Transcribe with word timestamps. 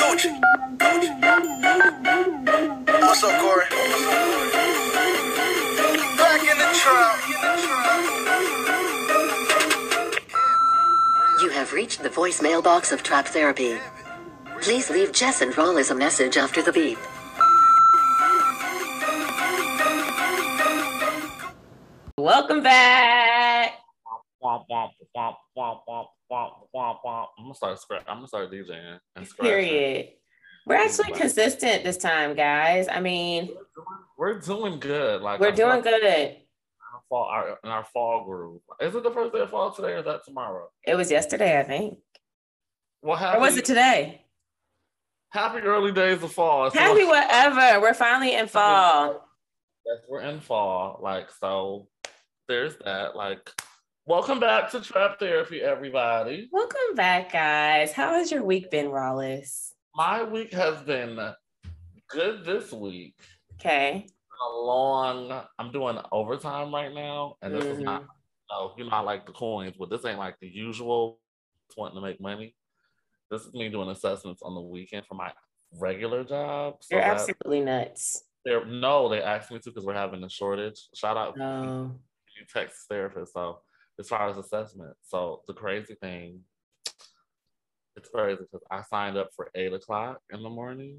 Gucci. 0.00 0.32
What's 3.02 3.22
up, 3.22 3.40
Corey? 3.40 3.66
Back 6.16 6.40
in 6.40 6.56
the 6.56 6.70
trap. 6.80 7.16
You 11.42 11.50
have 11.50 11.72
reached 11.74 12.02
the 12.02 12.08
voicemail 12.08 12.64
box 12.64 12.92
of 12.92 13.02
Trap 13.02 13.26
Therapy. 13.26 13.76
Please 14.62 14.88
leave 14.88 15.12
Jess 15.12 15.42
and 15.42 15.52
Rollis 15.52 15.90
a 15.90 15.94
message 15.94 16.38
after 16.38 16.62
the 16.62 16.72
beep. 16.72 16.98
Welcome 22.16 22.62
back. 22.62 23.39
Gonna 27.50 27.56
start 27.56 27.80
scratch. 27.80 28.04
I'm 28.08 28.18
gonna 28.18 28.28
start 28.28 28.50
DJing 28.52 28.98
and 29.16 29.26
scratching. 29.26 29.52
Period. 29.68 30.08
We're 30.66 30.76
actually 30.76 31.12
consistent 31.12 31.84
this 31.84 31.96
time, 31.96 32.34
guys. 32.34 32.86
I 32.88 33.00
mean, 33.00 33.50
We're 34.16 34.38
doing 34.38 34.78
good. 34.78 35.20
Like 35.22 35.40
we're 35.40 35.50
doing 35.52 35.82
like 35.82 35.84
good. 35.84 36.04
our 36.04 37.00
Fall, 37.08 37.24
our, 37.24 37.58
in 37.64 37.70
our 37.70 37.84
fall 37.84 38.24
groove. 38.24 38.60
Is 38.80 38.94
it 38.94 39.02
the 39.02 39.10
first 39.10 39.32
day 39.32 39.40
of 39.40 39.50
fall 39.50 39.72
today, 39.72 39.94
or 39.94 39.98
is 39.98 40.04
that 40.04 40.24
tomorrow? 40.24 40.68
It 40.86 40.94
was 40.94 41.10
yesterday, 41.10 41.58
I 41.58 41.64
think. 41.64 41.98
Well, 43.02 43.16
happy, 43.16 43.38
Or 43.38 43.40
was 43.40 43.56
it 43.56 43.64
today? 43.64 44.24
happy 45.32 45.58
early 45.60 45.90
days 45.92 46.22
of 46.22 46.32
fall. 46.32 46.66
It's 46.66 46.76
Happy 46.76 47.04
whatever. 47.04 47.80
We're 47.80 47.94
finally 47.94 48.34
in 48.34 48.46
fall. 48.46 49.26
Yes, 49.86 50.04
we're 50.08 50.20
in 50.20 50.40
fall. 50.40 51.00
Like 51.02 51.30
so, 51.40 51.88
there's 52.48 52.76
that. 52.84 53.16
Like, 53.16 53.50
welcome 54.10 54.40
back 54.40 54.68
to 54.68 54.80
Trap 54.80 55.20
Therapy, 55.20 55.62
everybody. 55.62 56.48
Welcome 56.50 56.96
back, 56.96 57.30
guys. 57.30 57.92
How 57.92 58.14
has 58.14 58.32
your 58.32 58.42
week 58.42 58.68
been, 58.68 58.86
Rollis? 58.86 59.70
My 59.94 60.24
week 60.24 60.52
has 60.52 60.82
been 60.82 61.16
good 62.08 62.44
this 62.44 62.72
week. 62.72 63.14
Okay. 63.60 64.04
a 64.44 64.52
long. 64.52 65.44
I'm 65.60 65.70
doing 65.70 65.96
overtime 66.10 66.74
right 66.74 66.92
now, 66.92 67.36
and 67.40 67.54
this 67.54 67.64
is 67.64 67.78
not. 67.78 68.02
Mm. 68.02 68.06
No, 68.50 68.72
you 68.76 68.84
know, 68.84 68.90
I 68.90 68.98
like 68.98 69.26
the 69.26 69.32
coins, 69.32 69.76
but 69.78 69.90
this 69.90 70.04
ain't 70.04 70.18
like 70.18 70.34
the 70.40 70.48
usual. 70.48 71.20
Wanting 71.76 71.94
to 71.94 72.02
make 72.02 72.20
money. 72.20 72.56
This 73.30 73.42
is 73.42 73.54
me 73.54 73.68
doing 73.68 73.90
assessments 73.90 74.42
on 74.42 74.56
the 74.56 74.60
weekend 74.60 75.06
for 75.06 75.14
my 75.14 75.30
regular 75.78 76.24
job. 76.24 76.78
So 76.80 76.96
You're 76.96 77.04
absolutely 77.04 77.60
nuts. 77.60 78.24
they're 78.44 78.66
no, 78.66 79.08
they 79.08 79.22
asked 79.22 79.52
me 79.52 79.60
to 79.60 79.70
because 79.70 79.84
we're 79.84 79.94
having 79.94 80.24
a 80.24 80.28
shortage. 80.28 80.88
Shout 80.96 81.16
out 81.16 81.36
oh. 81.38 81.62
No. 81.62 82.00
you 82.36 82.44
Texas 82.52 82.86
therapist. 82.88 83.34
So 83.34 83.60
as 84.00 84.08
far 84.08 84.28
as 84.28 84.38
assessment, 84.38 84.96
so 85.02 85.42
the 85.46 85.52
crazy 85.52 85.94
thing, 85.94 86.40
it's 87.96 88.08
crazy 88.08 88.40
because 88.40 88.66
I 88.70 88.82
signed 88.82 89.18
up 89.18 89.28
for 89.36 89.50
eight 89.54 89.74
o'clock 89.74 90.20
in 90.32 90.42
the 90.42 90.48
morning, 90.48 90.96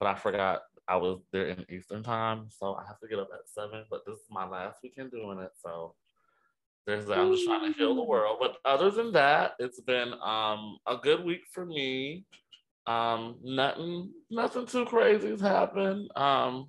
but 0.00 0.08
I 0.08 0.14
forgot 0.14 0.62
I 0.88 0.96
was 0.96 1.20
there 1.30 1.48
in 1.48 1.66
Eastern 1.68 2.02
time, 2.02 2.48
so 2.48 2.74
I 2.74 2.84
have 2.86 2.98
to 3.00 3.08
get 3.08 3.18
up 3.18 3.28
at 3.34 3.48
seven. 3.48 3.84
But 3.90 4.06
this 4.06 4.16
is 4.16 4.26
my 4.30 4.48
last 4.48 4.78
weekend 4.82 5.10
doing 5.10 5.38
it, 5.40 5.50
so 5.62 5.94
there's 6.86 7.06
that. 7.06 7.18
I'm 7.18 7.32
just 7.32 7.44
trying 7.44 7.70
to 7.70 7.78
heal 7.78 7.94
the 7.94 8.02
world. 8.02 8.38
But 8.40 8.56
other 8.64 8.90
than 8.90 9.12
that, 9.12 9.52
it's 9.58 9.80
been 9.80 10.14
um 10.24 10.78
a 10.86 10.96
good 10.96 11.22
week 11.22 11.42
for 11.52 11.66
me. 11.66 12.24
Um, 12.86 13.36
nothing, 13.42 14.12
nothing 14.30 14.64
too 14.66 14.86
crazy 14.86 15.28
has 15.30 15.40
happened. 15.40 16.08
Um, 16.16 16.68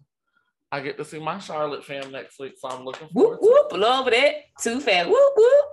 I 0.72 0.82
get 0.82 0.98
to 0.98 1.06
see 1.06 1.20
my 1.20 1.40
Charlotte 1.40 1.86
fam 1.86 2.12
next 2.12 2.40
week, 2.40 2.54
so 2.58 2.68
I'm 2.68 2.84
looking 2.84 3.08
forward 3.10 3.38
Whoop 3.42 3.70
to 3.70 3.76
whoop. 3.76 3.82
Love 3.82 4.08
it. 4.10 4.36
Too 4.62 4.80
fast. 4.82 5.10
Whoop 5.10 5.34
whoop. 5.36 5.66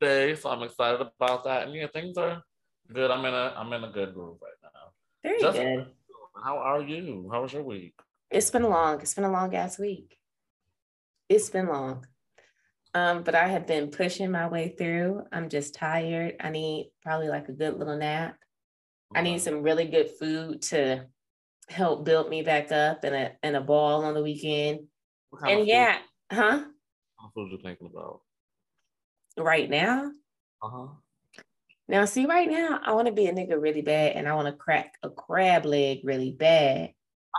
day, 0.00 0.34
so 0.36 0.50
I'm 0.50 0.62
excited 0.62 1.00
about 1.00 1.44
that. 1.44 1.66
And 1.66 1.74
yeah, 1.74 1.88
things 1.92 2.16
are 2.16 2.42
good. 2.92 3.10
I'm 3.10 3.24
in 3.24 3.34
a 3.34 3.54
I'm 3.56 3.72
in 3.72 3.82
a 3.84 3.90
good 3.90 4.14
groove 4.14 4.38
right 4.40 4.52
now. 4.62 4.90
Very 5.22 5.40
Just- 5.40 5.58
good. 5.58 5.86
How 6.44 6.58
are 6.58 6.82
you? 6.82 7.28
How 7.32 7.42
was 7.42 7.52
your 7.52 7.62
week? 7.62 7.94
It's 8.30 8.50
been 8.50 8.64
long. 8.64 9.00
It's 9.00 9.14
been 9.14 9.24
a 9.24 9.32
long 9.32 9.54
ass 9.54 9.78
week. 9.78 10.16
It's 11.28 11.48
been 11.48 11.66
long. 11.66 12.06
Um, 12.94 13.22
but 13.22 13.34
I 13.34 13.48
have 13.48 13.66
been 13.66 13.88
pushing 13.88 14.30
my 14.30 14.46
way 14.46 14.74
through. 14.76 15.22
I'm 15.32 15.48
just 15.48 15.74
tired. 15.74 16.36
I 16.40 16.50
need 16.50 16.92
probably 17.02 17.28
like 17.28 17.48
a 17.48 17.52
good 17.52 17.78
little 17.78 17.96
nap. 17.96 18.36
I 19.14 19.22
need 19.22 19.40
some 19.40 19.62
really 19.62 19.86
good 19.86 20.10
food 20.18 20.62
to 20.62 21.06
help 21.68 22.04
build 22.04 22.28
me 22.28 22.42
back 22.42 22.72
up 22.72 23.04
and 23.04 23.14
a 23.14 23.32
and 23.42 23.56
a 23.56 23.60
ball 23.60 24.04
on 24.04 24.14
the 24.14 24.22
weekend. 24.22 24.86
And 25.42 25.60
food- 25.60 25.68
yeah, 25.68 25.98
huh? 26.32 26.64
what 27.16 27.32
food 27.34 27.52
you 27.52 27.58
thinking 27.62 27.90
about? 27.92 28.20
Right 29.38 29.68
now. 29.68 30.10
Uh 30.62 30.68
huh. 30.68 30.86
Now, 31.88 32.04
see, 32.04 32.26
right 32.26 32.50
now, 32.50 32.80
I 32.84 32.94
want 32.94 33.06
to 33.06 33.12
be 33.12 33.26
a 33.26 33.32
nigga 33.32 33.60
really 33.60 33.82
bad 33.82 34.12
and 34.12 34.28
I 34.28 34.34
want 34.34 34.48
to 34.48 34.52
crack 34.52 34.94
a 35.04 35.10
crab 35.10 35.64
leg 35.64 36.00
really 36.02 36.32
bad. 36.32 36.92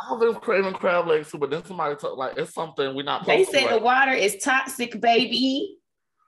I've 0.09 0.19
been 0.19 0.35
craving 0.35 0.73
crab 0.73 1.07
legs 1.07 1.31
too, 1.31 1.37
but 1.37 1.49
then 1.49 1.65
somebody 1.65 1.95
told 1.95 2.17
like 2.17 2.37
it's 2.37 2.53
something 2.53 2.95
we're 2.95 3.03
not. 3.03 3.25
They 3.25 3.43
said 3.43 3.69
the 3.71 3.79
water 3.79 4.11
is 4.11 4.37
toxic, 4.37 5.01
baby. 5.01 5.77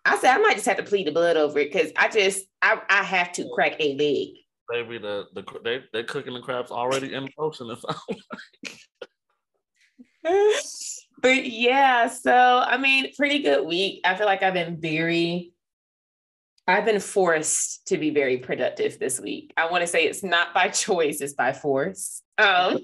I 0.05 0.17
said 0.17 0.33
I 0.33 0.37
might 0.39 0.55
just 0.55 0.65
have 0.65 0.77
to 0.77 0.83
plead 0.83 1.07
the 1.07 1.11
blood 1.11 1.37
over 1.37 1.59
it 1.59 1.71
because 1.71 1.91
I 1.95 2.09
just 2.09 2.45
I, 2.61 2.81
I 2.89 3.03
have 3.03 3.31
to 3.33 3.47
crack 3.53 3.75
a 3.79 3.95
leg. 3.95 4.41
Baby, 4.69 4.99
the 4.99 5.25
the 5.33 5.43
they 5.63 5.83
they 5.93 6.03
cooking 6.03 6.33
the 6.33 6.41
crabs 6.41 6.71
already 6.71 7.13
in 7.13 7.25
the 7.25 7.31
ocean. 7.37 7.69
It's 7.71 7.83
but 11.21 11.45
yeah, 11.45 12.07
so 12.07 12.33
I 12.33 12.77
mean, 12.77 13.13
pretty 13.15 13.39
good 13.39 13.65
week. 13.65 14.01
I 14.05 14.15
feel 14.15 14.25
like 14.25 14.43
I've 14.43 14.53
been 14.53 14.79
very, 14.79 15.53
I've 16.67 16.85
been 16.85 16.99
forced 16.99 17.87
to 17.87 17.97
be 17.97 18.09
very 18.11 18.37
productive 18.37 18.99
this 18.99 19.19
week. 19.19 19.53
I 19.57 19.71
want 19.71 19.81
to 19.81 19.87
say 19.87 20.05
it's 20.05 20.23
not 20.23 20.53
by 20.53 20.67
choice, 20.69 21.21
it's 21.21 21.33
by 21.33 21.53
force. 21.53 22.21
Um, 22.37 22.79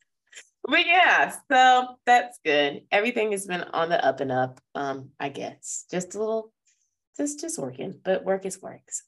but 0.64 0.86
yeah, 0.86 1.34
so 1.50 1.96
that's 2.04 2.38
good. 2.44 2.82
Everything 2.92 3.32
has 3.32 3.46
been 3.46 3.62
on 3.62 3.88
the 3.88 4.04
up 4.04 4.20
and 4.20 4.32
up. 4.32 4.60
Um, 4.74 5.10
I 5.18 5.30
guess 5.30 5.86
just 5.90 6.14
a 6.14 6.18
little, 6.18 6.52
just 7.16 7.40
just 7.40 7.58
working, 7.58 8.00
but 8.04 8.24
work 8.24 8.44
is 8.44 8.60
work. 8.60 8.82
So 8.90 9.02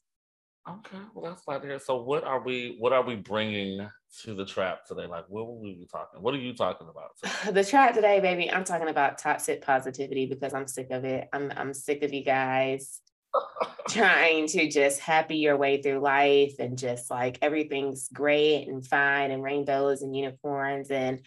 okay. 0.77 1.03
Well, 1.13 1.31
that's 1.31 1.43
glad 1.43 1.61
to 1.61 1.67
hear. 1.67 1.79
So, 1.79 2.01
what 2.01 2.23
are 2.23 2.41
we? 2.41 2.75
What 2.79 2.93
are 2.93 3.03
we 3.03 3.15
bringing 3.15 3.87
to 4.23 4.33
the 4.33 4.45
trap 4.45 4.85
today? 4.85 5.05
Like, 5.05 5.25
what 5.27 5.47
will 5.47 5.59
we 5.59 5.73
be 5.73 5.85
talking? 5.85 6.21
What 6.21 6.33
are 6.33 6.37
you 6.37 6.53
talking 6.53 6.87
about? 6.89 7.11
Today? 7.17 7.51
the 7.61 7.63
trap 7.63 7.93
today, 7.93 8.19
baby. 8.19 8.51
I'm 8.51 8.63
talking 8.63 8.89
about 8.89 9.17
toxic 9.17 9.61
positivity 9.61 10.25
because 10.25 10.53
I'm 10.53 10.67
sick 10.67 10.91
of 10.91 11.05
it. 11.05 11.29
I'm 11.33 11.51
I'm 11.55 11.73
sick 11.73 12.03
of 12.03 12.13
you 12.13 12.23
guys 12.23 13.01
trying 13.89 14.47
to 14.47 14.69
just 14.69 14.99
happy 14.99 15.37
your 15.37 15.57
way 15.57 15.81
through 15.81 15.99
life 15.99 16.55
and 16.59 16.77
just 16.77 17.09
like 17.09 17.37
everything's 17.41 18.09
great 18.09 18.67
and 18.67 18.85
fine 18.85 19.31
and 19.31 19.43
rainbows 19.43 20.01
and 20.01 20.15
unicorns 20.15 20.89
and 20.91 21.21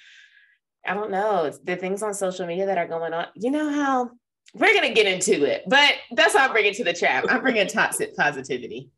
I 0.84 0.94
don't 0.94 1.10
know 1.10 1.52
the 1.62 1.76
things 1.76 2.02
on 2.02 2.12
social 2.12 2.46
media 2.46 2.66
that 2.66 2.78
are 2.78 2.88
going 2.88 3.12
on. 3.12 3.26
You 3.36 3.50
know 3.50 3.70
how 3.70 4.10
we're 4.54 4.74
gonna 4.74 4.92
get 4.92 5.06
into 5.06 5.44
it, 5.44 5.62
but 5.66 5.94
that's 6.12 6.34
how 6.34 6.46
I'm 6.46 6.52
bringing 6.52 6.74
to 6.74 6.84
the 6.84 6.92
trap. 6.92 7.24
I'm 7.28 7.40
bringing 7.40 7.66
toxic 7.68 8.16
positivity. 8.16 8.90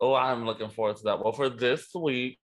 Oh, 0.00 0.14
I'm 0.14 0.44
looking 0.44 0.68
forward 0.68 0.96
to 0.96 1.02
that. 1.04 1.22
Well, 1.22 1.32
for 1.32 1.48
this 1.48 1.88
week, 1.94 2.38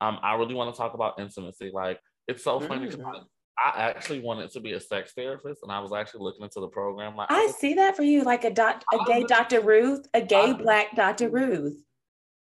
um, 0.00 0.18
I 0.22 0.34
really 0.36 0.54
want 0.54 0.74
to 0.74 0.78
talk 0.78 0.94
about 0.94 1.18
intimacy. 1.20 1.70
Like, 1.72 2.00
it's 2.28 2.42
so 2.42 2.60
funny. 2.60 2.88
Mm. 2.88 3.24
I 3.56 3.82
actually 3.82 4.20
wanted 4.20 4.50
to 4.52 4.60
be 4.60 4.72
a 4.72 4.80
sex 4.80 5.12
therapist, 5.16 5.60
and 5.62 5.70
I 5.70 5.78
was 5.80 5.92
actually 5.92 6.22
looking 6.24 6.42
into 6.42 6.60
the 6.60 6.68
program. 6.68 7.14
Like, 7.14 7.30
I 7.30 7.46
see 7.58 7.74
that 7.74 7.94
for 7.96 8.02
you, 8.02 8.24
like 8.24 8.44
a 8.44 8.50
doc, 8.50 8.82
a 8.92 8.98
gay 9.06 9.22
Dr. 9.24 9.60
Ruth, 9.60 10.06
a 10.14 10.20
gay 10.20 10.50
I- 10.50 10.54
black 10.54 10.96
Dr. 10.96 11.28
Ruth. 11.28 11.76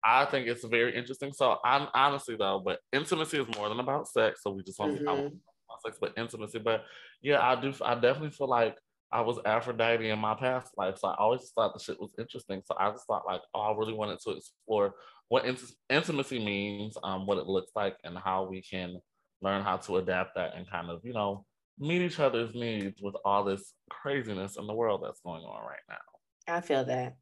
I 0.07 0.25
think 0.25 0.47
it's 0.47 0.63
very 0.63 0.95
interesting. 0.95 1.33
So, 1.33 1.57
I'm 1.65 1.87
honestly 1.95 2.35
though, 2.35 2.61
but 2.63 2.79
intimacy 2.93 3.39
is 3.39 3.55
more 3.55 3.69
than 3.69 3.79
about 3.79 4.07
sex. 4.07 4.41
So 4.43 4.51
we 4.51 4.61
just 4.63 4.79
want 4.79 4.97
to 4.97 5.01
Mhm. 5.01 5.05
talk 5.05 5.17
about 5.17 5.81
sex, 5.83 5.97
but 5.99 6.13
intimacy. 6.15 6.59
But 6.59 6.85
yeah, 7.23 7.41
I 7.41 7.59
do. 7.59 7.73
I 7.83 7.95
definitely 7.95 8.29
feel 8.29 8.47
like 8.47 8.77
I 9.11 9.21
was 9.21 9.39
Aphrodite 9.45 10.09
in 10.09 10.19
my 10.19 10.35
past 10.35 10.71
life, 10.77 10.97
so 10.97 11.07
I 11.07 11.15
always 11.15 11.51
thought 11.55 11.73
the 11.73 11.79
shit 11.79 11.99
was 11.99 12.13
interesting. 12.17 12.61
So 12.65 12.75
I 12.77 12.91
just 12.91 13.05
thought 13.05 13.25
like, 13.25 13.41
oh, 13.53 13.61
I 13.61 13.77
really 13.77 13.93
wanted 13.93 14.19
to 14.21 14.31
explore 14.31 14.95
what 15.29 15.45
int- 15.45 15.73
intimacy 15.89 16.43
means, 16.43 16.97
um, 17.03 17.25
what 17.25 17.37
it 17.37 17.47
looks 17.47 17.71
like, 17.75 17.97
and 18.03 18.17
how 18.17 18.45
we 18.45 18.61
can 18.61 18.99
learn 19.41 19.63
how 19.63 19.77
to 19.77 19.97
adapt 19.97 20.35
that 20.35 20.55
and 20.55 20.69
kind 20.69 20.89
of, 20.89 21.01
you 21.03 21.13
know, 21.13 21.45
meet 21.79 22.01
each 22.01 22.19
other's 22.19 22.53
needs 22.55 23.01
with 23.01 23.15
all 23.23 23.43
this 23.43 23.73
craziness 23.89 24.57
in 24.57 24.67
the 24.67 24.73
world 24.73 25.01
that's 25.03 25.21
going 25.21 25.43
on 25.43 25.61
right 25.63 25.79
now. 25.89 26.53
I 26.53 26.61
feel 26.61 26.85
that. 26.85 27.15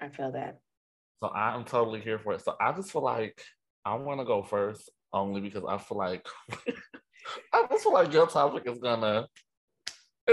I 0.00 0.08
feel 0.08 0.32
that. 0.32 0.58
So 1.22 1.28
I'm 1.30 1.64
totally 1.64 2.00
here 2.00 2.18
for 2.18 2.32
it. 2.32 2.42
So 2.42 2.54
I 2.60 2.72
just 2.72 2.90
feel 2.92 3.02
like 3.02 3.42
I 3.84 3.94
want 3.94 4.20
to 4.20 4.24
go 4.24 4.42
first 4.42 4.90
only 5.12 5.40
because 5.40 5.64
I 5.68 5.78
feel 5.78 5.98
like 5.98 6.26
I 7.52 7.66
just 7.70 7.84
feel 7.84 7.92
like 7.92 8.12
your 8.12 8.26
topic 8.26 8.64
is 8.66 8.78
gonna 8.78 9.26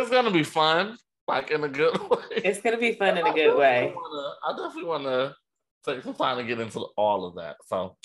it's 0.02 0.10
gonna 0.10 0.32
be 0.32 0.44
fun, 0.44 0.98
like 1.28 1.52
in 1.52 1.64
a 1.64 1.70
good 1.70 1.98
way. 2.10 2.18
It's 2.32 2.62
gonna 2.62 2.78
be 2.78 2.94
fun 2.94 3.18
in 3.18 3.26
a 3.26 3.34
good 3.34 3.58
way. 3.58 3.94
Wanna- 3.96 4.36
I 4.46 4.52
definitely 4.58 4.86
want 4.90 5.04
to 5.04 5.36
take 5.86 6.04
some 6.04 6.14
time 6.14 6.38
to 6.38 6.44
get 6.44 6.60
into 6.60 6.80
all 6.98 7.26
of 7.26 7.36
that. 7.36 7.58
So 7.66 7.98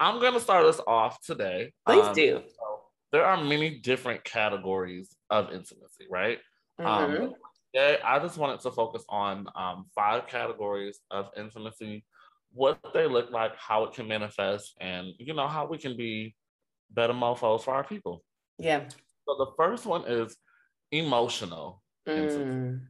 I'm 0.00 0.20
gonna 0.20 0.40
start 0.40 0.66
us 0.66 0.80
off 0.86 1.20
today. 1.24 1.72
Please 1.86 2.04
Um, 2.06 2.14
do. 2.14 2.42
so 2.46 2.80
there 3.12 3.24
are 3.24 3.36
many 3.42 3.78
different 3.78 4.24
categories 4.24 5.14
of 5.30 5.52
intimacy, 5.52 6.06
right? 6.10 6.38
Mhm. 6.80 6.86
Um, 6.86 7.34
today, 7.74 7.98
I 8.02 8.18
just 8.18 8.36
wanted 8.38 8.60
to 8.60 8.70
focus 8.70 9.04
on 9.08 9.48
um, 9.54 9.86
five 9.94 10.26
categories 10.26 11.00
of 11.10 11.30
intimacy 11.36 12.04
what 12.52 12.78
they 12.94 13.06
look 13.06 13.30
like, 13.30 13.54
how 13.56 13.84
it 13.84 13.92
can 13.92 14.08
manifest, 14.08 14.74
and 14.80 15.08
you 15.18 15.34
know 15.34 15.46
how 15.46 15.66
we 15.66 15.76
can 15.76 15.94
be 15.96 16.34
better 16.90 17.12
mofos 17.12 17.62
for 17.62 17.74
our 17.74 17.84
people. 17.84 18.24
Yeah. 18.58 18.88
So 19.26 19.36
the 19.36 19.52
first 19.58 19.84
one 19.84 20.04
is 20.06 20.34
emotional. 20.92 21.82
Mm. 22.08 22.80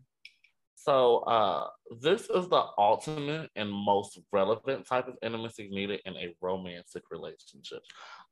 So 0.87 1.19
uh, 1.21 1.67
this 2.01 2.23
is 2.31 2.49
the 2.49 2.65
ultimate 2.79 3.51
and 3.57 3.73
most 3.73 4.21
relevant 4.33 4.87
type 4.87 5.09
of 5.09 5.17
intimacy 5.21 5.69
needed 5.69 6.01
in 6.05 6.15
a 6.17 6.33
romantic 6.41 7.03
relationship. 7.11 7.81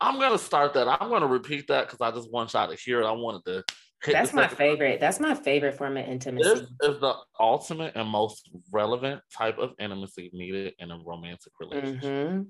I'm 0.01 0.21
gonna 0.21 0.39
start 0.39 0.73
that. 0.75 0.87
I'm 0.87 1.09
gonna 1.09 1.27
repeat 1.27 1.67
that 1.69 1.87
because 1.87 2.01
I 2.01 2.13
just 2.13 2.31
want 2.31 2.53
y'all 2.53 2.69
to 2.71 2.77
hear 2.77 3.01
it. 3.01 3.07
I 3.07 3.13
wanted 3.13 3.45
to. 3.47 3.65
hit 4.05 4.13
That's 4.13 4.33
my 4.33 4.47
favorite. 4.47 5.01
That's 5.01 5.19
my 5.19 5.35
favorite 5.35 5.75
form 5.77 5.97
of 5.97 6.07
intimacy. 6.07 6.49
This 6.49 6.61
is 6.95 7.01
the 7.01 7.17
ultimate 7.41 7.97
and 7.97 8.09
most 8.09 8.51
relevant 8.71 9.21
type 9.37 9.59
of 9.59 9.73
intimacy 9.81 10.31
needed 10.33 10.75
in 10.79 10.93
a 10.93 10.99
romantic 11.05 11.53
relationship. 11.59 12.03
hmm 12.03 12.43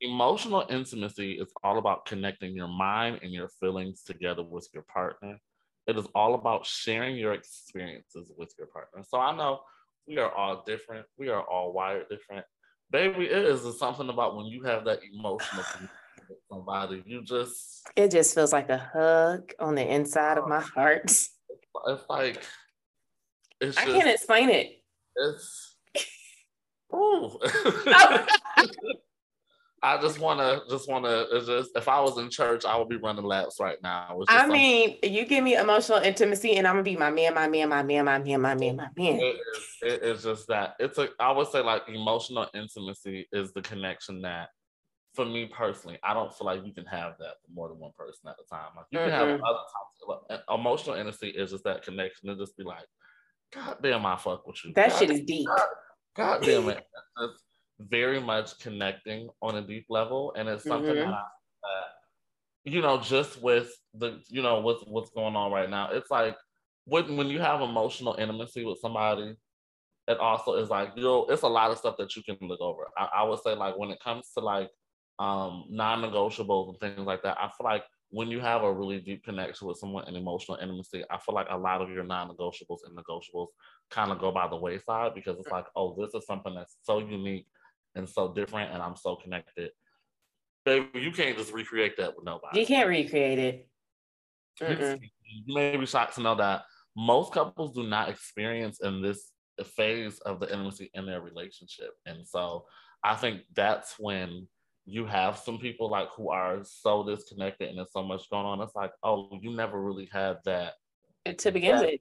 Emotional 0.00 0.64
intimacy 0.70 1.32
is 1.32 1.52
all 1.64 1.78
about 1.78 2.06
connecting 2.06 2.54
your 2.54 2.68
mind 2.68 3.18
and 3.22 3.32
your 3.32 3.48
feelings 3.48 4.04
together 4.04 4.44
with 4.44 4.68
your 4.72 4.84
partner. 4.84 5.40
It 5.88 5.96
is 5.96 6.06
all 6.14 6.34
about 6.34 6.66
sharing 6.66 7.16
your 7.16 7.32
experiences 7.32 8.30
with 8.36 8.52
your 8.58 8.66
partner. 8.66 9.02
So 9.08 9.18
I 9.18 9.34
know 9.34 9.60
we 10.06 10.18
are 10.18 10.30
all 10.30 10.62
different. 10.66 11.06
We 11.16 11.30
are 11.30 11.42
all 11.42 11.72
wired 11.72 12.10
different. 12.10 12.44
Baby, 12.90 13.24
it 13.24 13.44
is 13.44 13.78
something 13.78 14.10
about 14.10 14.36
when 14.36 14.44
you 14.46 14.62
have 14.64 14.84
that 14.84 15.00
emotional 15.02 15.64
connection 15.72 15.88
with 16.28 16.38
somebody. 16.50 17.02
You 17.06 17.22
just 17.22 17.88
It 17.96 18.10
just 18.10 18.34
feels 18.34 18.52
like 18.52 18.68
a 18.68 18.76
hug 18.76 19.54
on 19.58 19.74
the 19.74 19.94
inside 19.94 20.36
of 20.36 20.44
oh. 20.44 20.48
my 20.48 20.60
heart. 20.60 21.04
it's 21.06 22.04
like 22.10 22.44
it's 23.60 23.78
I 23.78 23.84
just, 23.86 23.96
can't 23.96 24.08
explain 24.08 24.50
it. 24.50 24.82
it's 25.16 25.76
ooh. 26.94 27.38
I 29.82 30.00
just 30.00 30.18
wanna 30.18 30.60
just 30.68 30.88
wanna 30.88 31.26
just 31.46 31.70
if 31.76 31.88
I 31.88 32.00
was 32.00 32.18
in 32.18 32.30
church, 32.30 32.64
I 32.64 32.76
would 32.76 32.88
be 32.88 32.96
running 32.96 33.24
laps 33.24 33.58
right 33.60 33.78
now. 33.82 34.18
I 34.28 34.46
mean, 34.48 34.96
you 35.02 35.24
give 35.24 35.44
me 35.44 35.54
emotional 35.56 35.98
intimacy, 35.98 36.56
and 36.56 36.66
I'm 36.66 36.74
gonna 36.74 36.82
be 36.82 36.96
my 36.96 37.10
man, 37.10 37.34
my 37.34 37.48
man, 37.48 37.68
my 37.68 37.82
man, 37.82 38.04
my 38.04 38.18
man, 38.18 38.40
my 38.40 38.54
man, 38.54 38.76
my 38.76 38.88
man. 38.96 39.20
it 39.20 39.36
is, 39.56 39.76
it 39.82 40.02
is 40.02 40.22
just 40.24 40.48
that 40.48 40.74
it's 40.80 40.98
a 40.98 41.08
i 41.20 41.30
would 41.30 41.46
say 41.48 41.60
like 41.60 41.82
emotional 41.88 42.46
intimacy 42.54 43.26
is 43.32 43.52
the 43.52 43.62
connection 43.62 44.20
that 44.22 44.48
for 45.14 45.24
me 45.24 45.46
personally 45.46 45.98
i 46.02 46.12
don't 46.12 46.34
feel 46.34 46.46
like 46.46 46.64
you 46.66 46.72
can 46.72 46.84
have 46.84 47.14
that 47.18 47.34
for 47.44 47.52
more 47.54 47.68
than 47.68 47.78
one 47.78 47.92
person 47.96 48.28
at 48.28 48.34
a 48.44 48.48
time 48.54 48.70
like 48.76 48.86
you 48.90 48.98
can 48.98 49.10
have 49.10 49.28
Mhm. 49.28 49.40
other 49.44 49.58
types 49.74 50.42
of 50.48 50.58
emotional 50.60 50.96
intimacy 50.96 51.28
is 51.30 51.50
just 51.50 51.64
that 51.64 51.82
connection 51.82 52.28
and 52.28 52.38
just 52.38 52.56
be 52.56 52.64
like 52.64 52.86
god 53.52 53.76
damn 53.82 54.04
i 54.04 54.16
fuck 54.16 54.46
with 54.46 54.62
you 54.64 54.72
That 54.74 54.90
God, 54.90 54.98
shit 54.98 55.10
is 55.10 55.20
deep. 55.22 55.48
god 56.14 56.42
damn 56.42 56.68
it 56.68 56.84
it's 57.20 57.42
very 57.78 58.20
much 58.20 58.58
connecting 58.58 59.30
on 59.42 59.56
a 59.56 59.62
deep 59.66 59.86
level 59.88 60.32
and 60.36 60.48
it's 60.48 60.66
something 60.66 60.96
Mhm. 60.96 61.04
that, 61.04 61.14
I, 61.14 61.24
that 61.62 61.84
you 62.64 62.80
know 62.82 62.98
just 63.00 63.40
with 63.42 63.72
the 63.94 64.22
you 64.28 64.42
know 64.42 64.60
what's 64.60 64.84
what's 64.86 65.10
going 65.10 65.36
on 65.36 65.52
right 65.52 65.70
now 65.70 65.90
it's 65.90 66.10
like 66.10 66.36
when 66.84 67.16
when 67.16 67.28
you 67.28 67.40
have 67.40 67.60
emotional 67.60 68.14
intimacy 68.14 68.64
with 68.64 68.78
somebody 68.80 69.36
it 70.08 70.18
also 70.18 70.54
is 70.54 70.70
like 70.70 70.92
you 70.96 71.02
know 71.02 71.26
it's 71.26 71.42
a 71.42 71.48
lot 71.48 71.70
of 71.70 71.78
stuff 71.78 71.96
that 71.98 72.14
you 72.16 72.22
can 72.22 72.36
look 72.42 72.60
over 72.60 72.88
I, 72.96 73.08
I 73.16 73.22
would 73.24 73.40
say 73.40 73.54
like 73.54 73.78
when 73.78 73.90
it 73.90 74.00
comes 74.00 74.30
to 74.34 74.40
like 74.40 74.70
um 75.18 75.66
non-negotiables 75.70 76.68
and 76.70 76.80
things 76.80 77.06
like 77.06 77.22
that 77.22 77.38
i 77.38 77.48
feel 77.56 77.64
like 77.64 77.84
when 78.10 78.28
you 78.28 78.40
have 78.40 78.62
a 78.62 78.72
really 78.72 79.00
deep 79.00 79.24
connection 79.24 79.68
with 79.68 79.76
someone 79.78 80.04
and 80.06 80.16
emotional 80.16 80.58
intimacy 80.58 81.04
i 81.10 81.18
feel 81.18 81.34
like 81.34 81.48
a 81.50 81.56
lot 81.58 81.82
of 81.82 81.90
your 81.90 82.04
non-negotiables 82.04 82.78
and 82.86 82.96
negotiables 82.96 83.48
kind 83.90 84.12
of 84.12 84.18
go 84.18 84.30
by 84.32 84.48
the 84.48 84.56
wayside 84.56 85.14
because 85.14 85.38
it's 85.38 85.50
like 85.50 85.66
oh 85.76 85.94
this 86.00 86.14
is 86.14 86.26
something 86.26 86.54
that's 86.54 86.76
so 86.82 86.98
unique 87.00 87.46
and 87.98 88.08
so 88.08 88.32
different 88.32 88.72
and 88.72 88.82
i'm 88.82 88.96
so 88.96 89.16
connected 89.16 89.70
baby 90.64 90.86
you 90.94 91.10
can't 91.12 91.36
just 91.36 91.52
recreate 91.52 91.96
that 91.98 92.14
with 92.16 92.24
nobody 92.24 92.60
You 92.60 92.66
can't 92.66 92.88
recreate 92.88 93.38
it. 93.38 93.68
you- 94.60 94.66
Mm-mm. 94.66 95.00
you 95.46 95.54
may 95.54 95.76
be 95.76 95.86
shocked 95.86 96.14
to 96.14 96.20
know 96.22 96.34
that 96.36 96.62
most 96.96 97.32
couples 97.32 97.74
do 97.74 97.84
not 97.84 98.08
experience 98.08 98.80
in 98.80 99.02
this 99.02 99.30
phase 99.76 100.18
of 100.20 100.40
the 100.40 100.46
intimacy 100.52 100.90
in 100.94 101.06
their 101.06 101.20
relationship. 101.20 101.90
And 102.06 102.26
so 102.26 102.64
I 103.04 103.14
think 103.14 103.42
that's 103.54 103.96
when 103.98 104.48
you 104.84 105.04
have 105.06 105.36
some 105.38 105.58
people 105.58 105.88
like 105.90 106.08
who 106.16 106.30
are 106.30 106.58
so 106.64 107.04
disconnected 107.04 107.68
and 107.68 107.78
there's 107.78 107.92
so 107.92 108.02
much 108.02 108.28
going 108.30 108.46
on. 108.46 108.60
It's 108.60 108.74
like, 108.74 108.90
oh, 109.04 109.28
you 109.42 109.54
never 109.54 109.80
really 109.80 110.08
had 110.10 110.38
that. 110.44 110.74
To 111.38 111.52
begin 111.52 111.76
Yeah. 111.76 111.80
with, 111.82 112.00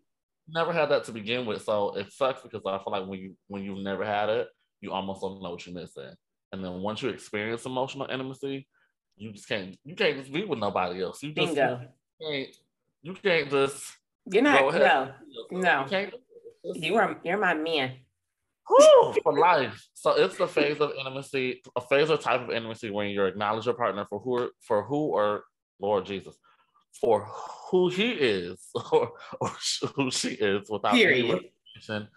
Never 0.50 0.72
had 0.74 0.90
that 0.90 1.04
to 1.06 1.12
begin 1.12 1.46
with. 1.46 1.64
So 1.64 1.96
it 1.98 2.12
sucks 2.14 2.42
because 2.42 2.62
I 2.66 2.78
feel 2.84 2.94
like 2.94 3.06
when 3.08 3.20
you 3.20 3.36
when 3.48 3.64
you've 3.64 3.84
never 3.84 4.06
had 4.06 4.30
it, 4.30 4.48
you 4.82 4.92
almost 4.92 5.22
don't 5.22 5.42
know 5.42 5.52
what 5.52 5.66
you're 5.66 5.76
missing. 5.76 6.12
And 6.52 6.64
then 6.64 6.82
once 6.82 7.02
you 7.02 7.10
experience 7.10 7.66
emotional 7.66 8.08
intimacy, 8.10 8.68
you 9.16 9.32
just 9.32 9.48
can't 9.48 9.78
you 9.84 9.96
can't 9.96 10.18
just 10.18 10.32
be 10.32 10.46
with 10.46 10.60
nobody 10.60 11.02
else. 11.02 11.22
You 11.24 11.34
just 11.34 11.56
bingo. 11.56 11.82
you 12.20 12.28
can't 12.30 12.56
you 13.02 13.14
can't 13.14 13.50
just 13.50 13.84
You're 14.26 14.44
not. 14.44 14.74
No, 14.74 15.12
You 15.52 15.58
no. 15.60 15.86
can't. 15.90 16.14
You 16.76 16.96
are. 16.98 17.20
You're 17.24 17.38
my 17.38 17.54
man. 17.54 17.94
Whew, 18.68 19.16
for 19.24 19.38
life. 19.38 19.88
So 19.94 20.12
it's 20.12 20.38
the 20.38 20.48
phase 20.48 20.80
of 20.82 20.92
intimacy, 20.98 21.62
a 21.76 21.82
phase 21.82 22.10
or 22.10 22.18
type 22.18 22.42
of 22.42 22.50
intimacy 22.50 22.90
when 22.90 23.10
you 23.10 23.24
acknowledge 23.24 23.66
your 23.66 23.76
partner 23.76 24.06
for 24.10 24.20
who, 24.20 24.50
for 24.60 24.84
who, 24.84 25.14
or 25.14 25.44
Lord 25.80 26.06
Jesus, 26.06 26.36
for 27.00 27.22
who 27.72 27.88
he 27.90 28.12
is 28.12 28.60
or, 28.92 29.14
or 29.40 29.52
who 29.96 30.12
she 30.12 30.32
is, 30.32 30.70
without 30.70 30.96
any 30.96 31.04
Period. 31.04 31.46
reservation 31.76 32.10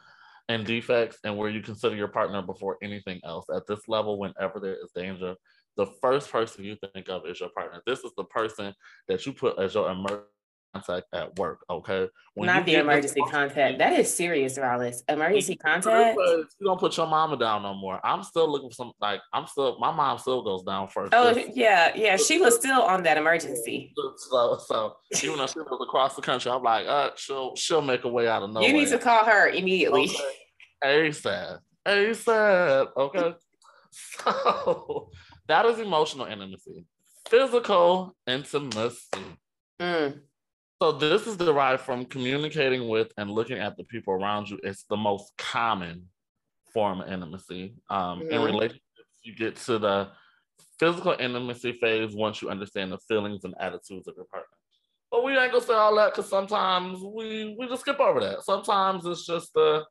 and 0.51 0.67
defects, 0.67 1.19
and 1.23 1.37
where 1.37 1.49
you 1.49 1.63
consider 1.63 1.95
your 1.95 2.09
partner 2.09 2.43
before 2.43 2.77
anything 2.83 3.21
else. 3.25 3.47
At 3.55 3.69
this 3.69 3.87
level, 3.87 4.19
whenever 4.19 4.59
there 4.59 4.75
is 4.75 4.91
danger, 4.95 5.37
the 5.77 5.87
first 6.03 6.31
person 6.31 6.65
you 6.65 6.77
think 6.93 7.09
of 7.09 7.25
is 7.25 7.39
your 7.39 7.51
partner. 7.51 7.81
This 7.87 8.01
is 8.01 8.11
the 8.17 8.25
person 8.25 8.75
that 9.07 9.25
you 9.25 9.33
put 9.33 9.61
as 9.61 9.75
your 9.75 9.89
emergency 9.89 10.27
contact 10.73 11.07
at 11.13 11.39
work. 11.39 11.61
Okay, 11.69 12.09
When 12.35 12.47
Not 12.47 12.65
the 12.67 12.77
emergency 12.77 13.21
person- 13.21 13.33
contact. 13.33 13.79
That 13.79 13.93
is 13.99 14.15
serious, 14.15 14.59
Raleigh. 14.59 14.93
Emergency 15.09 15.57
contact. 15.65 16.17
You 16.19 16.47
don't 16.67 16.79
put 16.79 16.97
your 16.97 17.07
mama 17.07 17.37
down 17.37 17.63
no 17.63 17.75
more. 17.75 18.01
I'm 18.05 18.23
still 18.23 18.51
looking 18.51 18.71
for 18.71 18.75
some. 18.75 18.93
Like 19.01 19.21
I'm 19.33 19.47
still. 19.47 19.79
My 19.79 19.91
mom 19.91 20.19
still 20.19 20.43
goes 20.43 20.63
down 20.63 20.89
first. 20.89 21.13
Oh 21.15 21.31
yeah, 21.55 21.93
yeah. 21.95 22.17
was 22.41 22.55
still 22.57 22.83
on 22.83 23.03
that 23.05 23.17
emergency. 23.17 23.93
So, 24.31 24.59
so 24.67 24.97
even 25.25 25.39
though 25.39 25.47
she 25.47 25.59
lives 25.59 25.71
across 25.83 26.15
the 26.15 26.23
country, 26.23 26.51
I'm 26.51 26.63
like, 26.63 26.87
uh, 26.87 27.11
she'll 27.17 27.57
she'll 27.57 27.83
make 27.83 28.05
a 28.05 28.09
way 28.09 28.29
out 28.29 28.43
of 28.43 28.51
nowhere. 28.51 28.69
You 28.69 28.75
need 28.75 28.89
to 28.89 28.99
call 28.99 29.25
her 29.25 29.49
immediately. 29.49 30.05
Okay. 30.83 31.11
ASAP. 31.11 31.59
ASAP. 31.87 32.89
Okay. 32.97 33.35
So 33.91 35.11
that 35.49 35.67
is 35.67 35.79
emotional 35.81 36.27
intimacy. 36.27 36.85
Physical 37.29 38.15
intimacy. 38.27 39.09
Mm, 39.81 40.21
So 40.83 40.93
this 40.93 41.27
is 41.27 41.37
derived 41.37 41.83
from 41.83 42.07
communicating 42.07 42.89
with 42.89 43.13
and 43.19 43.31
looking 43.31 43.59
at 43.59 43.77
the 43.77 43.85
people 43.85 44.15
around 44.15 44.49
you. 44.49 44.59
It's 44.63 44.85
the 44.85 44.97
most 44.97 45.33
common 45.37 46.09
form 46.73 47.03
of 47.03 47.13
intimacy. 47.13 47.75
Um, 47.91 48.23
In 48.31 48.41
Mhm. 48.41 48.47
relationships, 48.47 49.21
you 49.23 49.35
get 49.35 49.57
to 49.57 49.79
the 49.79 50.13
physical 50.79 51.13
intimacy 51.13 51.73
phase 51.75 52.15
once 52.15 52.41
you 52.41 52.49
understand 52.51 52.93
the 52.93 52.99
feelings 52.99 53.45
and 53.45 53.55
attitudes 53.61 54.09
of 54.09 54.17
your 54.17 54.25
partner. 54.27 54.57
But 55.11 55.25
we 55.25 55.37
ain't 55.37 55.53
gonna 55.53 55.65
say 55.65 55.75
all 55.75 55.95
that 55.97 56.13
because 56.15 56.29
sometimes 56.31 57.01
we 57.03 57.55
we 57.59 57.69
just 57.69 57.83
skip 57.83 58.01
over 58.01 58.21
that. 58.21 58.43
Sometimes 58.45 59.05
it's 59.07 59.27
just 59.27 59.53
the, 59.55 59.87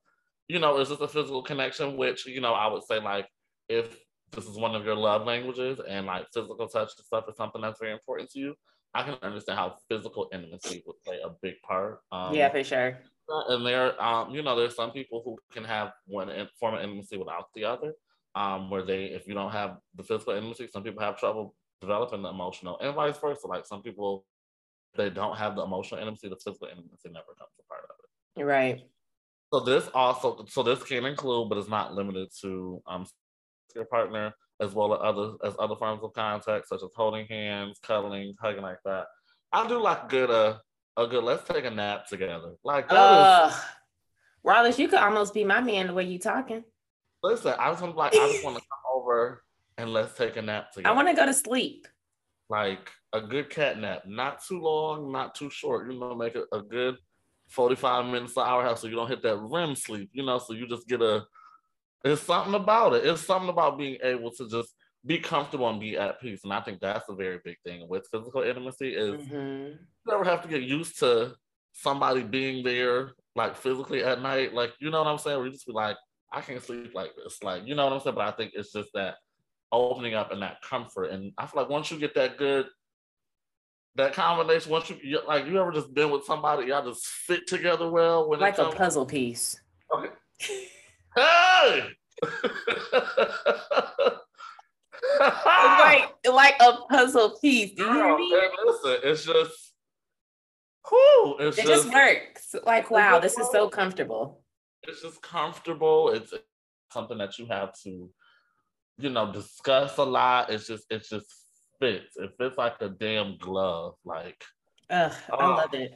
you 0.48 0.60
know, 0.60 0.80
it's 0.80 0.90
just 0.90 1.02
a 1.02 1.08
physical 1.08 1.44
connection, 1.44 1.98
which 1.98 2.26
you 2.26 2.42
know 2.42 2.54
I 2.54 2.68
would 2.68 2.84
say 2.86 3.00
like 3.00 3.30
if 3.70 4.00
this 4.32 4.46
is 4.48 4.58
one 4.58 4.76
of 4.76 4.86
your 4.86 4.96
love 4.96 5.26
languages 5.26 5.80
and 5.88 6.06
like 6.08 6.28
physical 6.34 6.68
touch 6.68 6.92
and 6.98 7.06
stuff 7.06 7.26
is 7.30 7.36
something 7.38 7.62
that's 7.62 7.80
very 7.80 7.94
important 7.94 8.30
to 8.32 8.40
you, 8.40 8.56
I 8.94 9.04
can 9.04 9.16
understand 9.22 9.60
how 9.60 9.76
physical 9.90 10.30
intimacy 10.34 10.84
would 10.86 10.96
play 11.06 11.20
a 11.24 11.30
big 11.42 11.56
part. 11.62 12.00
Um, 12.12 12.34
yeah, 12.34 12.50
for 12.50 12.64
sure. 12.64 12.98
and 13.28 13.66
there, 13.66 14.02
um, 14.02 14.34
you 14.34 14.42
know, 14.42 14.56
there's 14.56 14.76
some 14.76 14.92
people 14.92 15.22
who 15.24 15.38
can 15.52 15.64
have 15.64 15.92
one 16.08 16.30
form 16.60 16.76
of 16.76 16.82
intimacy 16.82 17.18
without 17.18 17.48
the 17.54 17.66
other. 17.66 17.94
Um, 18.36 18.70
where 18.70 18.84
they, 18.84 19.06
if 19.06 19.28
you 19.28 19.34
don't 19.34 19.52
have 19.52 19.78
the 19.96 20.04
physical 20.04 20.34
intimacy, 20.34 20.68
some 20.68 20.84
people 20.84 21.04
have 21.04 21.20
trouble 21.20 21.56
developing 21.82 22.22
the 22.22 22.30
emotional, 22.30 22.78
and 22.80 22.94
vice 22.96 23.18
versa. 23.18 23.48
Like 23.48 23.66
some 23.66 23.82
people, 23.82 24.26
they 24.96 25.10
don't 25.10 25.36
have 25.38 25.56
the 25.56 25.64
emotional 25.64 26.00
intimacy, 26.00 26.30
the 26.30 26.36
physical 26.36 26.68
intimacy 26.68 27.10
never 27.10 27.34
comes 27.38 27.52
a 27.60 27.64
part 27.68 27.86
of 27.86 27.96
it. 28.40 28.44
Right. 28.44 28.82
So 29.52 29.62
this 29.62 29.90
also, 29.94 30.46
so 30.48 30.62
this 30.62 30.84
can 30.84 31.06
include, 31.06 31.50
but 31.50 31.58
it's 31.58 31.70
not 31.70 31.94
limited 31.94 32.30
to 32.42 32.82
um 32.88 33.06
your 33.76 33.86
partner 33.86 34.34
as 34.62 34.74
well 34.74 34.94
as 34.94 35.00
other 35.02 35.34
as 35.44 35.56
other 35.60 35.76
forms 35.76 36.04
of 36.04 36.14
contact, 36.14 36.68
such 36.68 36.84
as 36.84 36.90
holding 36.96 37.26
hands, 37.28 37.80
cuddling, 37.82 38.36
hugging 38.42 38.64
like 38.64 38.80
that. 38.86 39.06
I 39.52 39.68
do 39.68 39.82
like 39.82 40.10
good 40.10 40.30
uh 40.30 40.58
a 40.98 41.08
good 41.08 41.24
let's 41.24 41.48
take 41.48 41.66
a 41.66 41.72
nap 41.72 42.08
together. 42.08 42.54
Like 42.64 42.92
uh, 42.92 43.50
Ugh. 43.52 43.62
Wallace, 44.44 44.80
you 44.80 44.88
could 44.88 45.00
almost 45.00 45.34
be 45.34 45.44
my 45.44 45.62
man 45.62 45.88
the 45.88 45.94
way 45.94 46.04
you 46.04 46.20
talking. 46.20 46.64
listen, 47.24 47.54
I 47.58 47.70
just 47.72 47.82
want 47.82 47.96
like 47.96 48.14
I 48.14 48.32
just 48.32 48.44
want 48.44 48.58
to 48.58 48.62
come 48.62 48.96
over 48.96 49.44
and 49.78 49.94
let's 49.94 50.18
take 50.18 50.38
a 50.38 50.42
nap 50.42 50.72
together. 50.72 50.94
I 50.94 50.96
want 50.96 51.08
to 51.08 51.14
go 51.14 51.26
to 51.26 51.34
sleep. 51.34 51.88
like 52.50 52.92
a 53.14 53.22
good 53.22 53.50
cat 53.50 53.80
nap, 53.80 54.04
not 54.06 54.44
too 54.46 54.60
long, 54.60 55.12
not 55.12 55.36
too 55.36 55.50
short. 55.50 55.92
You 55.92 56.00
know, 56.00 56.16
make 56.16 56.36
it 56.36 56.46
a 56.52 56.62
good 56.62 56.96
45 57.50 58.06
minutes 58.06 58.34
to 58.36 58.42
hour 58.42 58.64
house 58.64 58.82
so 58.82 58.88
you 58.88 58.96
don't 58.96 59.08
hit 59.08 59.24
that 59.24 59.38
REM 59.38 59.76
sleep, 59.76 60.10
you 60.14 60.24
know, 60.24 60.38
so 60.38 60.54
you 60.54 60.68
just 60.68 60.88
get 60.88 61.02
a 61.02 61.26
It's 62.04 62.22
something 62.22 62.54
about 62.54 62.94
it. 62.94 63.06
It's 63.06 63.26
something 63.26 63.50
about 63.50 63.78
being 63.78 63.98
able 64.04 64.32
to 64.32 64.50
just 64.50 64.74
be 65.06 65.20
comfortable 65.20 65.70
and 65.70 65.80
be 65.80 65.98
at 65.98 66.20
peace. 66.22 66.42
And 66.44 66.54
I 66.54 66.62
think 66.62 66.80
that's 66.80 67.08
a 67.10 67.16
very 67.16 67.40
big 67.44 67.58
thing 67.66 67.88
with 67.88 68.08
physical 68.12 68.42
intimacy 68.42 68.96
is 68.96 69.26
Mhm. 69.28 69.72
you 69.72 69.78
never 70.12 70.24
have 70.24 70.42
to 70.44 70.48
get 70.48 70.62
used 70.64 71.00
to 71.00 71.36
somebody 71.74 72.24
being 72.24 72.64
there 72.64 73.14
like 73.36 73.56
physically 73.56 74.04
at 74.04 74.22
night. 74.22 74.54
Like, 74.54 74.74
you 74.80 74.90
know 74.90 75.00
what 75.02 75.08
I'm 75.10 75.18
saying? 75.18 75.38
Where 75.38 75.46
you 75.46 75.54
just 75.54 75.68
be 75.68 75.74
like, 75.74 75.98
I 76.32 76.42
can't 76.42 76.62
sleep 76.62 76.94
like 76.94 77.16
this. 77.16 77.42
Like, 77.44 77.66
you 77.66 77.76
know 77.76 77.86
what 77.86 77.94
I'm 77.94 78.00
saying? 78.02 78.16
But 78.16 78.28
I 78.28 78.32
think 78.32 78.54
it's 78.56 78.72
just 78.72 78.90
that 78.94 79.16
opening 79.72 80.14
up 80.16 80.32
and 80.32 80.42
that 80.42 80.62
comfort. 80.62 81.06
And 81.06 81.32
I 81.38 81.46
feel 81.46 81.62
like 81.62 81.70
once 81.70 81.92
you 81.92 82.00
get 82.00 82.16
that 82.16 82.38
good, 82.38 82.68
that 83.96 84.14
combination, 84.14 84.72
once 84.72 84.90
you 84.90 84.98
you- 85.02 85.26
like 85.28 85.46
you 85.46 85.60
ever 85.60 85.72
just 85.72 85.94
been 85.94 86.10
with 86.12 86.26
somebody, 86.26 86.68
y'all 86.68 86.86
just 86.86 87.06
fit 87.06 87.48
together 87.48 87.90
well 87.90 88.28
when 88.30 88.40
Like 88.40 88.56
it 88.58 88.60
a 88.62 88.72
puzzle 88.72 89.06
piece. 89.06 89.60
Okay. 89.94 90.14
Hey! 91.16 91.90
like 95.46 96.10
like 96.32 96.56
a 96.60 96.74
puzzle 96.90 97.38
piece. 97.42 97.74
Do 97.76 97.84
you 97.84 97.94
hear 97.94 98.18
me? 98.18 98.40
listen, 98.66 98.98
it's 99.04 99.26
just, 99.26 99.74
whew, 100.90 101.38
it's 101.40 101.58
It 101.58 101.66
just, 101.66 101.84
just 101.86 101.94
works. 101.94 102.56
Like, 102.66 102.92
wow, 102.92 103.20
this 103.20 103.38
is 103.38 103.50
so 103.52 103.70
comfortable. 103.70 104.42
it's 104.84 105.02
just 105.02 105.22
comfortable. 105.22 106.10
It's 106.10 106.34
something 106.92 107.18
that 107.18 107.38
you 107.38 107.46
have 107.48 107.74
to, 107.84 108.10
you 108.98 109.10
know, 109.10 109.32
discuss 109.32 109.98
a 109.98 110.04
lot. 110.04 110.50
It's 110.52 110.68
just, 110.68 110.86
it 110.90 111.06
just 111.10 111.28
fits. 111.80 112.18
It 112.18 112.32
fits 112.38 112.58
like 112.58 112.76
a 112.82 112.90
damn 112.90 113.38
glove, 113.38 113.96
like 114.06 114.44
Ugh, 114.90 115.14
I 115.32 115.36
Oh. 115.36 115.50
love 115.56 115.74
it. 115.74 115.92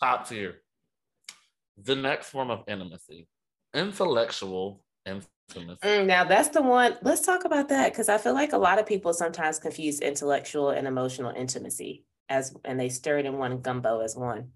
top 0.00 0.28
tier. 0.28 0.62
The 1.82 1.96
next 1.96 2.28
form 2.30 2.50
of 2.50 2.64
intimacy, 2.68 3.26
intellectual 3.74 4.84
intimacy. 5.06 5.78
Mm, 5.82 6.06
now 6.06 6.24
that's 6.24 6.48
the 6.48 6.62
one. 6.62 6.96
Let's 7.02 7.22
talk 7.22 7.44
about 7.44 7.68
that 7.70 7.92
because 7.92 8.08
I 8.08 8.18
feel 8.18 8.34
like 8.34 8.52
a 8.52 8.58
lot 8.58 8.78
of 8.78 8.86
people 8.86 9.12
sometimes 9.12 9.58
confuse 9.58 10.00
intellectual 10.00 10.70
and 10.70 10.86
emotional 10.86 11.32
intimacy 11.34 12.04
as, 12.28 12.54
and 12.64 12.78
they 12.78 12.88
stir 12.88 13.18
it 13.18 13.26
in 13.26 13.38
one 13.38 13.60
gumbo 13.60 14.00
as 14.00 14.16
one. 14.16 14.52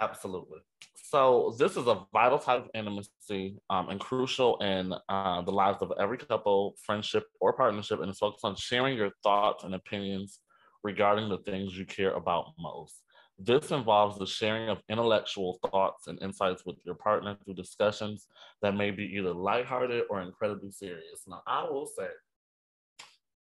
Absolutely. 0.00 0.58
So 0.94 1.54
this 1.58 1.76
is 1.76 1.86
a 1.86 2.06
vital 2.12 2.38
type 2.38 2.64
of 2.64 2.70
intimacy 2.74 3.58
um, 3.70 3.88
and 3.88 4.00
crucial 4.00 4.58
in 4.58 4.94
uh, 5.08 5.42
the 5.42 5.52
lives 5.52 5.78
of 5.80 5.92
every 5.98 6.18
couple, 6.18 6.74
friendship, 6.84 7.24
or 7.40 7.52
partnership, 7.52 8.00
and 8.00 8.10
it's 8.10 8.18
focused 8.18 8.44
on 8.44 8.56
sharing 8.56 8.96
your 8.96 9.10
thoughts 9.22 9.64
and 9.64 9.74
opinions 9.74 10.40
regarding 10.82 11.28
the 11.28 11.38
things 11.38 11.76
you 11.76 11.86
care 11.86 12.12
about 12.12 12.52
most. 12.58 13.03
This 13.38 13.72
involves 13.72 14.18
the 14.18 14.26
sharing 14.26 14.68
of 14.68 14.80
intellectual 14.88 15.58
thoughts 15.62 16.06
and 16.06 16.22
insights 16.22 16.64
with 16.64 16.76
your 16.84 16.94
partner 16.94 17.36
through 17.44 17.54
discussions 17.54 18.28
that 18.62 18.76
may 18.76 18.90
be 18.90 19.04
either 19.16 19.32
lighthearted 19.32 20.04
or 20.08 20.22
incredibly 20.22 20.70
serious. 20.70 21.24
Now, 21.26 21.42
I 21.46 21.64
will 21.64 21.86
say, 21.86 22.08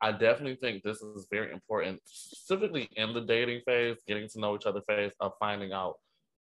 I 0.02 0.12
definitely 0.12 0.56
think 0.56 0.84
this 0.84 1.02
is 1.02 1.28
very 1.32 1.52
important, 1.52 2.02
specifically 2.06 2.90
in 2.96 3.14
the 3.14 3.22
dating 3.22 3.62
phase, 3.66 3.98
getting 4.08 4.28
to 4.30 4.40
know 4.40 4.56
each 4.56 4.66
other 4.66 4.82
phase 4.88 5.14
of 5.20 5.34
finding 5.40 5.72
out 5.74 5.96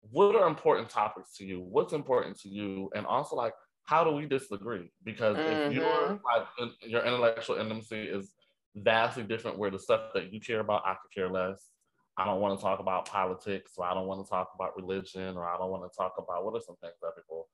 what 0.01 0.35
are 0.35 0.47
important 0.47 0.89
topics 0.89 1.35
to 1.37 1.45
you, 1.45 1.59
what's 1.61 1.93
important 1.93 2.39
to 2.41 2.49
you, 2.49 2.89
and 2.95 3.05
also 3.05 3.35
like 3.35 3.53
how 3.83 4.03
do 4.03 4.11
we 4.11 4.25
disagree? 4.25 4.91
Because 5.03 5.37
if 5.45 5.59
you're 5.69 6.19
Mhm. 6.19 6.21
like 6.23 6.47
your 6.81 7.03
intellectual 7.05 7.57
intimacy 7.57 8.01
is 8.01 8.33
vastly 8.75 9.23
different, 9.23 9.57
where 9.57 9.71
the 9.71 9.79
stuff 9.79 10.13
that 10.13 10.31
you 10.33 10.39
care 10.39 10.59
about, 10.59 10.85
I 10.85 10.95
could 10.95 11.11
care 11.13 11.29
less. 11.29 11.71
I 12.17 12.25
don't 12.25 12.41
want 12.41 12.57
to 12.57 12.63
talk 12.63 12.79
about 12.79 13.05
politics, 13.05 13.73
or 13.77 13.85
I 13.85 13.93
don't 13.93 14.07
want 14.07 14.25
to 14.25 14.29
talk 14.29 14.51
about 14.55 14.75
religion, 14.75 15.37
or 15.37 15.47
I 15.47 15.57
don't 15.57 15.69
want 15.69 15.89
to 15.91 15.95
talk 15.95 16.15
about 16.17 16.43
what 16.43 16.55
are 16.55 16.61
some 16.61 16.75
things 16.81 16.95
that 17.01 17.15
people, 17.15 17.47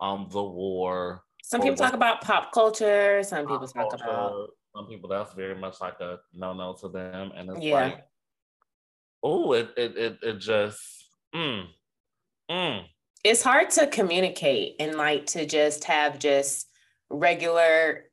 um, 0.00 0.28
the 0.30 0.42
war, 0.42 1.24
Some 1.42 1.62
people 1.62 1.76
talk 1.76 1.94
about 1.94 2.20
pop 2.20 2.52
culture. 2.52 3.22
Some 3.22 3.46
people 3.46 3.66
talk 3.66 3.94
about 3.94 4.50
some 4.74 4.86
people 4.86 5.08
that's 5.08 5.32
very 5.34 5.54
much 5.54 5.80
like 5.80 6.00
a 6.00 6.18
no 6.32 6.52
no 6.52 6.74
to 6.80 6.88
them, 6.88 7.32
and 7.34 7.50
it's 7.50 7.60
Yeah. 7.60 7.74
like, 7.74 8.06
oh, 9.22 9.52
it 9.52 9.70
it 9.76 9.96
it 9.96 10.18
it 10.22 10.38
just 10.38 10.80
mm, 11.34 11.66
mm. 12.50 12.84
it's 13.24 13.42
hard 13.42 13.70
to 13.70 13.86
communicate 13.86 14.76
and 14.80 14.96
like 14.96 15.26
to 15.26 15.46
just 15.46 15.84
have 15.84 16.18
just 16.18 16.68
regular 17.10 18.10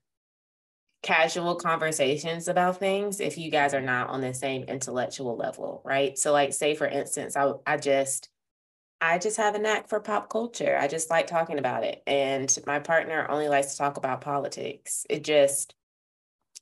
casual 1.02 1.56
conversations 1.56 2.48
about 2.48 2.78
things 2.78 3.20
if 3.20 3.38
you 3.38 3.50
guys 3.50 3.74
are 3.74 3.82
not 3.82 4.10
on 4.10 4.22
the 4.22 4.34
same 4.34 4.64
intellectual 4.64 5.38
level 5.38 5.82
right 5.86 6.18
so 6.18 6.32
like 6.32 6.52
say 6.52 6.76
for 6.76 6.88
instance 6.88 7.38
i 7.38 7.52
i 7.66 7.78
just 7.78 8.30
i 9.00 9.18
just 9.18 9.38
have 9.38 9.56
a 9.56 9.60
knack 9.60 9.88
for 9.88 10.02
pop 10.02 10.30
culture 10.30 10.78
i 10.78 10.88
just 10.88 11.10
like 11.10 11.26
talking 11.26 11.58
about 11.58 11.86
it 11.86 12.04
and 12.06 12.58
my 12.68 12.80
partner 12.80 13.26
only 13.30 13.48
likes 13.48 13.72
to 13.72 13.78
talk 13.78 13.96
about 13.96 14.20
politics 14.20 15.06
it 15.10 15.24
just 15.24 15.74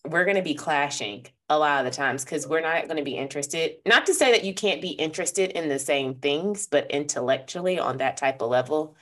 we're 0.05 0.25
going 0.25 0.37
to 0.37 0.43
be 0.43 0.53
clashing 0.53 1.25
a 1.49 1.57
lot 1.57 1.85
of 1.85 1.91
the 1.91 1.95
times 1.95 2.23
because 2.23 2.47
we're 2.47 2.61
not 2.61 2.85
going 2.85 2.97
to 2.97 3.03
be 3.03 3.17
interested. 3.17 3.77
Not 3.85 4.05
to 4.07 4.13
say 4.13 4.31
that 4.31 4.43
you 4.43 4.53
can't 4.53 4.81
be 4.81 4.89
interested 4.89 5.51
in 5.51 5.69
the 5.69 5.79
same 5.79 6.15
things, 6.15 6.67
but 6.67 6.91
intellectually 6.91 7.79
on 7.79 7.97
that 7.97 8.17
type 8.17 8.41
of 8.41 8.49
level, 8.49 8.95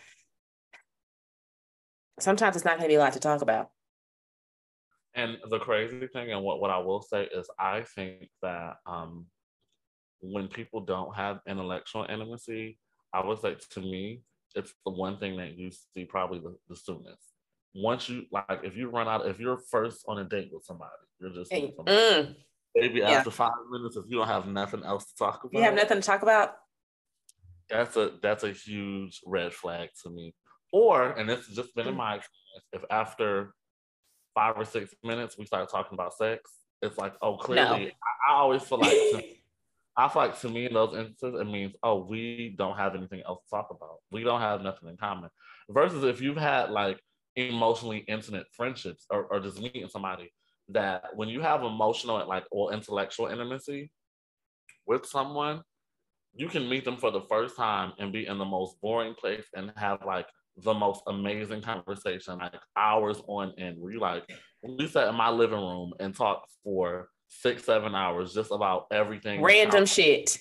sometimes 2.20 2.56
it's 2.56 2.66
not 2.66 2.78
going 2.78 2.90
to 2.90 2.92
be 2.92 2.96
a 2.96 3.00
lot 3.00 3.14
to 3.14 3.20
talk 3.20 3.42
about. 3.42 3.72
And 5.16 5.38
the 5.50 5.60
crazy 5.60 6.08
thing, 6.08 6.32
and 6.32 6.44
what, 6.44 6.60
what 6.60 6.72
I 6.72 6.78
will 6.80 7.02
say 7.02 7.24
is, 7.34 7.50
I 7.58 7.84
think 7.84 8.30
that 8.42 8.76
um, 8.86 9.28
when 10.22 10.48
people 10.48 10.82
don't 10.82 11.16
have 11.16 11.40
intellectual 11.48 12.06
intimacy, 12.10 12.78
I 13.14 13.26
would 13.26 13.40
say 13.40 13.56
to 13.72 13.80
me, 13.80 14.22
it's 14.56 14.74
the 14.86 14.92
one 14.92 15.18
thing 15.18 15.38
that 15.38 15.58
you 15.58 15.72
see 15.72 16.06
probably 16.06 16.40
the, 16.40 16.56
the 16.68 16.76
soonest. 16.76 17.22
Once 17.74 18.10
you 18.10 18.26
like, 18.32 18.62
if 18.64 18.76
you 18.76 18.90
run 18.90 19.08
out, 19.08 19.26
if 19.26 19.40
you're 19.40 19.58
first 19.58 20.04
on 20.08 20.20
a 20.20 20.24
date 20.26 20.50
with 20.52 20.64
somebody, 20.64 20.92
you're 21.20 21.30
just 21.30 21.52
Hey, 21.52 21.74
somebody, 21.76 21.98
mm, 21.98 22.36
maybe 22.76 23.00
yeah. 23.00 23.12
after 23.12 23.32
five 23.32 23.52
minutes, 23.70 23.96
if 23.98 24.06
you 24.10 24.18
don't 24.18 24.28
have 24.28 24.48
nothing 24.48 24.84
else 24.84 25.06
to 25.06 25.16
talk 25.18 25.44
about, 25.44 25.58
you 25.58 25.64
have 25.64 25.74
nothing 25.76 25.98
to 26.02 26.04
talk 26.04 26.22
about? 26.24 26.56
that's 27.70 27.98
a 27.98 28.12
that's 28.22 28.44
a 28.44 28.52
huge 28.52 29.22
red 29.26 29.52
flag 29.54 29.90
to 30.04 30.10
me. 30.10 30.34
Or, 30.72 31.12
and 31.12 31.28
this 31.28 31.48
has 31.48 31.56
just 31.56 31.74
been 31.76 31.86
Mm. 31.88 31.90
in 31.92 31.96
my 31.96 32.16
experience, 32.16 32.66
if 32.74 32.84
after 32.90 33.54
five 34.36 34.56
or 34.58 34.66
six 34.66 34.94
minutes 35.04 35.38
we 35.38 35.46
start 35.46 35.72
talking 35.72 35.96
about 35.96 36.14
sex, 36.14 36.52
it's 36.82 36.98
like, 36.98 37.14
oh, 37.22 37.38
clearly, 37.38 37.92
I, 38.28 38.34
I 38.34 38.36
always 38.36 38.62
feel 38.62 38.80
like, 38.80 38.92
to, 38.92 39.24
I 39.98 40.10
feel 40.10 40.22
like 40.22 40.40
to 40.42 40.50
me 40.50 40.66
in 40.66 40.74
those 40.74 40.96
instances, 40.96 41.40
it 41.40 41.46
means, 41.46 41.74
oh, 41.82 42.04
we 42.04 42.54
don't 42.58 42.78
have 42.78 42.96
anything 42.96 43.24
else 43.26 43.42
to 43.46 43.50
talk 43.50 43.70
about. 43.72 44.00
We 44.12 44.24
don't 44.24 44.42
have 44.42 44.62
nothing 44.62 44.90
in 44.90 44.98
common. 44.98 45.30
Versus 45.70 46.04
if 46.04 46.22
you've 46.22 46.38
had 46.38 46.70
like 46.70 47.00
emotionally 47.36 48.00
intimate 48.08 48.46
friendships 48.56 49.06
or, 49.10 49.24
or 49.26 49.40
just 49.40 49.60
meeting 49.60 49.88
somebody 49.90 50.32
that 50.70 51.04
when 51.16 51.30
you 51.30 51.42
have 51.42 51.64
emotional 51.64 52.18
and 52.18 52.28
like 52.28 52.44
or 52.52 52.74
intellectual 52.74 53.28
intimacy 53.28 53.92
with 54.86 55.06
someone, 55.06 55.62
you 56.36 56.48
can 56.48 56.68
meet 56.70 56.84
them 56.84 56.98
for 56.98 57.12
the 57.12 57.22
first 57.22 57.56
time 57.56 57.94
and 57.98 58.12
be 58.12 58.28
in 58.28 58.38
the 58.38 58.46
most 58.46 58.80
boring 58.82 59.14
place 59.14 59.46
and 59.56 59.72
have 59.78 60.00
like 60.06 60.28
the 60.58 60.74
most 60.74 61.02
amazing 61.08 61.62
conversation, 61.62 62.38
like 62.38 62.54
hours 62.78 63.22
on 63.28 63.54
end, 63.58 63.78
you 63.78 64.00
like, 64.00 64.24
we 64.64 64.88
sat 64.88 65.10
in 65.10 65.16
my 65.16 65.30
living 65.30 65.60
room 65.60 65.94
and 66.00 66.16
talked 66.16 66.52
for 66.64 67.10
six, 67.28 67.64
seven 67.66 67.94
hours 67.94 68.34
just 68.34 68.52
about 68.52 68.88
everything. 68.92 69.42
Random 69.42 69.86
shit. 69.86 70.38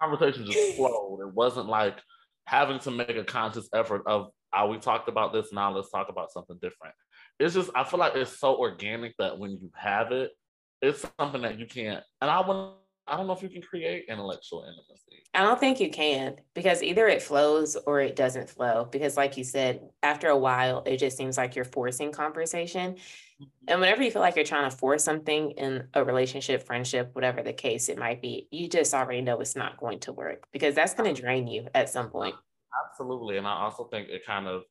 Conversation 0.00 0.46
just 0.46 0.74
flowed. 0.76 1.20
It 1.20 1.34
wasn't 1.34 1.68
like 1.68 1.98
having 2.46 2.78
to 2.80 2.90
make 2.90 3.16
a 3.16 3.24
conscious 3.24 3.68
effort 3.74 4.02
of, 4.06 4.28
oh, 4.54 4.68
we 4.68 4.78
talked 4.78 5.08
about 5.08 5.32
this, 5.32 5.52
now 5.52 5.72
let's 5.72 5.90
talk 5.90 6.08
about 6.08 6.30
something 6.30 6.58
different. 6.60 6.94
It's 7.40 7.54
just, 7.54 7.70
I 7.74 7.84
feel 7.84 7.98
like 7.98 8.14
it's 8.14 8.38
so 8.38 8.56
organic 8.56 9.14
that 9.18 9.38
when 9.38 9.52
you 9.52 9.70
have 9.74 10.12
it, 10.12 10.30
it's 10.82 11.06
something 11.18 11.42
that 11.42 11.58
you 11.58 11.66
can't, 11.66 12.04
and 12.20 12.30
I 12.30 12.40
want, 12.40 12.76
I 13.06 13.16
don't 13.16 13.26
know 13.26 13.34
if 13.34 13.42
you 13.42 13.48
can 13.48 13.62
create 13.62 14.06
intellectual 14.08 14.60
intimacy. 14.62 15.22
I 15.34 15.42
don't 15.42 15.60
think 15.60 15.80
you 15.80 15.90
can 15.90 16.36
because 16.54 16.82
either 16.82 17.06
it 17.06 17.22
flows 17.22 17.76
or 17.86 18.00
it 18.00 18.16
doesn't 18.16 18.48
flow. 18.48 18.88
Because, 18.90 19.16
like 19.16 19.36
you 19.36 19.44
said, 19.44 19.80
after 20.02 20.28
a 20.28 20.38
while, 20.38 20.82
it 20.86 20.96
just 20.98 21.16
seems 21.16 21.36
like 21.36 21.54
you're 21.54 21.64
forcing 21.64 22.12
conversation. 22.12 22.96
And 23.68 23.80
whenever 23.80 24.02
you 24.02 24.10
feel 24.10 24.22
like 24.22 24.36
you're 24.36 24.44
trying 24.44 24.70
to 24.70 24.76
force 24.76 25.04
something 25.04 25.50
in 25.52 25.88
a 25.92 26.04
relationship, 26.04 26.62
friendship, 26.62 27.10
whatever 27.12 27.42
the 27.42 27.52
case 27.52 27.88
it 27.88 27.98
might 27.98 28.22
be, 28.22 28.48
you 28.50 28.68
just 28.68 28.94
already 28.94 29.20
know 29.20 29.40
it's 29.40 29.56
not 29.56 29.76
going 29.76 29.98
to 30.00 30.12
work 30.12 30.44
because 30.52 30.74
that's 30.74 30.94
going 30.94 31.12
to 31.12 31.20
drain 31.20 31.46
you 31.46 31.66
at 31.74 31.90
some 31.90 32.10
point. 32.10 32.34
Absolutely, 32.90 33.36
and 33.36 33.46
I 33.46 33.62
also 33.62 33.84
think 33.84 34.08
it 34.08 34.24
kind 34.24 34.46
of, 34.46 34.62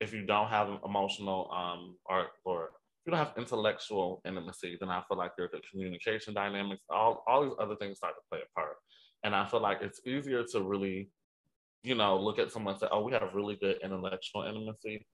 if 0.00 0.12
you 0.12 0.26
don't 0.26 0.48
have 0.48 0.68
emotional 0.84 1.50
um 1.52 1.96
or 2.04 2.26
or 2.44 2.70
you 3.08 3.16
don't 3.16 3.26
have 3.26 3.38
intellectual 3.38 4.20
intimacy, 4.26 4.76
then 4.78 4.90
I 4.90 5.02
feel 5.08 5.16
like 5.16 5.32
there's 5.34 5.50
the 5.50 5.62
communication 5.70 6.34
dynamics, 6.34 6.82
all 6.90 7.24
all 7.26 7.42
these 7.42 7.56
other 7.58 7.74
things 7.76 7.96
start 7.96 8.14
to 8.16 8.20
play 8.30 8.40
a 8.40 8.54
part. 8.54 8.76
And 9.24 9.34
I 9.34 9.46
feel 9.46 9.60
like 9.60 9.78
it's 9.80 10.02
easier 10.06 10.44
to 10.52 10.62
really, 10.62 11.10
you 11.82 11.94
know, 11.94 12.18
look 12.18 12.38
at 12.38 12.52
someone 12.52 12.74
and 12.74 12.80
say, 12.80 12.88
"Oh, 12.90 13.00
we 13.00 13.12
have 13.12 13.34
really 13.34 13.56
good 13.56 13.78
intellectual 13.82 14.42
intimacy." 14.42 15.06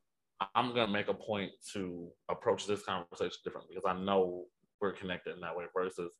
I'm 0.57 0.75
gonna 0.75 0.91
make 0.91 1.07
a 1.07 1.15
point 1.15 1.53
to 1.75 2.11
approach 2.29 2.67
this 2.67 2.83
conversation 2.83 3.39
differently 3.45 3.77
because 3.77 3.89
I 3.89 3.97
know 3.97 4.47
we're 4.81 4.93
connected 4.93 5.37
in 5.37 5.41
that 5.43 5.57
way. 5.57 5.67
Versus 5.73 6.13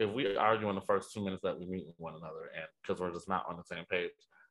if 0.00 0.10
we 0.10 0.34
argue 0.34 0.68
in 0.68 0.74
the 0.74 0.80
first 0.80 1.12
two 1.12 1.22
minutes 1.22 1.42
that 1.44 1.60
we 1.60 1.66
meet 1.66 1.86
one 1.96 2.16
another, 2.16 2.50
and 2.56 2.66
because 2.82 3.00
we're 3.00 3.12
just 3.12 3.28
not 3.28 3.46
on 3.48 3.56
the 3.56 3.62
same 3.62 3.84
page, 3.88 4.10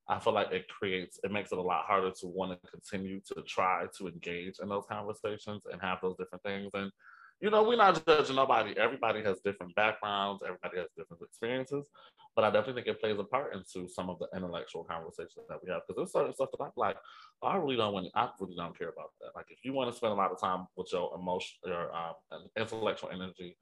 I 0.10 0.18
feel 0.18 0.34
like 0.34 0.52
it 0.52 0.68
creates, 0.68 1.20
it 1.24 1.32
makes 1.32 1.52
it 1.52 1.60
a 1.60 1.62
lot 1.62 1.86
harder 1.86 2.10
to 2.10 2.28
want 2.28 2.60
to 2.60 2.72
continue 2.72 3.22
to 3.28 3.44
try 3.44 3.86
to 3.98 4.08
engage 4.08 4.56
in 4.60 4.68
those 4.68 4.86
conversations 4.90 5.62
and 5.72 5.80
have 5.82 6.00
those 6.02 6.18
different 6.18 6.44
things. 6.44 6.72
And, 6.74 6.92
you 7.40 7.52
know, 7.52 7.64
we're 7.64 7.78
not 7.78 8.04
judging 8.06 8.36
nobody. 8.36 8.76
Everybody 8.76 9.22
has 9.24 9.40
different 9.46 9.76
backgrounds, 9.76 10.42
everybody 10.44 10.78
has 10.78 10.88
different 10.98 11.22
experiences. 11.22 11.88
But 12.36 12.44
I 12.44 12.50
definitely 12.50 12.82
think 12.82 12.96
it 12.96 13.00
plays 13.00 13.20
a 13.20 13.24
part 13.24 13.54
into 13.54 13.88
some 13.88 14.10
of 14.10 14.18
the 14.18 14.28
intellectual 14.36 14.84
conversations 14.84 15.46
that 15.48 15.60
we 15.64 15.70
have. 15.70 15.82
Because 15.88 15.98
there's 16.00 16.12
certain 16.12 16.34
stuff 16.34 16.50
that 16.58 16.64
I'm 16.64 16.72
like, 16.76 16.98
oh, 17.44 17.48
I 17.48 17.58
really 17.58 17.78
don't 17.78 17.94
want, 17.94 18.08
I 18.16 18.30
really 18.40 18.56
don't 18.56 18.78
care 18.78 18.90
about 18.90 19.12
that. 19.22 19.36
Like, 19.36 19.48
if 19.50 19.64
you 19.64 19.74
want 19.74 19.92
to 19.92 19.96
spend 19.96 20.14
a 20.14 20.16
lot 20.16 20.32
of 20.32 20.42
time 20.42 20.66
with 20.76 20.90
your 20.92 21.14
emotion, 21.16 21.58
your 21.66 21.96
um, 21.96 22.16
intellectual 22.58 23.12
energy 23.12 23.58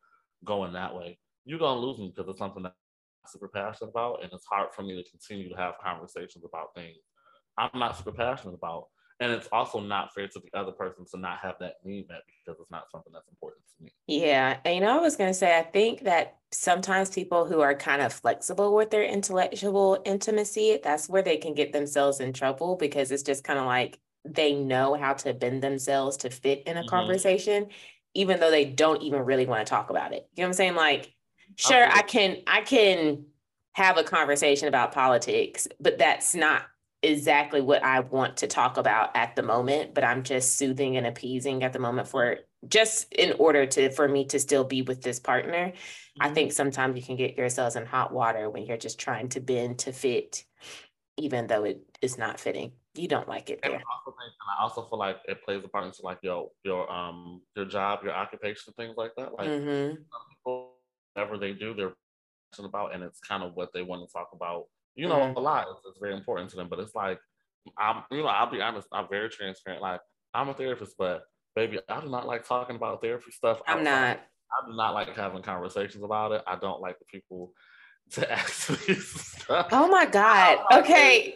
going 0.45 0.73
that 0.73 0.95
way, 0.95 1.19
you're 1.43 1.59
going 1.59 1.75
to 1.75 1.85
lose 1.85 1.97
me 1.97 2.13
because 2.15 2.29
it's 2.29 2.39
something 2.39 2.63
that 2.63 2.73
super 3.29 3.47
passionate 3.47 3.91
about, 3.91 4.23
and 4.23 4.31
it's 4.33 4.45
hard 4.45 4.73
for 4.73 4.83
me 4.83 5.01
to 5.01 5.09
continue 5.09 5.49
to 5.49 5.55
have 5.55 5.75
conversations 5.83 6.43
about 6.45 6.73
things 6.75 6.97
I'm 7.57 7.79
not 7.79 7.97
super 7.97 8.11
passionate 8.11 8.53
about. 8.53 8.87
And 9.19 9.31
it's 9.31 9.49
also 9.51 9.79
not 9.79 10.13
fair 10.13 10.27
to 10.27 10.39
the 10.39 10.57
other 10.57 10.71
person 10.71 11.03
to 11.11 11.17
not 11.19 11.39
have 11.39 11.55
that 11.59 11.77
need 11.83 12.07
met 12.07 12.21
because 12.27 12.59
it's 12.61 12.69
not 12.69 12.83
something 12.91 13.11
that's 13.11 13.27
important 13.29 13.63
to 13.75 13.83
me. 13.83 13.91
Yeah. 14.05 14.57
And 14.63 14.75
you 14.75 14.81
know, 14.81 14.95
I 14.95 15.01
was 15.01 15.15
going 15.15 15.31
to 15.31 15.33
say, 15.33 15.57
I 15.57 15.63
think 15.63 16.03
that 16.03 16.37
sometimes 16.51 17.09
people 17.09 17.45
who 17.45 17.61
are 17.61 17.73
kind 17.73 18.03
of 18.03 18.13
flexible 18.13 18.75
with 18.75 18.91
their 18.91 19.03
intellectual 19.03 19.99
intimacy, 20.05 20.79
that's 20.83 21.09
where 21.09 21.23
they 21.23 21.37
can 21.37 21.55
get 21.55 21.73
themselves 21.73 22.19
in 22.19 22.31
trouble 22.31 22.75
because 22.75 23.11
it's 23.11 23.23
just 23.23 23.43
kind 23.43 23.57
of 23.57 23.65
like 23.65 23.99
they 24.23 24.53
know 24.53 24.93
how 24.93 25.13
to 25.13 25.33
bend 25.33 25.63
themselves 25.63 26.17
to 26.17 26.29
fit 26.29 26.63
in 26.67 26.77
a 26.77 26.81
mm-hmm. 26.81 26.89
conversation, 26.89 27.67
even 28.13 28.39
though 28.39 28.51
they 28.51 28.65
don't 28.65 29.01
even 29.01 29.23
really 29.23 29.47
want 29.47 29.65
to 29.65 29.69
talk 29.69 29.89
about 29.89 30.13
it. 30.13 30.27
You 30.35 30.43
know 30.43 30.47
what 30.47 30.49
I'm 30.49 30.53
saying? 30.53 30.75
Like, 30.75 31.11
sure 31.57 31.87
i 31.91 32.01
can 32.01 32.37
i 32.47 32.61
can 32.61 33.25
have 33.73 33.97
a 33.97 34.03
conversation 34.03 34.67
about 34.67 34.91
politics 34.91 35.67
but 35.79 35.97
that's 35.97 36.33
not 36.33 36.63
exactly 37.03 37.61
what 37.61 37.83
i 37.83 37.99
want 37.99 38.37
to 38.37 38.47
talk 38.47 38.77
about 38.77 39.15
at 39.15 39.35
the 39.35 39.43
moment 39.43 39.93
but 39.93 40.03
i'm 40.03 40.23
just 40.23 40.57
soothing 40.57 40.97
and 40.97 41.05
appeasing 41.05 41.63
at 41.63 41.73
the 41.73 41.79
moment 41.79 42.07
for 42.07 42.37
just 42.67 43.11
in 43.13 43.33
order 43.37 43.65
to 43.65 43.91
for 43.91 44.07
me 44.07 44.25
to 44.25 44.39
still 44.39 44.63
be 44.63 44.81
with 44.81 45.01
this 45.01 45.19
partner 45.19 45.67
mm-hmm. 45.67 46.21
i 46.21 46.29
think 46.29 46.51
sometimes 46.51 46.95
you 46.95 47.03
can 47.03 47.15
get 47.15 47.37
yourselves 47.37 47.75
in 47.75 47.85
hot 47.85 48.11
water 48.11 48.49
when 48.49 48.65
you're 48.65 48.77
just 48.77 48.99
trying 48.99 49.29
to 49.29 49.39
bend 49.39 49.77
to 49.77 49.91
fit 49.91 50.43
even 51.17 51.47
though 51.47 51.63
it 51.63 51.81
is 52.01 52.17
not 52.17 52.39
fitting 52.39 52.71
you 52.97 53.07
don't 53.07 53.27
like 53.27 53.49
it 53.49 53.59
there. 53.61 53.73
And 53.73 53.81
I, 53.81 53.85
also 53.93 54.17
think, 54.17 54.33
and 54.41 54.49
I 54.57 54.63
also 54.63 54.81
feel 54.89 54.99
like 54.99 55.17
it 55.27 55.43
plays 55.43 55.63
a 55.63 55.67
part 55.67 55.85
into 55.85 56.01
like 56.03 56.19
your 56.21 56.49
your 56.63 56.91
um 56.91 57.41
your 57.55 57.65
job, 57.65 57.99
your 58.03 58.13
occupation, 58.13 58.73
things 58.73 58.95
like 58.97 59.11
that. 59.17 59.33
Like 59.33 59.47
mm-hmm. 59.47 60.01
Some 61.17 61.25
people 61.25 61.37
whatever 61.37 61.37
they 61.37 61.53
do, 61.57 61.73
they're 61.73 61.93
passionate 62.51 62.69
about, 62.69 62.93
and 62.93 63.03
it's 63.03 63.19
kind 63.19 63.43
of 63.43 63.55
what 63.55 63.73
they 63.73 63.81
want 63.81 64.07
to 64.07 64.11
talk 64.11 64.29
about. 64.33 64.65
You 64.95 65.07
know, 65.07 65.19
mm-hmm. 65.19 65.37
a 65.37 65.39
lot. 65.39 65.67
It's, 65.71 65.81
it's, 65.87 65.99
very 65.99 66.15
important 66.15 66.49
to 66.51 66.55
them, 66.55 66.67
but 66.69 66.79
it's 66.79 66.95
like, 66.95 67.19
I'm, 67.77 68.03
you 68.11 68.23
know, 68.23 68.27
I'll 68.27 68.51
be 68.51 68.61
honest. 68.61 68.87
I'm 68.91 69.07
very 69.09 69.29
transparent. 69.29 69.81
Like, 69.81 70.01
I'm 70.33 70.49
a 70.49 70.53
therapist, 70.53 70.95
but 70.97 71.23
baby, 71.55 71.79
I 71.87 72.01
do 72.01 72.09
not 72.09 72.27
like 72.27 72.47
talking 72.47 72.75
about 72.75 73.01
therapy 73.01 73.31
stuff. 73.31 73.61
I'm 73.67 73.83
not. 73.83 74.19
I 74.49 74.69
do 74.69 74.75
not 74.75 74.93
like 74.93 75.15
having 75.15 75.41
conversations 75.41 76.03
about 76.03 76.31
it. 76.31 76.41
I 76.47 76.55
don't 76.55 76.81
like 76.81 76.97
the 76.99 77.05
people 77.05 77.51
to 78.11 78.31
ask 78.31 78.69
me 78.69 78.95
stuff. 78.95 79.67
Oh 79.71 79.87
my 79.87 80.05
god. 80.05 80.59
Okay. 80.71 81.35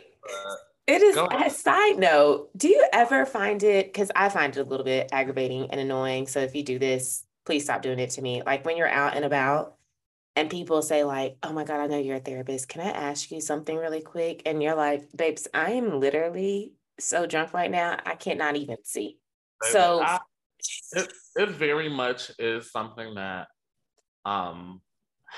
It 0.87 1.01
is 1.01 1.17
a 1.17 1.49
side 1.49 1.99
note. 1.99 2.49
Do 2.57 2.69
you 2.69 2.85
ever 2.91 3.25
find 3.25 3.61
it? 3.63 3.87
Because 3.87 4.11
I 4.15 4.29
find 4.29 4.55
it 4.55 4.59
a 4.59 4.63
little 4.63 4.85
bit 4.85 5.09
aggravating 5.11 5.69
and 5.69 5.79
annoying. 5.79 6.27
So 6.27 6.39
if 6.39 6.55
you 6.55 6.63
do 6.63 6.79
this, 6.79 7.25
please 7.45 7.63
stop 7.63 7.81
doing 7.81 7.99
it 7.99 8.11
to 8.11 8.21
me. 8.21 8.41
Like 8.45 8.65
when 8.65 8.77
you're 8.77 8.87
out 8.87 9.15
and 9.15 9.25
about 9.25 9.75
and 10.35 10.49
people 10.49 10.81
say 10.81 11.03
like, 11.03 11.37
"Oh 11.43 11.51
my 11.51 11.63
god, 11.63 11.81
I 11.81 11.87
know 11.87 11.97
you're 11.97 12.17
a 12.17 12.21
therapist. 12.21 12.69
Can 12.69 12.81
I 12.81 12.91
ask 12.91 13.31
you 13.31 13.41
something 13.41 13.75
really 13.75 14.01
quick?" 14.01 14.43
And 14.45 14.63
you're 14.63 14.75
like, 14.75 15.03
"Babes, 15.15 15.47
I 15.53 15.71
am 15.71 15.99
literally 15.99 16.73
so 16.99 17.25
drunk 17.25 17.53
right 17.53 17.69
now. 17.69 17.99
I 18.05 18.15
cannot 18.15 18.55
even 18.55 18.77
see." 18.83 19.17
So 19.71 20.01
I, 20.01 20.19
it, 20.93 21.11
it 21.35 21.49
very 21.49 21.89
much 21.89 22.31
is 22.39 22.71
something 22.71 23.15
that 23.15 23.47
um 24.25 24.81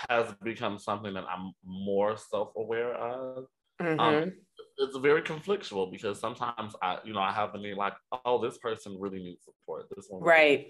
has 0.10 0.34
become 0.44 0.80
something 0.80 1.14
that 1.14 1.26
I'm 1.30 1.54
more 1.66 2.18
self-aware 2.18 2.94
of. 2.94 3.46
Um, 3.80 3.86
mm-hmm. 3.88 4.00
Um, 4.00 4.32
it's 4.78 4.98
very 4.98 5.22
conflictual 5.22 5.92
because 5.92 6.20
sometimes 6.20 6.76
I, 6.82 6.98
you 7.04 7.14
know, 7.14 7.20
I 7.20 7.32
have 7.32 7.54
a 7.54 7.58
need 7.58 7.76
like, 7.76 7.94
oh, 8.26 8.42
this 8.42 8.58
person 8.58 8.98
really 9.00 9.20
needs 9.20 9.44
support. 9.46 9.86
This 9.96 10.08
one, 10.10 10.24
right? 10.24 10.68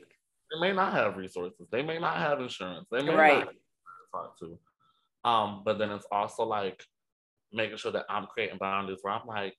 They 0.54 0.60
may 0.60 0.74
not 0.74 0.94
have 0.94 1.18
resources. 1.18 1.68
They 1.72 1.82
may 1.82 2.00
not 2.00 2.18
have 2.18 2.39
insurance. 2.39 2.88
They 2.92 3.02
may 3.02 3.16
right. 3.16 3.46
not 3.46 3.54
talk 4.12 4.39
to. 4.39 4.58
Um, 5.28 5.63
but 5.66 5.80
then 5.80 5.89
it's 5.92 6.06
also 6.12 6.44
like 6.44 6.84
making 7.52 7.78
sure 7.78 7.92
that 7.92 8.06
I'm 8.10 8.28
creating 8.28 8.58
boundaries 8.60 9.00
where 9.02 9.13
I'm 9.13 9.26
like, 9.26 9.56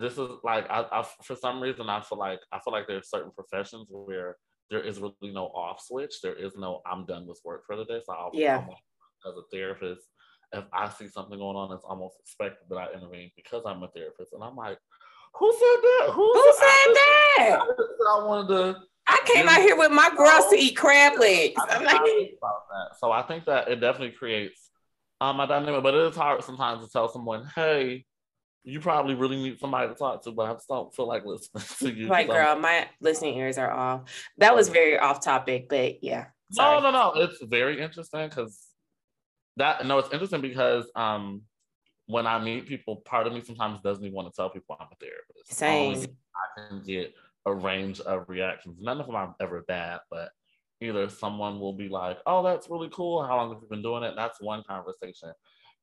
this 0.00 0.18
is 0.18 0.28
like 0.42 0.68
I, 0.68 0.84
I 0.90 1.06
for 1.22 1.36
some 1.36 1.60
reason 1.60 1.88
I 1.88 2.00
feel 2.00 2.18
like 2.18 2.40
I 2.50 2.58
feel 2.58 2.72
like 2.72 2.88
there's 2.88 3.08
certain 3.08 3.30
professions 3.30 3.86
where 3.88 4.36
there 4.68 4.80
is 4.80 4.98
really 4.98 5.32
no 5.32 5.46
off 5.46 5.80
switch. 5.80 6.20
There 6.22 6.34
is 6.34 6.56
no 6.56 6.80
I'm 6.84 7.06
done 7.06 7.26
with 7.26 7.40
work 7.44 7.64
for 7.66 7.76
the 7.76 7.84
day. 7.84 8.00
So 8.04 8.12
I'll 8.12 8.30
yeah. 8.34 8.64
as 9.28 9.34
a 9.36 9.42
therapist, 9.52 10.02
if 10.52 10.64
I 10.72 10.88
see 10.88 11.06
something 11.06 11.38
going 11.38 11.56
on, 11.56 11.72
it's 11.72 11.84
almost 11.84 12.16
expected 12.20 12.66
that 12.70 12.76
I 12.76 12.92
intervene 12.94 13.30
because 13.36 13.62
I'm 13.64 13.82
a 13.84 13.88
therapist. 13.88 14.32
And 14.32 14.42
I'm 14.42 14.56
like, 14.56 14.78
who 15.34 15.52
said 15.52 15.82
that? 15.82 16.10
Who, 16.14 16.32
who 16.32 16.52
said, 16.58 16.66
said 16.66 16.94
that? 16.94 17.58
I 18.10 18.24
wanted 18.24 18.48
to 18.48 18.76
I 19.08 19.20
came 19.24 19.48
out 19.48 19.60
here 19.60 19.76
with 19.76 19.92
my 19.92 20.10
girls 20.16 20.48
to 20.50 20.56
eat 20.56 20.76
crab 20.76 21.18
legs. 21.18 21.54
I'm 21.58 21.84
like, 21.84 21.96
about 21.96 22.68
that. 22.70 22.98
So 22.98 23.12
I 23.12 23.22
think 23.22 23.44
that 23.46 23.68
it 23.68 23.76
definitely 23.76 24.16
creates 24.16 24.70
um 25.20 25.40
a 25.40 25.46
dynamic, 25.46 25.82
but 25.82 25.94
it 25.94 26.06
is 26.08 26.16
hard 26.16 26.42
sometimes 26.42 26.84
to 26.84 26.90
tell 26.90 27.08
someone, 27.08 27.48
hey, 27.54 28.04
you 28.64 28.80
probably 28.80 29.14
really 29.14 29.36
need 29.36 29.60
somebody 29.60 29.88
to 29.88 29.94
talk 29.94 30.24
to, 30.24 30.32
but 30.32 30.50
I 30.50 30.52
just 30.54 30.68
don't 30.68 30.94
feel 30.94 31.06
like 31.06 31.24
listening 31.24 31.64
to 31.78 32.00
you. 32.00 32.08
Like, 32.08 32.26
so. 32.26 32.32
girl, 32.32 32.58
my 32.58 32.88
listening 33.00 33.36
ears 33.36 33.58
are 33.58 33.70
off. 33.70 34.02
That 34.38 34.54
was 34.54 34.68
very 34.68 34.98
off 34.98 35.20
topic, 35.22 35.68
but 35.68 36.02
yeah. 36.02 36.26
Sorry. 36.52 36.80
No, 36.80 36.90
no, 36.90 37.12
no. 37.14 37.20
It's 37.22 37.42
very 37.42 37.80
interesting 37.80 38.28
because 38.28 38.60
that 39.56 39.86
no, 39.86 39.98
it's 39.98 40.12
interesting 40.12 40.40
because 40.40 40.90
um 40.96 41.42
when 42.06 42.26
I 42.26 42.38
meet 42.38 42.66
people, 42.66 42.96
part 42.96 43.26
of 43.26 43.32
me 43.32 43.40
sometimes 43.40 43.80
doesn't 43.80 44.04
even 44.04 44.14
want 44.14 44.32
to 44.32 44.36
tell 44.36 44.50
people 44.50 44.76
I'm 44.78 44.86
a 44.92 44.96
therapist. 44.96 45.52
Same. 45.52 46.16
I 46.36 46.68
can 46.68 46.82
get 46.82 47.14
a 47.46 47.54
range 47.54 48.00
of 48.00 48.28
reactions. 48.28 48.76
None 48.80 49.00
of 49.00 49.06
them 49.06 49.14
are 49.14 49.34
ever 49.40 49.64
bad, 49.66 50.00
but 50.10 50.30
either 50.80 51.08
someone 51.08 51.58
will 51.60 51.72
be 51.72 51.88
like, 51.88 52.18
"Oh, 52.26 52.42
that's 52.42 52.68
really 52.68 52.90
cool. 52.90 53.24
How 53.24 53.36
long 53.36 53.52
have 53.52 53.62
you 53.62 53.68
been 53.68 53.82
doing 53.82 54.02
it?" 54.02 54.14
That's 54.16 54.40
one 54.40 54.62
conversation. 54.64 55.32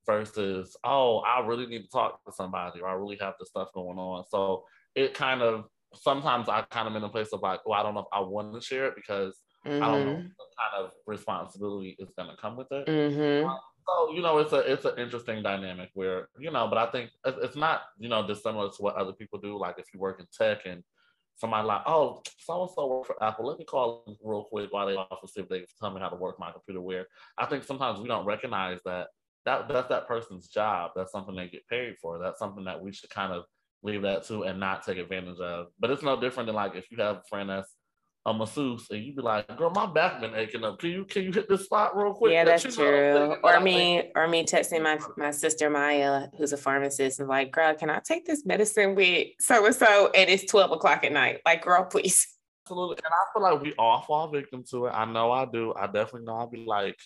Versus, 0.05 0.75
"Oh, 0.83 1.19
I 1.19 1.39
really 1.45 1.65
need 1.65 1.83
to 1.83 1.89
talk 1.89 2.23
to 2.25 2.31
somebody, 2.31 2.81
or 2.81 2.89
I 2.89 2.93
really 2.93 3.17
have 3.21 3.35
this 3.39 3.49
stuff 3.49 3.69
going 3.73 3.97
on." 3.97 4.25
So 4.27 4.65
it 4.95 5.13
kind 5.13 5.41
of 5.41 5.65
sometimes 5.95 6.49
I 6.49 6.63
kind 6.63 6.87
of 6.87 6.95
in 6.95 7.03
a 7.03 7.09
place 7.09 7.31
of 7.33 7.41
like, 7.41 7.65
"Well, 7.65 7.79
I 7.79 7.83
don't 7.83 7.93
know 7.93 8.01
if 8.01 8.07
I 8.11 8.19
want 8.19 8.53
to 8.53 8.61
share 8.61 8.87
it 8.87 8.95
because 8.95 9.39
mm-hmm. 9.65 9.81
I 9.81 9.87
don't 9.87 10.05
know 10.05 10.11
mm-hmm. 10.13 10.27
what 10.35 10.49
kind 10.59 10.85
of 10.85 10.91
responsibility 11.07 11.95
is 11.99 12.11
going 12.17 12.29
to 12.29 12.35
come 12.35 12.57
with 12.57 12.71
it." 12.71 12.87
Mm-hmm. 12.87 13.49
so 13.87 14.11
you 14.13 14.21
know, 14.21 14.39
it's 14.39 14.51
a 14.51 14.59
it's 14.59 14.85
an 14.85 14.97
interesting 14.97 15.41
dynamic 15.41 15.89
where 15.93 16.27
you 16.37 16.51
know, 16.51 16.67
but 16.67 16.77
I 16.77 16.91
think 16.91 17.11
it's 17.25 17.55
not 17.55 17.83
you 17.97 18.09
know 18.09 18.27
dissimilar 18.27 18.69
to 18.69 18.81
what 18.81 18.95
other 18.95 19.13
people 19.13 19.39
do. 19.39 19.57
Like 19.57 19.75
if 19.79 19.85
you 19.93 19.99
work 20.01 20.19
in 20.19 20.27
tech 20.37 20.65
and 20.65 20.83
somebody 21.35 21.67
like, 21.67 21.81
oh, 21.85 22.21
so 22.37 22.61
and 22.61 22.71
so 22.71 22.87
work 22.87 23.07
for 23.07 23.23
Apple. 23.23 23.47
Let 23.47 23.59
me 23.59 23.65
call 23.65 24.03
them 24.05 24.15
real 24.23 24.43
quick 24.43 24.71
while 24.71 24.87
they 24.87 24.95
off 24.95 25.19
and 25.21 25.29
see 25.29 25.41
if 25.41 25.49
they 25.49 25.65
tell 25.79 25.91
me 25.91 26.01
how 26.01 26.09
to 26.09 26.15
work 26.15 26.39
my 26.39 26.51
computer. 26.51 26.81
Where 26.81 27.07
I 27.37 27.45
think 27.45 27.63
sometimes 27.63 27.99
we 27.99 28.07
don't 28.07 28.25
recognize 28.25 28.79
that 28.85 29.07
that 29.45 29.67
that's 29.67 29.89
that 29.89 30.07
person's 30.07 30.47
job. 30.47 30.91
That's 30.95 31.11
something 31.11 31.35
they 31.35 31.47
get 31.47 31.67
paid 31.67 31.95
for. 32.01 32.19
That's 32.19 32.39
something 32.39 32.65
that 32.65 32.81
we 32.81 32.93
should 32.93 33.09
kind 33.09 33.33
of 33.33 33.43
leave 33.83 34.01
that 34.03 34.25
to 34.27 34.43
and 34.43 34.59
not 34.59 34.85
take 34.85 34.97
advantage 34.97 35.39
of. 35.39 35.67
But 35.79 35.91
it's 35.91 36.03
no 36.03 36.19
different 36.19 36.47
than 36.47 36.55
like 36.55 36.75
if 36.75 36.89
you 36.89 36.97
have 36.97 37.17
a 37.17 37.23
friend 37.29 37.49
that's 37.49 37.73
a 38.25 38.33
masseuse 38.33 38.87
and 38.89 39.03
you 39.03 39.13
be 39.13 39.21
like, 39.21 39.57
girl, 39.57 39.69
my 39.69 39.85
back 39.85 40.21
been 40.21 40.33
aching 40.33 40.63
up. 40.63 40.79
Can 40.79 40.91
you 40.91 41.05
can 41.05 41.23
you 41.23 41.31
hit 41.31 41.49
this 41.49 41.65
spot 41.65 41.95
real 41.95 42.13
quick? 42.13 42.31
Yeah, 42.31 42.45
that's 42.45 42.63
true. 42.63 43.35
Or 43.43 43.59
me, 43.59 44.11
or 44.15 44.27
me 44.27 44.45
texting 44.45 44.81
my 44.81 44.97
my 45.17 45.31
sister 45.31 45.69
Maya, 45.69 46.27
who's 46.37 46.53
a 46.53 46.57
pharmacist, 46.57 47.19
and 47.19 47.27
like, 47.27 47.51
girl, 47.51 47.75
can 47.75 47.89
I 47.89 47.99
take 47.99 48.25
this 48.25 48.45
medicine 48.45 48.95
with 48.95 49.27
so 49.39 49.65
and 49.65 49.75
so? 49.75 50.09
And 50.15 50.29
it's 50.29 50.49
12 50.49 50.71
o'clock 50.71 51.03
at 51.03 51.11
night. 51.11 51.41
Like, 51.45 51.63
girl, 51.63 51.83
please. 51.83 52.27
Absolutely. 52.65 52.97
And 53.03 53.13
I 53.13 53.33
feel 53.33 53.43
like 53.43 53.61
we 53.61 53.73
all 53.77 54.01
fall 54.01 54.29
victim 54.29 54.63
to 54.71 54.85
it. 54.85 54.91
I 54.91 55.03
know 55.03 55.31
I 55.31 55.43
do. 55.45 55.73
I 55.77 55.87
definitely 55.87 56.23
know 56.23 56.37
I'll 56.37 56.47
be 56.47 56.63
like, 56.65 56.97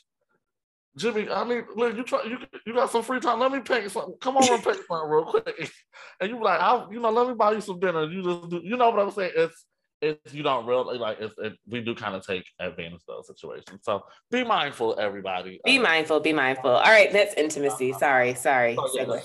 Jimmy, 0.95 1.27
I 1.29 1.43
mean, 1.43 1.63
look, 1.75 1.97
you 1.97 2.03
try, 2.03 2.23
you 2.25 2.37
you 2.65 2.75
got 2.75 2.91
some 2.91 3.01
free 3.01 3.19
time. 3.19 3.39
Let 3.39 3.51
me 3.51 3.59
paint 3.61 3.89
something. 3.89 4.15
Come 4.21 4.37
on 4.37 4.53
and 4.53 4.63
paint 4.63 4.77
something 4.87 5.09
real 5.09 5.25
quick. 5.25 5.71
And 6.19 6.29
you 6.29 6.37
be 6.37 6.43
like, 6.43 6.59
I, 6.59 6.87
you 6.91 6.99
know, 6.99 7.11
let 7.11 7.27
me 7.27 7.33
buy 7.33 7.51
you 7.53 7.61
some 7.61 7.79
dinner. 7.79 8.05
You 8.05 8.23
just 8.23 8.49
do, 8.49 8.61
you 8.63 8.77
know 8.77 8.89
what 8.89 8.99
I'm 8.99 9.11
saying? 9.11 9.33
It's 9.35 9.65
if 10.01 10.17
you 10.31 10.43
don't 10.43 10.65
really 10.65 10.97
like 10.97 11.19
if, 11.19 11.33
it, 11.39 11.53
we 11.67 11.81
do 11.81 11.95
kind 11.95 12.15
of 12.15 12.25
take 12.25 12.45
advantage 12.59 12.93
of 12.93 13.01
those 13.07 13.27
situations 13.27 13.79
so 13.81 14.03
be 14.31 14.43
mindful 14.43 14.97
everybody 14.99 15.59
be 15.65 15.77
uh, 15.77 15.81
mindful 15.81 16.19
be 16.19 16.33
mindful 16.33 16.69
all 16.69 16.83
right 16.83 17.11
that's 17.11 17.33
intimacy 17.35 17.93
sorry 17.93 18.33
sorry 18.33 18.75
oh, 18.77 19.19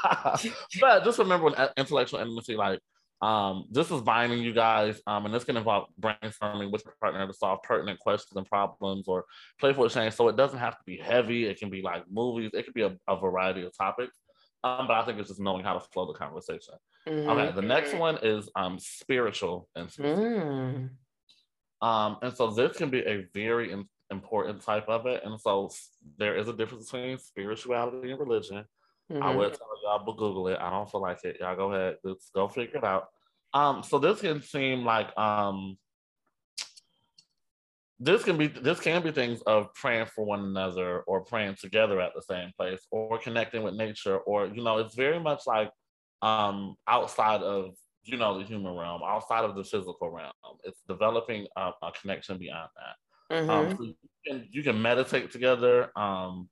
but 0.80 1.04
just 1.04 1.18
remember 1.18 1.44
when 1.44 1.54
uh, 1.54 1.68
intellectual 1.76 2.20
intimacy 2.20 2.56
like 2.56 2.80
um, 3.24 3.64
this 3.70 3.90
is 3.90 4.02
binding 4.02 4.40
you 4.40 4.52
guys, 4.52 5.00
um, 5.06 5.24
and 5.24 5.34
this 5.34 5.44
can 5.44 5.56
involve 5.56 5.88
brainstorming 5.98 6.70
with 6.70 6.84
your 6.84 6.94
partner 7.00 7.26
to 7.26 7.32
solve 7.32 7.62
pertinent 7.62 7.98
questions 7.98 8.36
and 8.36 8.46
problems 8.46 9.08
or 9.08 9.24
playful 9.58 9.86
exchange. 9.86 10.12
So 10.12 10.28
it 10.28 10.36
doesn't 10.36 10.58
have 10.58 10.76
to 10.76 10.84
be 10.84 10.98
heavy. 10.98 11.46
It 11.46 11.58
can 11.58 11.70
be 11.70 11.80
like 11.80 12.02
movies. 12.10 12.50
It 12.52 12.64
could 12.64 12.74
be 12.74 12.82
a, 12.82 12.94
a 13.08 13.18
variety 13.18 13.64
of 13.64 13.74
topics. 13.74 14.14
Um, 14.64 14.86
but 14.88 14.94
I 14.96 15.04
think 15.04 15.18
it's 15.20 15.28
just 15.28 15.40
knowing 15.40 15.62
how 15.62 15.74
to 15.74 15.80
flow 15.80 16.06
the 16.10 16.18
conversation. 16.18 16.74
Mhm. 17.06 17.28
Okay, 17.28 17.52
the 17.52 17.62
next 17.62 17.94
one 17.94 18.18
is 18.22 18.48
um 18.56 18.78
spiritual 18.78 19.68
intimacy. 19.76 20.22
Mm. 20.22 20.90
Um, 21.82 22.16
and 22.22 22.34
so 22.34 22.50
this 22.50 22.76
can 22.76 22.88
be 22.90 23.00
a 23.00 23.26
very 23.34 23.70
im- 23.72 23.88
important 24.10 24.62
type 24.62 24.88
of 24.88 25.06
it. 25.06 25.22
And 25.24 25.38
so 25.40 25.70
there 26.16 26.34
is 26.36 26.48
a 26.48 26.52
difference 26.54 26.90
between 26.90 27.18
spirituality 27.18 28.10
and 28.10 28.18
religion. 28.20 28.64
I 29.10 29.14
Mhm. 29.14 29.36
would 29.36 29.52
tell 29.54 29.68
y'all, 29.82 30.02
but 30.04 30.16
Google 30.16 30.48
it. 30.48 30.58
I 30.58 30.70
don't 30.70 30.90
feel 30.90 31.02
like 31.02 31.22
it. 31.24 31.38
Y'all 31.40 31.56
go 31.56 31.72
ahead, 31.72 31.98
let's 32.02 32.30
go 32.30 32.48
figure 32.48 32.78
it 32.78 32.84
out. 32.84 33.08
Um, 33.52 33.82
so 33.82 33.98
this 33.98 34.20
can 34.22 34.40
seem 34.40 34.84
like 34.84 35.16
um 35.18 35.76
this 38.00 38.24
can 38.24 38.36
be 38.36 38.48
this 38.48 38.80
can 38.80 39.02
be 39.02 39.12
things 39.12 39.40
of 39.42 39.72
praying 39.74 40.06
for 40.06 40.24
one 40.24 40.40
another 40.44 41.00
or 41.02 41.24
praying 41.24 41.54
together 41.60 42.00
at 42.00 42.12
the 42.14 42.22
same 42.22 42.50
place 42.58 42.86
or 42.90 43.18
connecting 43.18 43.62
with 43.62 43.74
nature 43.74 44.18
or 44.18 44.46
you 44.46 44.62
know 44.62 44.78
it's 44.78 44.94
very 44.94 45.20
much 45.20 45.42
like 45.46 45.70
um 46.22 46.74
outside 46.88 47.40
of 47.42 47.70
you 48.02 48.16
know 48.16 48.38
the 48.38 48.44
human 48.44 48.74
realm 48.76 49.00
outside 49.06 49.44
of 49.44 49.54
the 49.54 49.62
physical 49.64 50.10
realm 50.10 50.32
it's 50.64 50.82
developing 50.88 51.46
a, 51.56 51.70
a 51.82 51.92
connection 52.00 52.38
beyond 52.38 52.68
that 52.76 52.96
Mhm. 53.30 53.50
um, 53.50 53.70
so 53.76 53.84
you 53.84 53.94
can 54.26 54.48
you 54.50 54.62
can 54.62 54.80
meditate 54.80 55.30
together. 55.30 55.90
Um, 55.98 56.48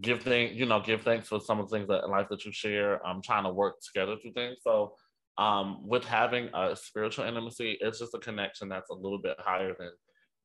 give 0.00 0.22
thank 0.22 0.54
you 0.54 0.66
know 0.66 0.80
give 0.80 1.02
thanks 1.02 1.28
for 1.28 1.40
some 1.40 1.60
of 1.60 1.68
the 1.68 1.76
things 1.76 1.88
that 1.88 2.04
in 2.04 2.10
life 2.10 2.26
that 2.30 2.44
you 2.44 2.52
share. 2.52 3.04
I'm 3.06 3.22
trying 3.22 3.44
to 3.44 3.50
work 3.52 3.76
together 3.80 4.16
through 4.16 4.32
things. 4.32 4.58
So 4.62 4.94
um, 5.38 5.86
with 5.86 6.04
having 6.04 6.48
a 6.54 6.74
spiritual 6.76 7.26
intimacy, 7.26 7.78
it's 7.80 7.98
just 7.98 8.14
a 8.14 8.18
connection 8.18 8.68
that's 8.68 8.90
a 8.90 8.94
little 8.94 9.18
bit 9.18 9.36
higher 9.38 9.74
than 9.78 9.90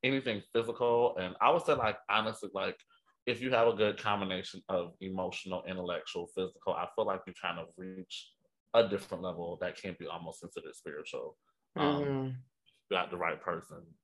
anything 0.04 0.42
physical. 0.54 1.16
And 1.18 1.36
I 1.42 1.52
would 1.52 1.64
say 1.64 1.74
like 1.74 1.98
honestly, 2.10 2.50
like 2.54 2.78
if 3.26 3.42
you 3.42 3.52
have 3.52 3.68
a 3.68 3.74
good 3.74 3.98
combination 3.98 4.62
of 4.70 4.94
emotional, 5.02 5.64
intellectual, 5.68 6.28
physical, 6.36 6.74
I 6.74 6.88
feel 6.96 7.06
like 7.06 7.22
you 7.28 7.34
kind 7.40 7.60
of 7.60 7.68
reach 7.78 8.32
a 8.74 8.88
different 8.88 9.24
level 9.24 9.58
that 9.62 9.76
can 9.76 9.96
be 10.00 10.08
almost 10.08 10.42
considered 10.42 10.76
spiritual. 10.76 11.38
Um, 11.76 11.86
Mhm. 11.86 12.28
you 12.90 12.98
got 12.98 13.12
the 13.12 13.18
right 13.18 13.40
person. 13.40 13.96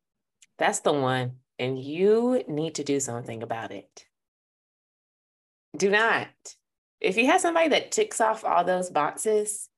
That's 0.58 0.80
the 0.80 0.94
one. 0.94 1.40
And 1.58 1.82
you 1.82 2.44
need 2.48 2.76
to 2.76 2.84
do 2.84 3.00
something 3.00 3.42
about 3.42 3.72
it. 3.72 4.08
Do 5.76 5.90
not. 5.90 6.30
If 7.00 7.18
you 7.18 7.26
have 7.28 7.42
somebody 7.42 7.70
that 7.70 7.92
ticks 7.92 8.22
off 8.22 8.44
all 8.44 8.64
those 8.64 8.90
boxes, 8.90 9.70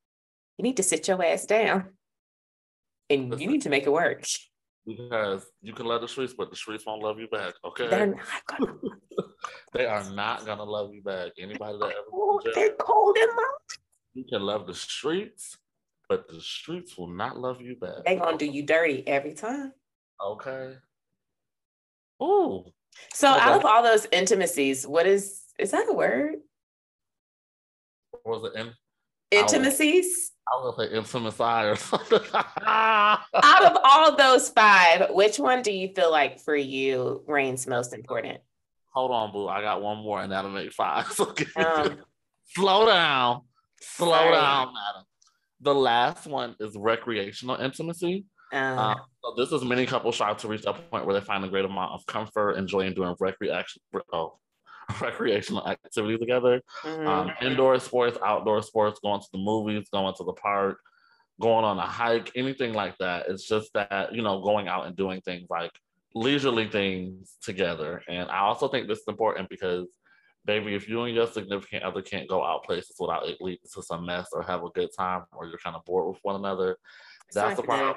you 0.56 0.62
need 0.62 0.76
to 0.76 0.82
sit 0.82 1.06
your 1.08 1.22
ass 1.24 1.46
down 1.46 1.96
and 3.10 3.40
you 3.40 3.48
need 3.48 3.62
to 3.62 3.70
make 3.70 3.84
it 3.84 3.92
work. 3.92 4.24
Because 4.88 5.44
you 5.60 5.74
can 5.74 5.84
love 5.84 6.00
the 6.00 6.08
streets, 6.08 6.32
but 6.32 6.48
the 6.48 6.56
streets 6.56 6.86
won't 6.86 7.02
love 7.02 7.20
you 7.20 7.28
back. 7.28 7.52
Okay. 7.62 7.88
They're 7.88 8.06
not 8.06 8.46
gonna. 8.46 8.72
they 9.74 9.84
are 9.84 10.02
not 10.12 10.46
gonna 10.46 10.64
love 10.64 10.94
you 10.94 11.02
back. 11.02 11.32
Anybody 11.38 11.76
that 11.78 11.84
ever 11.84 12.06
Oh, 12.10 12.40
they're 12.54 12.72
cold 12.80 13.18
in 13.18 13.26
mouth. 13.26 13.44
you 14.14 14.24
can 14.24 14.40
love 14.40 14.66
the 14.66 14.74
streets, 14.74 15.58
but 16.08 16.26
the 16.28 16.40
streets 16.40 16.96
will 16.96 17.08
not 17.08 17.38
love 17.38 17.60
you 17.60 17.76
back. 17.76 18.04
They're 18.06 18.18
gonna 18.18 18.38
do 18.38 18.46
you 18.46 18.64
dirty 18.64 19.06
every 19.06 19.34
time. 19.34 19.74
Okay. 20.24 20.76
Ooh. 22.22 22.64
So 23.12 23.30
Okay. 23.30 23.40
out 23.40 23.56
of 23.58 23.66
all 23.66 23.82
those 23.82 24.06
intimacies, 24.10 24.86
what 24.86 25.06
is 25.06 25.44
is 25.58 25.70
that 25.72 25.86
a 25.90 25.92
word? 25.92 26.36
What 28.22 28.42
was 28.42 28.52
it 28.54 28.58
in? 28.58 28.72
Intimacies? 29.32 30.32
I 30.50 30.56
was 30.62 30.74
gonna 30.76 30.88
say 30.88 30.96
intimacy 30.96 31.42
or 31.42 31.76
something. 31.90 32.20
out 32.66 33.64
of 33.64 33.76
all 33.84 34.16
those 34.16 34.48
five, 34.50 35.10
which 35.10 35.38
one 35.38 35.62
do 35.62 35.72
you 35.72 35.88
feel 35.94 36.10
like 36.10 36.40
for 36.40 36.56
you 36.56 37.22
reigns 37.26 37.66
most 37.66 37.92
important? 37.94 38.38
Hold 38.94 39.10
on, 39.10 39.32
boo. 39.32 39.46
I 39.48 39.60
got 39.60 39.82
one 39.82 39.98
more 39.98 40.20
and 40.22 40.32
that'll 40.32 40.50
make 40.50 40.72
five. 40.72 41.06
So 41.12 41.34
Um, 41.56 41.98
slow 42.54 42.86
down. 42.86 43.42
Slow 43.80 44.10
Sorry. 44.10 44.32
down, 44.32 44.66
madam. 44.74 45.04
The 45.60 45.74
last 45.74 46.26
one 46.26 46.56
is 46.60 46.74
recreational 46.76 47.56
intimacy. 47.56 48.24
um, 48.52 48.78
Um, 48.78 48.96
so 49.22 49.34
this 49.36 49.52
is 49.52 49.62
many 49.64 49.86
couples 49.86 50.14
strive 50.14 50.38
to 50.38 50.48
reach 50.48 50.62
that 50.62 50.90
point 50.90 51.04
where 51.04 51.14
they 51.18 51.24
find 51.24 51.44
a 51.44 51.48
great 51.48 51.64
amount 51.64 51.92
of 51.92 52.06
comfort 52.06 52.52
and 52.52 52.66
joy 52.66 52.80
in 52.80 52.94
doing 52.94 53.14
recreation, 53.20 53.82
oh, 54.12 54.38
recreational 55.00 55.66
activity 55.68 56.18
together. 56.18 56.62
mhm. 56.82 57.06
Um, 57.06 57.32
indoor 57.40 57.78
sports, 57.78 58.18
outdoor 58.24 58.62
sports, 58.62 59.00
going 59.00 59.20
to 59.20 59.28
the 59.32 59.38
movies, 59.38 59.88
going 59.92 60.14
to 60.16 60.24
the 60.24 60.32
park, 60.32 60.78
going 61.40 61.64
on 61.64 61.78
a 61.78 61.82
hike, 61.86 62.32
anything 62.34 62.72
like 62.72 62.96
that. 62.98 63.26
It's 63.28 63.46
just 63.46 63.72
that, 63.74 64.14
you 64.14 64.22
know, 64.22 64.40
going 64.40 64.68
out 64.68 64.86
and 64.86 64.96
doing 64.96 65.20
things 65.20 65.48
like 65.50 65.72
leisurely 66.14 66.68
things 66.68 67.36
together. 67.42 68.02
And 68.08 68.30
I 68.30 68.40
also 68.40 68.68
think 68.68 68.88
this 68.88 68.98
is 69.00 69.08
important 69.08 69.48
because, 69.48 69.86
baby, 70.44 70.74
if 70.74 70.88
you 70.88 71.02
and 71.02 71.14
your 71.14 71.26
significant 71.26 71.84
other 71.84 72.02
can't 72.02 72.28
go 72.28 72.44
out 72.44 72.64
places 72.64 72.96
without 72.98 73.28
it 73.28 73.38
leading 73.40 73.68
to 73.74 73.82
some 73.82 74.06
mess 74.06 74.28
or 74.32 74.42
have 74.42 74.64
a 74.64 74.70
good 74.70 74.90
time 74.96 75.24
or 75.32 75.46
you're 75.46 75.58
kind 75.58 75.76
of 75.76 75.84
bored 75.84 76.08
with 76.08 76.18
one 76.22 76.36
another, 76.36 76.76
It's 77.26 77.34
that's 77.34 77.56
the 77.56 77.62
good. 77.62 77.94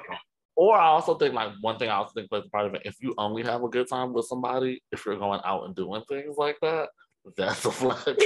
Or 0.54 0.76
I 0.76 0.86
also 0.86 1.14
think 1.14 1.34
like 1.34 1.52
one 1.60 1.78
thing 1.78 1.88
I 1.88 1.94
also 1.94 2.12
think 2.14 2.28
plays 2.28 2.44
a 2.46 2.50
part 2.50 2.66
of 2.66 2.74
it. 2.74 2.82
If 2.84 2.96
you 3.00 3.14
only 3.16 3.42
have 3.42 3.62
a 3.62 3.68
good 3.68 3.88
time 3.88 4.12
with 4.12 4.26
somebody, 4.26 4.82
if 4.92 5.06
you're 5.06 5.16
going 5.16 5.40
out 5.44 5.64
and 5.64 5.74
doing 5.74 6.02
things 6.08 6.36
like 6.36 6.58
that, 6.60 6.90
that's 7.36 7.64
a 7.64 7.70
flag. 7.70 8.18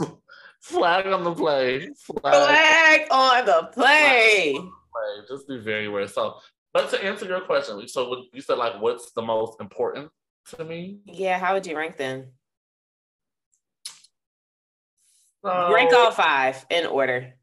flag 0.60 1.06
on 1.06 1.22
the 1.22 1.34
play. 1.34 1.88
Flag, 1.96 2.22
Flag 2.22 3.00
on 3.10 3.46
the 3.46 3.68
play. 3.72 4.54
on 4.56 4.64
the 4.64 4.70
play. 4.92 5.26
Just 5.28 5.48
be 5.48 5.58
very 5.58 5.86
aware. 5.86 6.08
So, 6.08 6.36
but 6.72 6.90
to 6.90 7.04
answer 7.04 7.26
your 7.26 7.40
question, 7.42 7.86
so 7.86 8.24
you 8.32 8.40
said 8.40 8.58
like, 8.58 8.80
what's 8.80 9.12
the 9.12 9.22
most 9.22 9.60
important 9.60 10.10
to 10.56 10.64
me? 10.64 10.98
Yeah, 11.04 11.38
how 11.38 11.54
would 11.54 11.66
you 11.66 11.76
rank 11.76 11.96
them? 11.96 12.26
So, 15.44 15.72
Rank 15.72 15.92
all 15.92 16.10
five 16.10 16.66
in 16.70 16.86
order. 16.86 17.34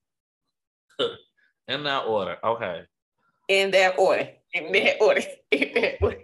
in 1.69 1.83
that 1.83 2.05
order. 2.05 2.35
Okay. 2.43 2.81
In 3.53 3.69
that 3.71 3.99
order. 3.99 4.29
In 4.51 4.71
that 4.71 4.95
order. 4.99 5.21
In 5.51 5.73
that 5.75 6.01
order. 6.01 6.17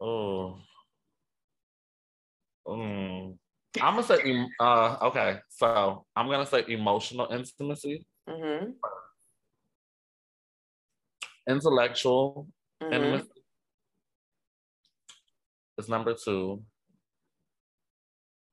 Oh. 0.00 0.58
Mm. 2.68 3.36
I'm 3.82 3.94
gonna 3.94 4.06
say 4.06 4.46
uh 4.60 4.96
okay, 5.02 5.38
so 5.48 6.04
I'm 6.14 6.28
gonna 6.28 6.46
say 6.46 6.64
emotional 6.68 7.26
intimacy, 7.32 8.04
mm-hmm. 8.28 8.70
intellectual 11.48 12.48
mhm. 12.82 12.92
intimacy 12.92 13.28
is 15.78 15.88
number 15.88 16.14
two. 16.14 16.62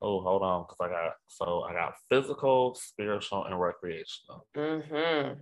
Oh, 0.01 0.21
hold 0.21 0.41
on, 0.43 0.63
because 0.63 0.77
I 0.81 0.89
got 0.89 1.13
so 1.27 1.61
I 1.63 1.73
got 1.73 1.93
physical, 2.09 2.75
spiritual, 2.75 3.45
and 3.45 3.59
recreational. 3.59 4.47
Mhm. 4.55 5.37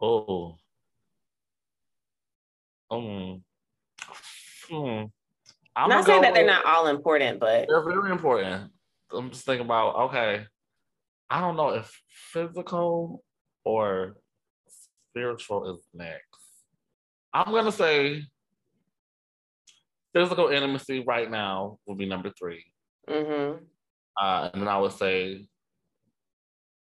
Oh. 0.00 0.56
Um. 2.90 3.42
Hmm. 4.68 5.04
I'm 5.76 5.88
not 5.88 6.04
saying 6.04 6.22
that 6.22 6.34
they're 6.34 6.46
not 6.46 6.64
all 6.64 6.86
important, 6.86 7.40
but 7.40 7.66
They're 7.68 7.82
very 7.82 8.10
important. 8.10 8.70
I'm 9.12 9.30
just 9.30 9.44
thinking 9.44 9.66
about 9.66 9.96
okay. 10.10 10.46
I 11.30 11.40
don't 11.40 11.56
know 11.56 11.70
if 11.70 12.00
physical 12.08 13.24
or 13.64 14.16
spiritual 15.10 15.74
is 15.74 15.84
next. 15.92 16.22
I'm 17.32 17.52
gonna 17.52 17.72
say 17.72 18.22
physical 20.12 20.48
intimacy 20.48 21.04
right 21.06 21.28
now 21.30 21.78
will 21.86 21.96
be 21.96 22.06
number 22.06 22.30
three. 22.38 22.64
mhm. 23.08 23.60
Uh, 24.20 24.50
and 24.52 24.62
then 24.62 24.68
I 24.68 24.78
would 24.78 24.92
say 24.92 25.48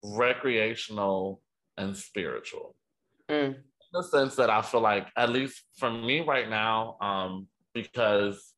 recreational 0.03 1.41
and 1.77 1.95
spiritual. 1.95 2.75
Mm. 3.30 3.56
In 3.56 3.56
the 3.94 4.04
sense 4.04 4.36
that 4.36 4.50
I 4.50 4.62
feel 4.62 4.82
like, 4.82 5.08
at 5.18 5.30
least 5.30 5.64
for 5.78 5.92
me 5.92 6.22
right 6.22 6.50
now, 6.50 6.98
um, 7.02 7.48
because 7.74 8.54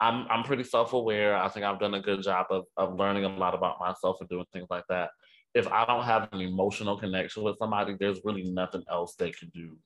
I'm 0.00 0.26
I'm 0.28 0.42
pretty 0.42 0.64
self-aware. 0.64 1.36
I 1.36 1.48
think 1.48 1.64
I've 1.64 1.78
done 1.78 1.94
a 1.94 2.00
good 2.00 2.22
job 2.22 2.46
of, 2.50 2.64
of 2.76 2.96
learning 2.96 3.24
a 3.24 3.28
lot 3.28 3.54
about 3.54 3.78
myself 3.78 4.16
and 4.20 4.28
doing 4.28 4.46
things 4.52 4.66
like 4.68 4.84
that. 4.88 5.10
If 5.54 5.68
I 5.68 5.84
don't 5.84 6.04
have 6.04 6.28
an 6.32 6.40
emotional 6.40 6.98
connection 6.98 7.44
with 7.44 7.56
somebody, 7.58 7.96
there's 7.98 8.20
really 8.24 8.42
nothing 8.42 8.82
else 8.90 9.14
they 9.14 9.30
can 9.30 9.50
do. 9.54 9.76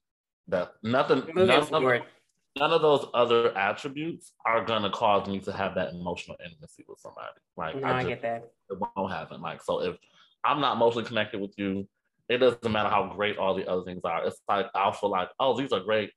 That 0.48 0.72
nothing 0.82 1.24
none 1.34 1.50
of, 1.50 1.70
none 1.70 2.72
of 2.72 2.80
those 2.80 3.06
other 3.12 3.56
attributes 3.58 4.32
are 4.46 4.64
gonna 4.64 4.90
cause 4.90 5.28
me 5.28 5.40
to 5.40 5.52
have 5.52 5.74
that 5.74 5.92
emotional 5.92 6.36
intimacy 6.42 6.84
with 6.88 6.98
somebody. 7.00 7.28
Like 7.56 7.76
No, 7.76 7.88
I 7.88 7.90
I 7.90 8.02
just 8.02 8.08
get 8.08 8.22
that. 8.22 8.50
it 8.70 8.78
won't 8.96 9.12
happen. 9.12 9.42
Like, 9.42 9.62
so 9.62 9.82
if 9.82 9.96
I'm 10.44 10.60
not 10.60 10.76
emotionally 10.76 11.06
connected 11.06 11.40
with 11.40 11.52
you, 11.58 11.86
it 12.28 12.38
doesn't 12.38 12.70
matter 12.70 12.88
how 12.88 13.12
great 13.14 13.38
all 13.38 13.54
the 13.54 13.68
other 13.68 13.82
things 13.82 14.00
are. 14.04 14.26
It's 14.26 14.40
like 14.48 14.66
I'll 14.74 14.92
feel 14.92 15.10
like, 15.10 15.28
oh, 15.38 15.56
these 15.56 15.72
are 15.72 15.80
great. 15.80 16.12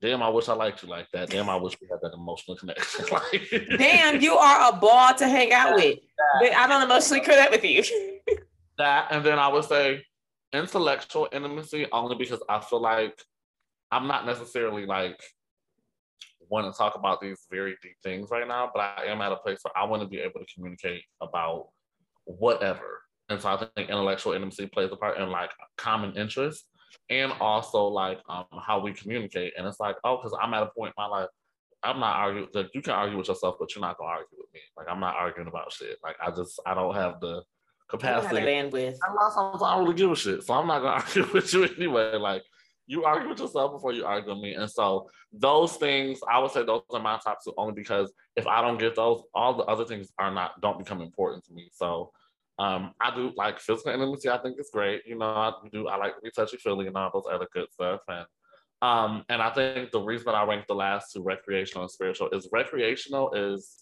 Damn, 0.00 0.22
I 0.22 0.28
wish 0.28 0.48
I 0.48 0.54
liked 0.54 0.82
you 0.82 0.88
like 0.88 1.06
that. 1.12 1.30
Damn, 1.30 1.48
I 1.48 1.56
wish 1.56 1.80
we 1.80 1.88
had 1.90 2.00
that 2.02 2.12
emotional 2.12 2.56
connection. 2.56 3.06
like, 3.12 3.78
Damn, 3.78 4.20
you 4.20 4.34
are 4.34 4.70
a 4.70 4.76
ball 4.76 5.14
to 5.14 5.26
hang 5.26 5.52
out 5.52 5.76
with. 5.76 5.98
I 6.42 6.66
don't 6.66 6.82
emotionally 6.82 7.22
connect 7.22 7.52
with 7.52 7.64
you. 7.64 7.82
that, 8.78 9.08
and 9.10 9.24
then 9.24 9.38
I 9.38 9.48
would 9.48 9.64
say 9.64 10.04
intellectual 10.52 11.28
intimacy 11.32 11.86
only 11.92 12.16
because 12.16 12.42
I 12.48 12.60
feel 12.60 12.80
like 12.80 13.18
I'm 13.90 14.06
not 14.06 14.26
necessarily 14.26 14.86
like 14.86 15.20
want 16.50 16.72
to 16.72 16.76
talk 16.76 16.94
about 16.94 17.20
these 17.20 17.46
very 17.50 17.76
deep 17.82 17.96
things 18.02 18.28
right 18.30 18.46
now, 18.46 18.70
but 18.72 18.80
I 18.80 19.04
am 19.06 19.20
at 19.20 19.32
a 19.32 19.36
place 19.36 19.60
where 19.62 19.76
I 19.76 19.84
want 19.86 20.02
to 20.02 20.08
be 20.08 20.18
able 20.18 20.40
to 20.40 20.46
communicate 20.54 21.02
about 21.20 21.68
whatever. 22.24 23.03
And 23.28 23.40
so 23.40 23.48
I 23.50 23.56
think 23.56 23.90
intellectual 23.90 24.32
intimacy 24.32 24.66
plays 24.66 24.90
a 24.92 24.96
part 24.96 25.18
in 25.18 25.30
like 25.30 25.50
common 25.76 26.16
interest 26.16 26.66
and 27.10 27.32
also 27.40 27.84
like 27.86 28.20
um, 28.28 28.44
how 28.60 28.80
we 28.80 28.92
communicate. 28.92 29.54
And 29.56 29.66
it's 29.66 29.80
like, 29.80 29.96
oh, 30.04 30.16
because 30.16 30.36
I'm 30.40 30.54
at 30.54 30.62
a 30.62 30.70
point 30.76 30.94
in 30.96 31.02
my 31.02 31.06
life, 31.06 31.28
I'm 31.82 32.00
not 32.00 32.16
arguing 32.16 32.48
that 32.54 32.74
you 32.74 32.80
can 32.80 32.94
argue 32.94 33.18
with 33.18 33.28
yourself, 33.28 33.56
but 33.58 33.74
you're 33.74 33.82
not 33.82 33.98
gonna 33.98 34.10
argue 34.10 34.38
with 34.38 34.52
me. 34.54 34.60
Like 34.76 34.86
I'm 34.90 35.00
not 35.00 35.16
arguing 35.16 35.48
about 35.48 35.72
shit. 35.72 35.98
Like 36.02 36.16
I 36.20 36.30
just 36.30 36.60
I 36.64 36.74
don't 36.74 36.94
have 36.94 37.20
the 37.20 37.42
capacity. 37.90 38.36
Have 38.36 38.70
the 38.70 38.78
bandwidth. 38.78 38.96
Lot 39.14 39.54
of 39.54 39.62
I 39.62 39.74
don't 39.74 39.84
really 39.84 39.96
give 39.96 40.10
a 40.10 40.16
shit. 40.16 40.42
So 40.44 40.54
I'm 40.54 40.66
not 40.66 40.80
gonna 40.80 41.02
argue 41.06 41.32
with 41.32 41.52
you 41.52 41.64
anyway. 41.64 42.16
Like 42.16 42.42
you 42.86 43.04
argue 43.04 43.28
with 43.28 43.38
yourself 43.38 43.72
before 43.72 43.92
you 43.92 44.06
argue 44.06 44.34
with 44.34 44.42
me. 44.42 44.54
And 44.54 44.70
so 44.70 45.08
those 45.32 45.76
things, 45.76 46.20
I 46.30 46.38
would 46.38 46.52
say 46.52 46.64
those 46.64 46.82
are 46.90 47.00
my 47.00 47.18
top 47.22 47.38
two 47.44 47.52
only 47.58 47.74
because 47.74 48.12
if 48.36 48.46
I 48.46 48.62
don't 48.62 48.78
get 48.78 48.96
those, 48.96 49.22
all 49.34 49.54
the 49.54 49.64
other 49.64 49.84
things 49.84 50.10
are 50.18 50.32
not 50.32 50.60
don't 50.62 50.78
become 50.78 51.02
important 51.02 51.44
to 51.44 51.52
me. 51.52 51.68
So 51.72 52.12
um, 52.58 52.92
I 53.00 53.14
do 53.14 53.32
like 53.36 53.58
physical 53.58 53.92
intimacy, 53.92 54.28
I 54.28 54.38
think 54.38 54.56
it's 54.58 54.70
great. 54.70 55.02
You 55.06 55.18
know, 55.18 55.26
I 55.26 55.52
do 55.72 55.88
I 55.88 55.96
like 55.96 56.14
to 56.14 56.22
be 56.22 56.30
touchy 56.30 56.56
feely 56.56 56.86
and 56.86 56.96
all 56.96 57.10
those 57.12 57.24
other 57.30 57.48
good 57.52 57.66
stuff. 57.72 58.00
And 58.08 58.26
um, 58.82 59.24
and 59.28 59.42
I 59.42 59.50
think 59.50 59.90
the 59.90 60.00
reason 60.00 60.26
that 60.26 60.34
I 60.34 60.44
rank 60.44 60.66
the 60.68 60.74
last 60.74 61.12
two 61.12 61.22
recreational 61.22 61.82
and 61.82 61.90
spiritual 61.90 62.30
is 62.30 62.48
recreational 62.52 63.32
is 63.32 63.76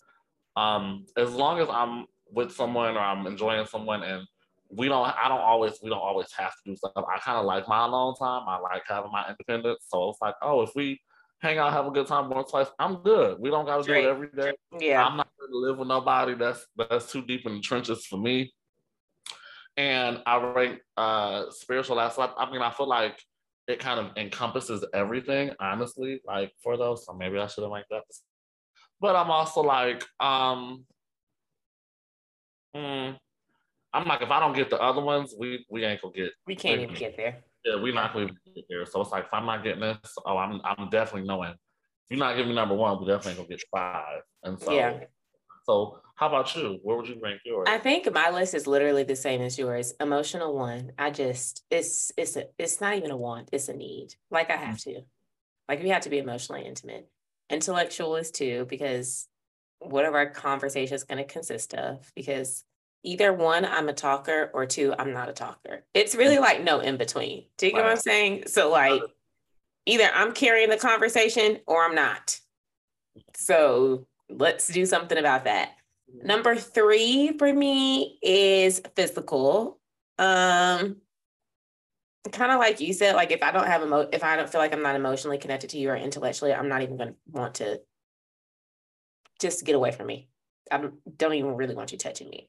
um 0.56 1.06
as 1.16 1.32
long 1.32 1.61
as 1.61 1.68
I'm 1.68 2.06
with 2.30 2.52
someone 2.52 2.96
or 2.96 3.00
I'm 3.00 3.26
enjoying 3.26 3.66
someone 3.66 4.02
and 4.02 4.26
we 4.70 4.88
don't 4.88 5.06
I 5.06 5.28
don't 5.28 5.40
always 5.40 5.78
we 5.82 5.90
don't 5.90 5.98
always 5.98 6.32
have 6.32 6.52
to 6.52 6.70
do 6.70 6.76
stuff. 6.76 6.92
I 6.96 7.18
kind 7.18 7.38
of 7.38 7.44
like 7.44 7.68
my 7.68 7.85
alone 7.85 8.14
time. 8.14 8.44
I 8.48 8.58
like 8.58 8.85
having 8.87 9.12
my 9.12 9.28
independence. 9.28 9.85
So 9.88 10.08
it's 10.08 10.18
like, 10.22 10.35
oh, 10.40 10.62
if 10.62 10.70
we 10.74 10.98
hang 11.40 11.58
out, 11.58 11.72
have 11.72 11.87
a 11.87 11.90
good 11.90 12.06
time 12.06 12.30
once, 12.30 12.50
twice, 12.50 12.68
I'm 12.78 13.02
good. 13.02 13.38
We 13.38 13.50
don't 13.50 13.66
gotta 13.66 13.82
do 13.82 13.92
it 13.92 14.04
every 14.04 14.28
day. 14.35 14.52
Yeah. 14.78 15.04
I'm 15.04 15.18
not 15.18 15.28
gonna 15.38 15.56
live 15.56 15.78
with 15.78 15.88
nobody 15.88 16.35
that's 16.35 16.66
that's 16.76 17.12
too 17.12 17.22
deep 17.22 17.44
in 17.44 17.56
the 17.56 17.61
trenches 17.61 18.06
for 18.06 18.16
me. 18.16 18.52
And 19.76 20.22
I 20.26 20.37
rank 20.37 20.80
uh 20.96 21.50
spiritual 21.50 21.96
last. 21.96 22.18
I, 22.18 22.26
I 22.37 22.50
mean, 22.50 22.61
I 22.61 22.70
feel 22.70 22.88
like 22.88 23.18
it 23.68 23.78
kind 23.78 24.00
of 24.00 24.16
encompasses 24.16 24.85
everything, 24.92 25.52
honestly, 25.61 26.20
like 26.26 26.52
for 26.62 26.76
those. 26.76 27.06
So 27.06 27.14
maybe 27.14 27.38
I 27.38 27.46
should 27.46 27.62
have 27.62 27.70
ranked 27.70 27.90
that. 27.90 28.02
But 29.00 29.16
I'm 29.16 29.30
also 29.30 29.62
like, 29.62 30.04
um, 30.20 30.85
mm, 32.76 33.16
I'm 33.92 34.04
like, 34.06 34.22
if 34.22 34.30
I 34.30 34.40
don't 34.40 34.54
get 34.54 34.70
the 34.70 34.80
other 34.80 35.00
ones, 35.00 35.35
we 35.38 35.64
we 35.68 35.85
ain't 35.85 36.00
gonna 36.02 36.14
get. 36.14 36.32
We 36.46 36.54
can't 36.54 36.80
even 36.80 36.94
get 36.94 37.16
there. 37.16 37.42
Yeah, 37.64 37.80
we're 37.80 37.94
not 37.94 38.12
gonna 38.12 38.30
get 38.54 38.64
there. 38.68 38.87
So 38.87 39.00
it's 39.00 39.11
like, 39.11 39.24
if 39.24 39.35
I'm 39.35 39.46
not 39.46 39.64
getting 39.64 39.80
this, 39.80 39.98
oh, 40.24 40.37
I'm 40.37 40.61
I'm 40.64 40.90
definitely 40.90 41.26
knowing. 41.26 41.50
If 41.50 42.16
you're 42.16 42.18
not 42.18 42.37
giving 42.37 42.50
me 42.50 42.54
number 42.54 42.74
one, 42.74 43.00
we 43.00 43.06
definitely 43.06 43.42
gonna 43.42 43.48
get 43.48 43.62
five. 43.70 44.22
And 44.42 44.61
so, 44.61 44.72
Yeah. 44.72 45.04
So 45.64 46.01
how 46.14 46.29
about 46.29 46.55
you? 46.55 46.79
Where 46.83 46.96
would 46.96 47.09
you 47.09 47.18
rank 47.22 47.40
yours? 47.44 47.66
I 47.68 47.79
think 47.79 48.12
my 48.12 48.31
list 48.31 48.55
is 48.55 48.66
literally 48.66 49.03
the 49.03 49.16
same 49.16 49.40
as 49.40 49.59
yours. 49.59 49.94
Emotional 50.01 50.55
one. 50.55 50.92
I 50.98 51.11
just 51.11 51.64
it's 51.70 52.12
it's 52.16 52.37
a 52.37 52.44
it's 52.59 52.81
not 52.81 52.94
even 52.94 53.11
a 53.11 53.16
want, 53.16 53.48
it's 53.53 53.68
a 53.68 53.75
need. 53.75 54.14
Like 54.31 54.51
I 54.51 54.57
have 54.57 54.77
mm. 54.77 54.85
to. 54.85 55.01
Like 55.68 55.83
we 55.83 55.88
have 55.88 56.03
to 56.03 56.11
be 56.11 56.18
emotionally 56.18 56.64
intimate. 56.64 57.09
Intellectual 57.51 58.16
is 58.16 58.31
two, 58.31 58.66
because 58.68 59.27
what 59.79 60.05
are 60.05 60.14
our 60.14 60.27
conversations 60.27 61.05
going 61.05 61.18
to 61.18 61.25
consist 61.25 61.75
of? 61.75 62.11
Because 62.14 62.64
either 63.03 63.33
one, 63.33 63.64
I'm 63.64 63.88
a 63.88 63.92
talker, 63.92 64.51
or 64.55 64.66
two, 64.66 64.94
I'm 64.96 65.12
not 65.12 65.29
a 65.29 65.33
talker. 65.33 65.85
It's 65.94 66.14
really 66.14 66.37
mm. 66.37 66.40
like 66.40 66.62
no 66.62 66.81
in 66.81 66.96
between. 66.96 67.46
Do 67.59 67.66
you 67.66 67.72
get 67.72 67.83
what 67.83 67.90
I'm 67.90 67.96
saying? 67.96 68.44
So 68.46 68.70
like 68.70 69.03
either 69.87 70.09
I'm 70.14 70.33
carrying 70.33 70.70
the 70.70 70.77
conversation 70.77 71.59
or 71.66 71.85
I'm 71.85 71.94
not. 71.94 72.38
So 73.35 74.07
let's 74.37 74.68
do 74.68 74.87
something 74.87 75.18
about 75.18 75.45
that. 75.45 75.73
Number 76.23 76.55
three 76.57 77.37
for 77.38 77.53
me 77.53 78.18
is 78.23 78.83
physical. 78.95 79.81
Um, 80.18 80.97
kind 82.31 82.53
of 82.53 82.59
like 82.59 82.81
you 82.81 82.92
said, 82.92 83.16
like 83.16 83.33
if 83.33 83.42
I 83.42 83.51
don't 83.51 83.66
have 83.66 83.83
emo, 83.83 84.09
if 84.12 84.23
I 84.23 84.37
don't 84.37 84.49
feel 84.51 84.61
like 84.61 84.73
I'm 84.73 84.83
not 84.83 84.97
emotionally 84.97 85.38
connected 85.38 85.71
to 85.71 85.79
you 85.79 85.90
or 85.90 85.97
intellectually, 85.97 86.53
I'm 86.53 86.68
not 86.68 86.83
even 86.83 86.97
going 86.97 87.11
to 87.11 87.16
want 87.31 87.55
to 87.57 87.81
just 89.40 89.64
get 89.64 89.75
away 89.75 89.90
from 89.90 90.07
me. 90.07 90.29
I 90.71 90.79
don't- 90.79 91.18
don't 91.18 91.35
even 91.35 91.57
really 91.57 91.75
want 91.75 91.92
you 91.92 91.99
touching 91.99 92.29
me. 92.29 92.49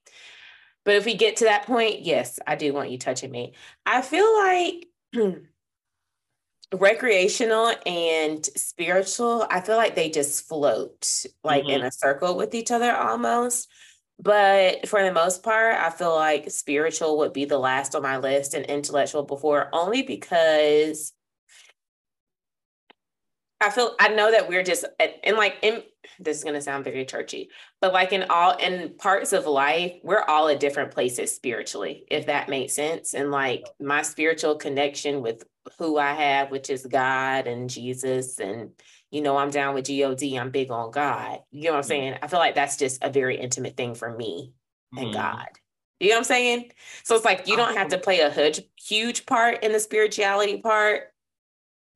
But 0.85 0.95
if 0.95 1.05
we 1.05 1.15
get 1.15 1.37
to 1.37 1.45
that 1.45 1.65
point, 1.65 2.01
yes, 2.01 2.39
I 2.45 2.55
do 2.55 2.73
want 2.73 2.91
you 2.91 2.97
touching 2.97 3.31
me. 3.31 3.53
I 3.85 4.01
feel 4.01 4.37
like 4.37 4.87
recreational 6.73 7.73
and 7.85 8.45
spiritual, 8.55 9.45
I 9.49 9.61
feel 9.61 9.77
like 9.77 9.95
they 9.95 10.09
just 10.09 10.47
float 10.47 11.25
like 11.43 11.65
in 11.65 11.79
mm-hmm. 11.79 11.87
a 11.87 11.91
circle 11.91 12.35
with 12.35 12.55
each 12.55 12.71
other 12.71 12.91
almost. 12.91 13.69
But 14.19 14.87
for 14.87 15.03
the 15.03 15.11
most 15.11 15.43
part, 15.43 15.75
I 15.75 15.89
feel 15.89 16.15
like 16.15 16.51
spiritual 16.51 17.17
would 17.19 17.33
be 17.33 17.45
the 17.45 17.57
last 17.57 17.95
on 17.95 18.03
my 18.03 18.17
list 18.17 18.53
and 18.53 18.65
intellectual 18.65 19.23
before, 19.23 19.69
only 19.73 20.03
because 20.03 21.13
I 23.59 23.69
feel 23.69 23.95
I 23.99 24.09
know 24.09 24.31
that 24.31 24.49
we're 24.49 24.63
just 24.63 24.85
and 24.99 25.37
like 25.37 25.57
in 25.61 25.83
this 26.19 26.37
is 26.37 26.43
gonna 26.43 26.61
sound 26.61 26.83
very 26.83 27.05
churchy, 27.05 27.49
but 27.81 27.93
like 27.93 28.11
in 28.11 28.25
all 28.29 28.55
in 28.57 28.95
parts 28.97 29.33
of 29.33 29.45
life, 29.45 29.93
we're 30.03 30.23
all 30.23 30.47
at 30.49 30.59
different 30.59 30.91
places 30.91 31.33
spiritually, 31.35 32.05
if 32.11 32.27
that 32.27 32.49
makes 32.49 32.73
sense. 32.73 33.13
And 33.13 33.31
like 33.31 33.65
my 33.79 34.01
spiritual 34.01 34.55
connection 34.55 35.21
with 35.21 35.43
who 35.77 35.97
I 35.97 36.13
have, 36.13 36.51
which 36.51 36.69
is 36.69 36.85
God 36.85 37.47
and 37.47 37.69
Jesus, 37.69 38.39
and 38.39 38.71
you 39.11 39.21
know, 39.21 39.37
I'm 39.37 39.51
down 39.51 39.75
with 39.75 39.87
God, 39.87 40.37
I'm 40.37 40.49
big 40.49 40.71
on 40.71 40.91
God. 40.91 41.39
You 41.51 41.65
know 41.65 41.71
what 41.71 41.77
I'm 41.77 41.83
saying? 41.83 42.17
I 42.21 42.27
feel 42.27 42.39
like 42.39 42.55
that's 42.55 42.77
just 42.77 43.03
a 43.03 43.09
very 43.09 43.37
intimate 43.37 43.77
thing 43.77 43.95
for 43.95 44.15
me 44.15 44.53
and 44.97 45.09
Mhm. 45.09 45.13
God. 45.13 45.47
You 45.99 46.09
know 46.09 46.15
what 46.15 46.19
I'm 46.19 46.23
saying? 46.25 46.71
So 47.03 47.15
it's 47.15 47.23
like 47.23 47.47
you 47.47 47.55
don't 47.55 47.77
have 47.77 47.89
to 47.89 47.97
play 47.97 48.19
a 48.19 48.29
huge, 48.29 48.61
huge 48.75 49.25
part 49.25 49.63
in 49.63 49.71
the 49.71 49.79
spirituality 49.79 50.61
part, 50.61 51.13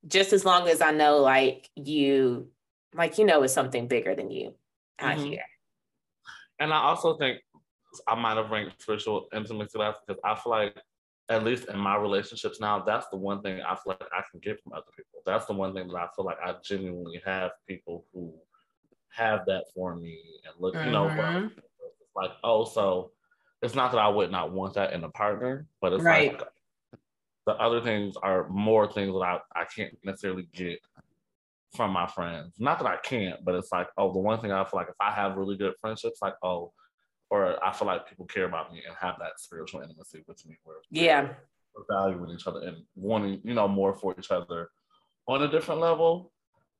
just 0.08 0.32
as 0.32 0.46
long 0.46 0.68
as 0.70 0.82
I 0.82 0.92
know, 0.92 1.18
like 1.18 1.70
you, 1.76 2.52
like 2.94 3.18
you 3.18 3.26
know, 3.26 3.44
it's 3.44 3.54
something 3.54 3.88
bigger 3.88 4.16
than 4.16 4.32
you 4.32 4.56
out 5.00 5.18
Mhm. 5.18 5.30
here. 5.32 5.46
And 6.60 6.74
I 6.74 6.78
also 6.78 7.18
think 7.18 7.42
I 8.08 8.16
might 8.16 8.38
have 8.38 8.52
ranked 8.52 8.82
spiritual 8.82 9.28
intimacy 9.34 9.78
last 9.78 10.00
because 10.06 10.22
I 10.24 10.36
feel 10.36 10.52
like, 10.52 10.78
at 11.30 11.44
least 11.44 11.68
in 11.70 11.78
my 11.78 11.96
relationships 11.98 12.60
now, 12.60 12.80
that's 12.80 13.08
the 13.10 13.18
one 13.18 13.42
thing 13.42 13.62
I 13.62 13.76
feel 13.76 13.98
like 14.00 14.10
I 14.14 14.24
can 14.32 14.40
get 14.40 14.62
from 14.62 14.74
other 14.74 14.86
people. 14.96 15.22
That's 15.26 15.46
the 15.46 15.54
one 15.54 15.74
thing 15.74 15.88
that 15.90 15.98
I 15.98 16.08
feel 16.16 16.26
like 16.26 16.40
I 16.44 16.56
genuinely 16.64 17.22
have 17.26 17.52
people 17.68 18.06
who 18.14 18.34
have 19.10 19.46
that 19.48 19.66
for 19.74 19.96
me 19.96 20.40
and 20.46 20.54
look, 20.60 20.84
you 20.84 20.92
know, 20.92 21.08
Mhm. 21.10 21.58
it's 21.58 22.16
like, 22.16 22.32
oh, 22.44 22.66
so 22.66 23.12
it's 23.62 23.76
not 23.76 23.92
that 23.92 24.00
I 24.00 24.08
would 24.08 24.32
not 24.32 24.52
want 24.54 24.76
that 24.76 24.94
in 24.94 25.04
a 25.04 25.10
partner, 25.10 25.68
but 25.82 25.94
it's 25.94 26.04
Right. 26.04 26.32
like 26.32 26.50
the 27.46 27.54
other 27.54 27.82
things 27.82 28.18
are 28.18 28.48
more 28.50 28.92
things 28.92 29.14
that 29.14 29.20
I, 29.22 29.40
I 29.56 29.66
can't 29.66 29.98
necessarily 30.04 30.44
get 30.54 30.80
from 31.76 31.92
my 31.92 32.08
friends. 32.08 32.56
Not 32.60 32.80
that 32.80 32.88
I 32.88 32.98
can't, 32.98 33.44
but 33.46 33.56
it's 33.56 33.72
like, 33.72 33.88
oh, 33.98 34.12
the 34.14 34.20
one 34.20 34.40
thing 34.42 34.52
I 34.52 34.64
feel 34.66 34.80
like 34.80 34.90
if 34.90 34.96
I 35.00 35.12
have 35.12 35.38
really 35.38 35.58
good 35.58 35.76
friendships, 35.82 36.20
like, 36.22 36.36
oh, 36.44 36.74
or 37.30 37.64
I 37.64 37.74
feel 37.74 37.88
like 37.88 38.08
people 38.08 38.26
care 38.26 38.46
about 38.46 38.72
me 38.72 38.82
and 38.88 38.96
have 39.00 39.16
that 39.20 39.40
spiritual 39.40 39.82
intimacy 39.82 40.24
with 40.28 40.46
me 40.46 40.58
where 40.64 40.78
Yeah. 40.90 41.34
we're 41.76 41.84
valuing 41.90 42.32
each 42.32 42.48
other 42.48 42.62
and 42.62 42.84
wanting, 42.96 43.42
you 43.44 43.54
know, 43.54 43.68
more 43.68 43.94
for 43.94 44.16
each 44.18 44.32
other 44.32 44.70
on 45.28 45.44
a 45.44 45.48
different 45.48 45.82
level. 45.82 46.32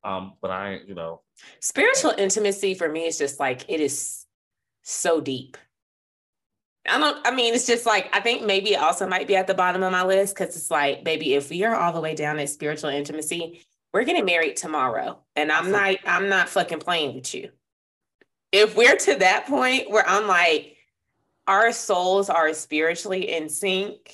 Um, 0.04 0.34
but 0.42 0.52
I 0.52 0.80
you 0.88 0.96
know, 0.96 1.22
Spiritual 1.60 2.12
intimacy 2.18 2.74
for 2.76 2.88
me 2.90 3.06
is 3.08 3.18
just 3.18 3.40
like 3.40 3.66
it 3.68 3.82
is 3.82 4.26
so 4.84 5.20
deep. 5.20 5.58
I 6.90 6.98
don't, 6.98 7.28
I 7.28 7.32
mean, 7.32 7.54
it's 7.54 7.68
just 7.68 7.86
like, 7.86 8.10
I 8.16 8.22
think 8.22 8.44
maybe 8.46 8.74
it 8.74 8.80
also 8.80 9.06
might 9.06 9.28
be 9.28 9.36
at 9.36 9.46
the 9.46 9.54
bottom 9.54 9.84
of 9.84 9.92
my 9.92 10.06
list 10.06 10.34
because 10.36 10.56
it's 10.56 10.72
like, 10.72 11.04
baby, 11.04 11.34
if 11.34 11.50
we 11.50 11.66
are 11.66 11.76
all 11.76 11.92
the 11.92 12.00
way 12.00 12.16
down 12.16 12.40
at 12.40 12.50
spiritual 12.50 12.90
intimacy, 12.90 13.66
we're 13.94 14.06
getting 14.06 14.24
married 14.24 14.56
tomorrow. 14.56 15.20
And 15.36 15.52
I'm 15.52 15.70
not, 15.72 15.96
I'm 16.06 16.30
not 16.30 16.48
fucking 16.48 16.80
playing 16.80 17.16
with 17.16 17.34
you. 17.36 17.50
If 18.52 18.76
we're 18.76 18.96
to 18.96 19.16
that 19.16 19.46
point 19.48 19.90
where 19.90 20.08
I'm 20.08 20.28
like, 20.28 20.78
our 21.48 21.72
souls 21.72 22.30
are 22.30 22.54
spiritually 22.54 23.34
in 23.36 23.50
sync, 23.50 24.14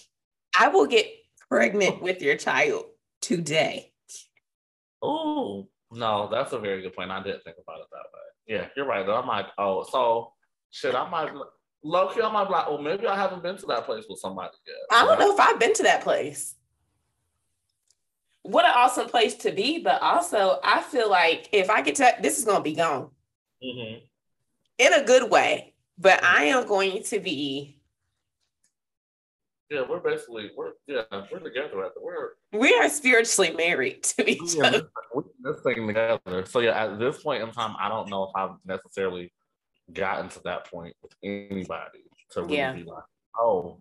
I 0.57 0.67
will 0.67 0.85
get 0.85 1.07
pregnant 1.49 2.01
with 2.01 2.21
your 2.21 2.35
child 2.37 2.85
today. 3.21 3.91
oh, 5.01 5.67
no, 5.91 6.27
that's 6.31 6.53
a 6.53 6.59
very 6.59 6.81
good 6.81 6.95
point. 6.95 7.11
I 7.11 7.21
didn't 7.21 7.43
think 7.43 7.57
about 7.61 7.79
it 7.81 7.85
that 7.91 7.97
way. 8.13 8.57
Yeah, 8.57 8.67
you're 8.75 8.87
right. 8.87 9.07
I'm 9.07 9.27
like, 9.27 9.47
oh, 9.59 9.83
so 9.83 10.33
shit, 10.71 10.95
I 10.95 11.07
might, 11.07 11.31
low 11.83 12.07
key, 12.07 12.21
I 12.21 12.31
might 12.31 12.45
be 12.45 12.51
like, 12.53 12.65
oh, 12.67 12.79
maybe 12.79 13.05
I 13.05 13.15
haven't 13.15 13.43
been 13.43 13.57
to 13.57 13.65
that 13.67 13.85
place 13.85 14.05
with 14.09 14.19
somebody 14.19 14.55
yet. 14.65 14.75
I 14.91 15.05
don't 15.05 15.19
know 15.19 15.31
if 15.33 15.39
I've 15.39 15.59
been 15.59 15.73
to 15.75 15.83
that 15.83 16.01
place. 16.01 16.55
What 18.41 18.65
an 18.65 18.71
awesome 18.75 19.07
place 19.07 19.35
to 19.35 19.51
be, 19.51 19.79
but 19.79 20.01
also 20.01 20.59
I 20.63 20.81
feel 20.81 21.09
like 21.09 21.47
if 21.51 21.69
I 21.69 21.81
get 21.81 21.95
to 21.95 22.15
this 22.21 22.39
is 22.39 22.45
gonna 22.45 22.63
be 22.63 22.73
gone 22.75 23.09
Mhm. 23.63 24.01
In 24.77 24.93
a 24.93 25.03
good 25.03 25.29
way, 25.29 25.73
but 25.97 26.21
mm-hmm. 26.21 26.37
I 26.37 26.43
am 26.45 26.67
going 26.67 27.03
to 27.03 27.19
be. 27.19 27.79
Yeah, 29.69 29.83
we're 29.89 29.99
basically 29.99 30.51
we're 30.55 30.73
yeah 30.85 31.01
we're 31.11 31.39
together 31.39 31.83
at 31.83 31.95
the 31.95 32.01
we're 32.01 32.33
We 32.51 32.75
are 32.75 32.89
spiritually 32.89 33.51
married 33.55 34.03
to 34.03 34.29
each 34.29 34.55
yeah, 34.55 34.67
other. 34.67 34.81
we're 35.15 35.23
this 35.39 35.61
thing 35.63 35.87
together. 35.87 36.45
So 36.45 36.59
yeah, 36.59 36.85
at 36.85 36.99
this 36.99 37.23
point 37.23 37.41
in 37.41 37.51
time, 37.51 37.75
I 37.79 37.89
don't 37.89 38.09
know 38.09 38.23
if 38.23 38.29
I've 38.35 38.57
necessarily 38.65 39.33
gotten 39.91 40.29
to 40.29 40.41
that 40.43 40.69
point 40.69 40.95
with 41.01 41.13
anybody 41.23 42.03
to 42.31 42.43
really 42.43 42.57
Yeah. 42.57 42.73
be 42.73 42.83
like, 42.83 43.03
oh, 43.37 43.79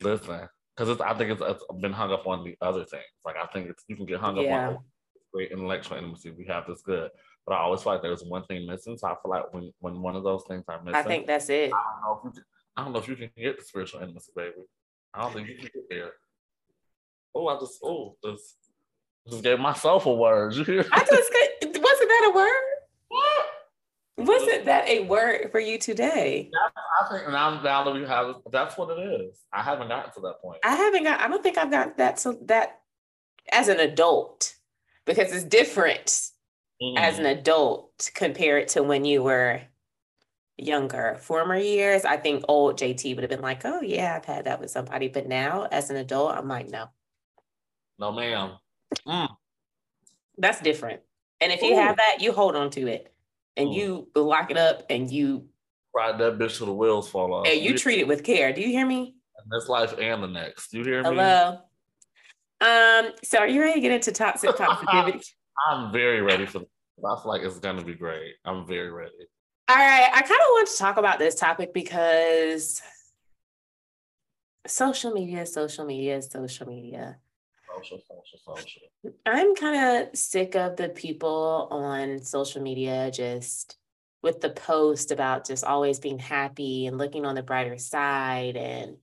listen, 0.00 0.48
because 0.76 1.00
I 1.00 1.14
think 1.14 1.32
it's, 1.32 1.42
it's 1.42 1.64
been 1.80 1.92
hung 1.92 2.12
up 2.12 2.26
on 2.26 2.44
the 2.44 2.56
other 2.60 2.84
things. 2.84 3.04
Like 3.24 3.36
I 3.36 3.46
think 3.46 3.70
it's 3.70 3.84
you 3.88 3.96
can 3.96 4.06
get 4.06 4.20
hung 4.20 4.36
Yeah. 4.36 4.70
up 4.70 4.76
on 4.78 4.84
great 5.32 5.52
intellectual 5.52 5.98
intimacy. 5.98 6.30
We 6.30 6.46
have 6.46 6.66
this 6.66 6.82
good, 6.82 7.10
but 7.48 7.54
I 7.54 7.60
always 7.60 7.82
feel 7.82 7.94
like 7.94 8.02
there's 8.02 8.22
one 8.22 8.44
thing 8.44 8.66
missing. 8.66 8.98
So 8.98 9.08
I 9.08 9.14
feel 9.22 9.30
like 9.30 9.54
when 9.54 9.72
when 9.80 10.02
one 10.02 10.14
of 10.16 10.22
those 10.22 10.44
things 10.46 10.64
are 10.68 10.82
missing, 10.82 10.94
I 10.94 11.02
think 11.02 11.26
that's 11.26 11.48
it. 11.48 11.72
I 11.72 11.82
don't 11.92 12.02
know 12.02 12.18
if 12.18 12.24
you 12.24 12.30
can, 12.32 12.44
I 12.76 12.84
don't 12.84 12.92
know 12.92 12.98
if 12.98 13.08
you 13.08 13.16
can 13.16 13.30
get 13.36 13.58
the 13.58 13.64
spiritual 13.64 14.02
intimacy, 14.02 14.32
baby. 14.36 14.52
I 15.14 15.22
don't 15.22 15.32
think 15.32 15.48
you 15.48 15.56
can 15.56 15.64
get 15.64 15.88
there. 15.88 16.10
Oh, 17.34 17.48
I 17.48 17.58
just 17.58 17.80
oh 17.82 18.16
just 18.22 18.56
just 19.30 19.42
gave 19.42 19.58
myself 19.58 20.04
a 20.04 20.12
word. 20.12 20.54
You 20.54 20.64
hear? 20.64 20.84
I 20.92 21.00
just 21.00 21.32
wasn't 21.62 22.08
that 22.08 22.30
a 22.30 22.36
word? 22.36 22.62
What? 23.08 23.46
Wasn't 24.18 24.64
that 24.66 24.86
a 24.88 25.04
word 25.04 25.50
for 25.50 25.60
you 25.60 25.78
today? 25.78 26.50
I 27.00 27.08
think 27.08 27.28
now, 27.28 27.62
now 27.62 27.84
that 27.84 27.94
we 27.94 28.04
have 28.04 28.34
that's 28.52 28.76
what 28.76 28.90
it 28.90 29.00
is. 29.00 29.38
I 29.52 29.62
haven't 29.62 29.88
gotten 29.88 30.12
to 30.14 30.20
that 30.20 30.42
point. 30.42 30.58
I 30.64 30.74
haven't 30.74 31.04
got. 31.04 31.20
I 31.20 31.28
don't 31.28 31.42
think 31.42 31.56
I've 31.56 31.70
got 31.70 31.96
that 31.96 32.20
So 32.20 32.36
that 32.42 32.80
as 33.50 33.68
an 33.68 33.80
adult 33.80 34.54
because 35.06 35.32
it's 35.32 35.44
different 35.44 36.30
as 36.96 37.18
an 37.18 37.24
Mm. 37.24 37.38
adult 37.38 38.10
compared 38.14 38.68
to 38.68 38.82
when 38.82 39.04
you 39.04 39.22
were 39.22 39.62
younger. 40.56 41.16
Former 41.20 41.56
years, 41.56 42.04
I 42.04 42.16
think 42.16 42.44
old 42.48 42.78
JT 42.78 43.14
would 43.14 43.22
have 43.22 43.30
been 43.30 43.40
like, 43.42 43.64
"Oh 43.64 43.80
yeah, 43.80 44.16
I've 44.16 44.24
had 44.24 44.44
that 44.46 44.60
with 44.60 44.70
somebody," 44.70 45.08
but 45.08 45.26
now 45.26 45.66
as 45.70 45.90
an 45.90 45.96
adult, 45.96 46.36
I'm 46.36 46.48
like, 46.48 46.68
"No, 46.68 46.88
no, 47.98 48.12
ma'am. 48.12 48.58
Mm. 49.06 49.28
that's 50.38 50.60
different." 50.60 51.02
And 51.40 51.52
if 51.52 51.62
you 51.62 51.72
Ooh. 51.74 51.78
have 51.80 51.96
that, 51.96 52.18
you 52.20 52.32
hold 52.32 52.56
on 52.56 52.70
to 52.70 52.86
it 52.88 53.14
and 53.56 53.68
Mm. 53.70 53.74
you 53.74 54.10
lock 54.14 54.50
it 54.50 54.56
up 54.56 54.84
and 54.90 55.10
you 55.10 55.48
Ride 55.94 56.18
that 56.18 56.38
bitch 56.38 56.58
till 56.58 56.66
the 56.66 56.74
wheels 56.74 57.08
fall 57.10 57.32
off. 57.32 57.46
and 57.48 57.60
you 57.60 57.76
treat 57.76 57.98
it 57.98 58.06
with 58.06 58.22
care. 58.22 58.52
Do 58.52 58.60
you 58.60 58.68
hear 58.68 58.86
me? 58.86 59.14
in 59.44 59.48
this 59.50 59.68
life 59.68 59.94
and 59.98 60.20
the 60.22 60.26
next. 60.26 60.70
Do 60.72 60.78
you 60.78 60.84
hear 60.84 61.02
me? 61.02 61.08
Hello. 61.10 61.60
Um. 62.60 63.12
So, 63.22 63.38
are 63.38 63.46
you 63.46 63.60
ready 63.60 63.74
to 63.74 63.80
get 63.80 63.92
into 63.92 64.10
toxic 64.12 64.50
positivity? 64.56 65.22
I'm 65.66 65.92
very 65.92 66.20
ready 66.20 66.46
for. 66.46 66.60
this. 66.60 66.68
I 66.98 67.22
feel 67.22 67.30
like 67.32 67.42
it's 67.42 67.58
gonna 67.58 67.84
be 67.84 67.94
great. 67.94 68.34
I'm 68.44 68.66
very 68.66 68.90
ready. 68.90 69.12
All 69.68 69.76
right, 69.76 70.10
I 70.12 70.22
kind 70.22 70.40
of 70.40 70.48
want 70.50 70.68
to 70.68 70.76
talk 70.76 70.96
about 70.96 71.18
this 71.18 71.34
topic 71.34 71.74
because 71.74 72.80
social 74.66 75.12
media, 75.12 75.46
social 75.46 75.84
media, 75.84 76.20
social 76.22 76.66
media. 76.66 77.18
Social, 77.76 77.98
social, 77.98 78.56
social. 78.56 78.82
I'm 79.26 79.54
kind 79.54 80.08
of 80.08 80.18
sick 80.18 80.56
of 80.56 80.76
the 80.76 80.88
people 80.88 81.68
on 81.70 82.22
social 82.22 82.62
media 82.62 83.10
just 83.12 83.76
with 84.22 84.40
the 84.40 84.50
post 84.50 85.12
about 85.12 85.46
just 85.46 85.64
always 85.64 86.00
being 86.00 86.18
happy 86.18 86.86
and 86.86 86.98
looking 86.98 87.24
on 87.24 87.34
the 87.34 87.42
brighter 87.42 87.78
side 87.78 88.56
and 88.56 88.96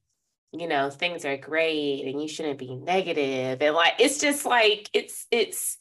you 0.51 0.67
know 0.67 0.89
things 0.89 1.25
are 1.25 1.37
great 1.37 2.05
and 2.05 2.21
you 2.21 2.27
shouldn't 2.27 2.59
be 2.59 2.75
negative 2.75 3.61
and 3.61 3.75
like 3.75 3.93
it's 3.99 4.19
just 4.19 4.45
like 4.45 4.89
it's 4.93 5.25
it's 5.31 5.77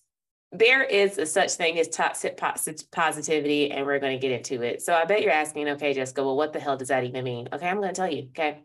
there 0.54 0.84
is 0.84 1.18
a 1.18 1.26
such 1.26 1.52
thing 1.54 1.78
as 1.78 1.88
toxic 1.88 2.40
positivity 2.92 3.70
and 3.72 3.84
we're 3.84 3.98
going 3.98 4.18
to 4.18 4.22
get 4.28 4.32
into 4.36 4.62
it. 4.62 4.82
So 4.82 4.94
i 4.94 5.04
bet 5.04 5.22
you're 5.22 5.32
asking 5.32 5.68
okay 5.70 5.92
jessica 5.92 6.22
well 6.22 6.36
what 6.36 6.52
the 6.52 6.60
hell 6.60 6.76
does 6.76 6.88
that 6.88 7.04
even 7.04 7.24
mean? 7.24 7.48
Okay 7.52 7.68
i'm 7.68 7.76
going 7.78 7.88
to 7.88 7.94
tell 7.94 8.10
you 8.10 8.28
okay? 8.30 8.62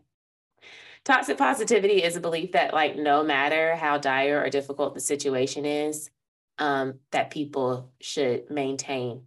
Toxic 1.04 1.38
positivity 1.38 2.02
is 2.02 2.16
a 2.16 2.20
belief 2.20 2.52
that 2.52 2.72
like 2.74 2.96
no 2.96 3.24
matter 3.24 3.74
how 3.74 3.98
dire 3.98 4.40
or 4.42 4.50
difficult 4.50 4.94
the 4.94 5.00
situation 5.00 5.64
is 5.64 6.10
um, 6.58 7.00
that 7.10 7.30
people 7.30 7.90
should 8.00 8.50
maintain 8.50 9.22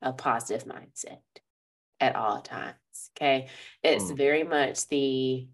a 0.00 0.12
positive 0.12 0.66
mindset 0.66 1.18
at 2.00 2.16
all 2.16 2.40
times 2.40 2.74
okay? 3.16 3.48
It's 3.82 4.10
Mm. 4.10 4.16
very 4.16 4.42
much 4.42 4.88
the 4.88 5.46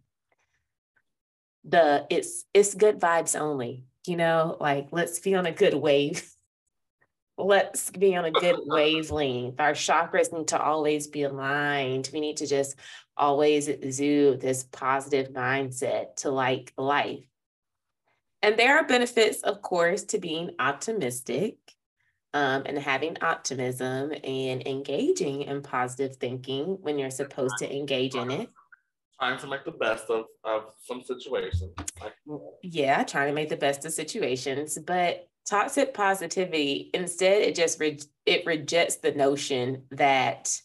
the 1.64 2.06
it's 2.10 2.44
it's 2.54 2.74
good 2.74 3.00
vibes 3.00 3.38
only 3.38 3.84
you 4.06 4.16
know? 4.16 4.56
Like 4.60 4.88
let's 4.92 5.18
be 5.18 5.34
on 5.34 5.46
a 5.46 5.52
good 5.52 5.74
wave 5.74 6.30
let's 7.36 7.90
be 7.90 8.16
on 8.16 8.24
a 8.24 8.30
good 8.30 8.60
wavelength. 8.66 9.60
Our 9.60 9.72
chakras 9.72 10.32
need 10.32 10.48
to 10.48 10.60
always 10.60 11.06
be 11.06 11.22
aligned. 11.22 12.10
We 12.12 12.20
need 12.20 12.38
to 12.38 12.46
just 12.46 12.76
always 13.16 13.68
exude 13.68 14.40
this 14.40 14.64
positive 14.64 15.32
mindset 15.32 16.16
to 16.16 16.30
like 16.30 16.72
life. 16.76 17.24
And 18.42 18.58
there 18.58 18.76
are 18.78 18.86
benefits 18.86 19.42
of 19.42 19.62
course 19.62 20.04
to 20.04 20.18
being 20.18 20.50
optimistic 20.58 21.56
um, 22.34 22.64
and 22.66 22.76
having 22.76 23.16
optimism 23.22 24.12
and 24.12 24.66
engaging 24.66 25.42
in 25.42 25.62
positive 25.62 26.16
thinking 26.16 26.78
when 26.82 26.98
you're 26.98 27.10
supposed 27.10 27.54
to 27.58 27.74
engage 27.74 28.16
in 28.16 28.30
it. 28.30 28.50
Trying 29.20 29.38
to 29.38 29.46
make 29.46 29.64
the 29.64 29.70
best 29.70 30.10
of, 30.10 30.26
of 30.42 30.74
some 30.82 31.00
situations. 31.00 31.72
Yeah, 32.62 33.04
trying 33.04 33.28
to 33.28 33.32
make 33.32 33.48
the 33.48 33.56
best 33.56 33.84
of 33.84 33.92
situations, 33.92 34.76
but 34.84 35.28
toxic 35.46 35.92
positivity 35.92 36.90
instead 36.94 37.42
it 37.42 37.54
just 37.54 37.78
re- 37.78 37.98
it 38.26 38.46
rejects 38.46 38.96
the 38.96 39.12
notion 39.12 39.82
that 39.90 40.60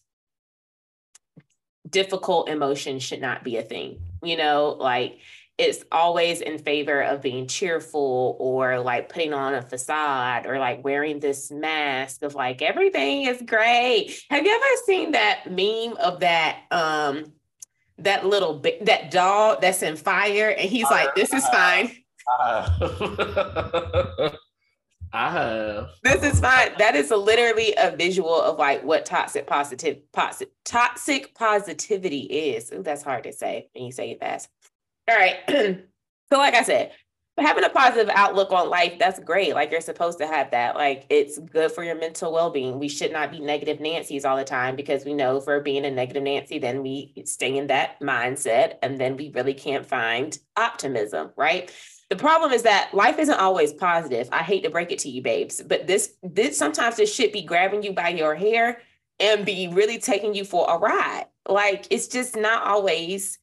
difficult 1.90 2.50
emotions 2.50 3.04
should 3.04 3.22
not 3.22 3.44
be 3.44 3.58
a 3.58 3.62
thing. 3.62 4.00
You 4.24 4.38
know, 4.38 4.76
like 4.80 5.20
it's 5.58 5.84
always 5.92 6.40
in 6.40 6.58
favor 6.58 7.02
of 7.02 7.22
being 7.22 7.48
cheerful 7.48 8.38
or 8.40 8.80
like 8.80 9.10
putting 9.10 9.34
on 9.34 9.54
a 9.54 9.62
facade 9.62 10.46
or 10.46 10.58
like 10.58 10.84
wearing 10.84 11.20
this 11.20 11.52
mask 11.52 12.24
of 12.24 12.34
like 12.34 12.62
everything 12.62 13.24
is 13.24 13.42
great. 13.46 14.18
Have 14.30 14.46
you 14.46 14.56
ever 14.56 14.84
seen 14.86 15.12
that 15.12 15.52
meme 15.52 15.98
of 15.98 16.22
that 16.22 16.60
um 16.72 17.26
that 17.98 18.26
little 18.26 18.60
that 18.60 19.12
dog 19.12 19.60
that's 19.60 19.84
in 19.84 19.98
fire 19.98 20.50
and 20.58 20.70
he's 20.70 20.90
like 20.90 21.14
this 21.16 21.34
is 21.34 21.46
fine. 21.50 21.92
I 25.12 25.32
have. 25.32 25.90
This 26.04 26.24
is 26.24 26.36
um, 26.38 26.52
fine. 26.52 26.70
That 26.78 26.96
is 26.96 27.12
a, 27.12 27.18
literally 27.18 27.74
a 27.78 27.96
visual 27.96 28.42
of 28.42 28.58
like 28.58 28.84
what 28.84 29.06
toxic 29.06 29.48
positive 29.48 29.98
posi- 30.16 30.50
toxic 30.66 31.34
positivity 31.36 32.22
is. 32.22 32.72
Ooh, 32.72 32.84
that's 32.84 33.04
hard 33.04 33.24
to 33.24 33.34
say 33.34 33.70
when 33.74 33.86
you 33.86 33.92
say 33.92 34.12
it 34.12 34.20
fast. 34.20 34.50
All 35.10 35.16
right. 35.16 35.38
so 36.30 36.38
like 36.38 36.54
I 36.54 36.64
said, 36.64 36.92
having 37.40 37.64
a 37.64 37.70
positive 37.70 38.10
outlook 38.14 38.52
on 38.52 38.70
life, 38.70 38.98
that's 39.00 39.20
great. 39.20 39.56
Like 39.56 39.72
you're 39.72 39.82
supposed 39.82 40.20
to 40.20 40.28
have 40.28 40.52
that. 40.52 40.76
Like 40.76 41.06
it's 41.10 41.40
good 41.40 41.72
for 41.72 41.84
your 41.84 41.96
mental 41.96 42.32
well-being. 42.32 42.80
We 42.80 42.90
should 42.90 43.12
not 43.12 43.32
be 43.32 43.40
negative 43.40 43.80
Nancy's 43.80 44.26
all 44.26 44.38
the 44.38 44.44
time 44.44 44.76
because 44.76 45.06
we 45.06 45.14
know 45.14 45.40
for 45.40 45.60
being 45.62 45.86
a 45.86 45.92
negative 45.92 46.24
Nancy, 46.24 46.60
then 46.60 46.84
we 46.84 47.14
stay 47.26 47.58
in 47.58 47.68
that 47.68 48.00
mindset 48.02 48.76
and 48.82 49.00
then 49.00 49.18
we 49.18 49.32
really 49.34 49.54
can't 49.54 49.86
find 49.86 50.38
optimism, 50.56 51.32
right? 51.36 51.72
The 52.10 52.16
problem 52.16 52.52
is 52.52 52.64
that 52.64 52.94
life 52.94 53.20
isn't 53.20 53.40
always 53.40 53.72
positive. 53.72 54.30
I 54.32 54.40
hate 54.40 54.64
to 54.64 54.72
break 54.72 54.92
it 54.92 55.00
to 55.00 55.10
you, 55.10 55.22
babes, 55.22 55.62
but 55.62 55.86
this 55.86 56.16
this 56.24 56.58
sometimes 56.58 56.98
this 56.98 57.14
shit 57.14 57.32
be 57.32 57.44
grabbing 57.44 57.84
you 57.84 57.94
by 57.94 58.10
your 58.10 58.34
hair 58.36 58.82
and 59.20 59.46
be 59.46 59.68
really 59.68 60.00
taking 60.00 60.34
you 60.34 60.44
for 60.44 60.66
a 60.70 60.78
ride. 60.78 61.26
Like 61.48 61.86
it's 61.92 62.08
just 62.08 62.36
not 62.36 62.66
always 62.66 63.38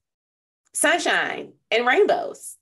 sunshine 0.74 1.52
and 1.70 1.86
rainbows. 1.86 2.56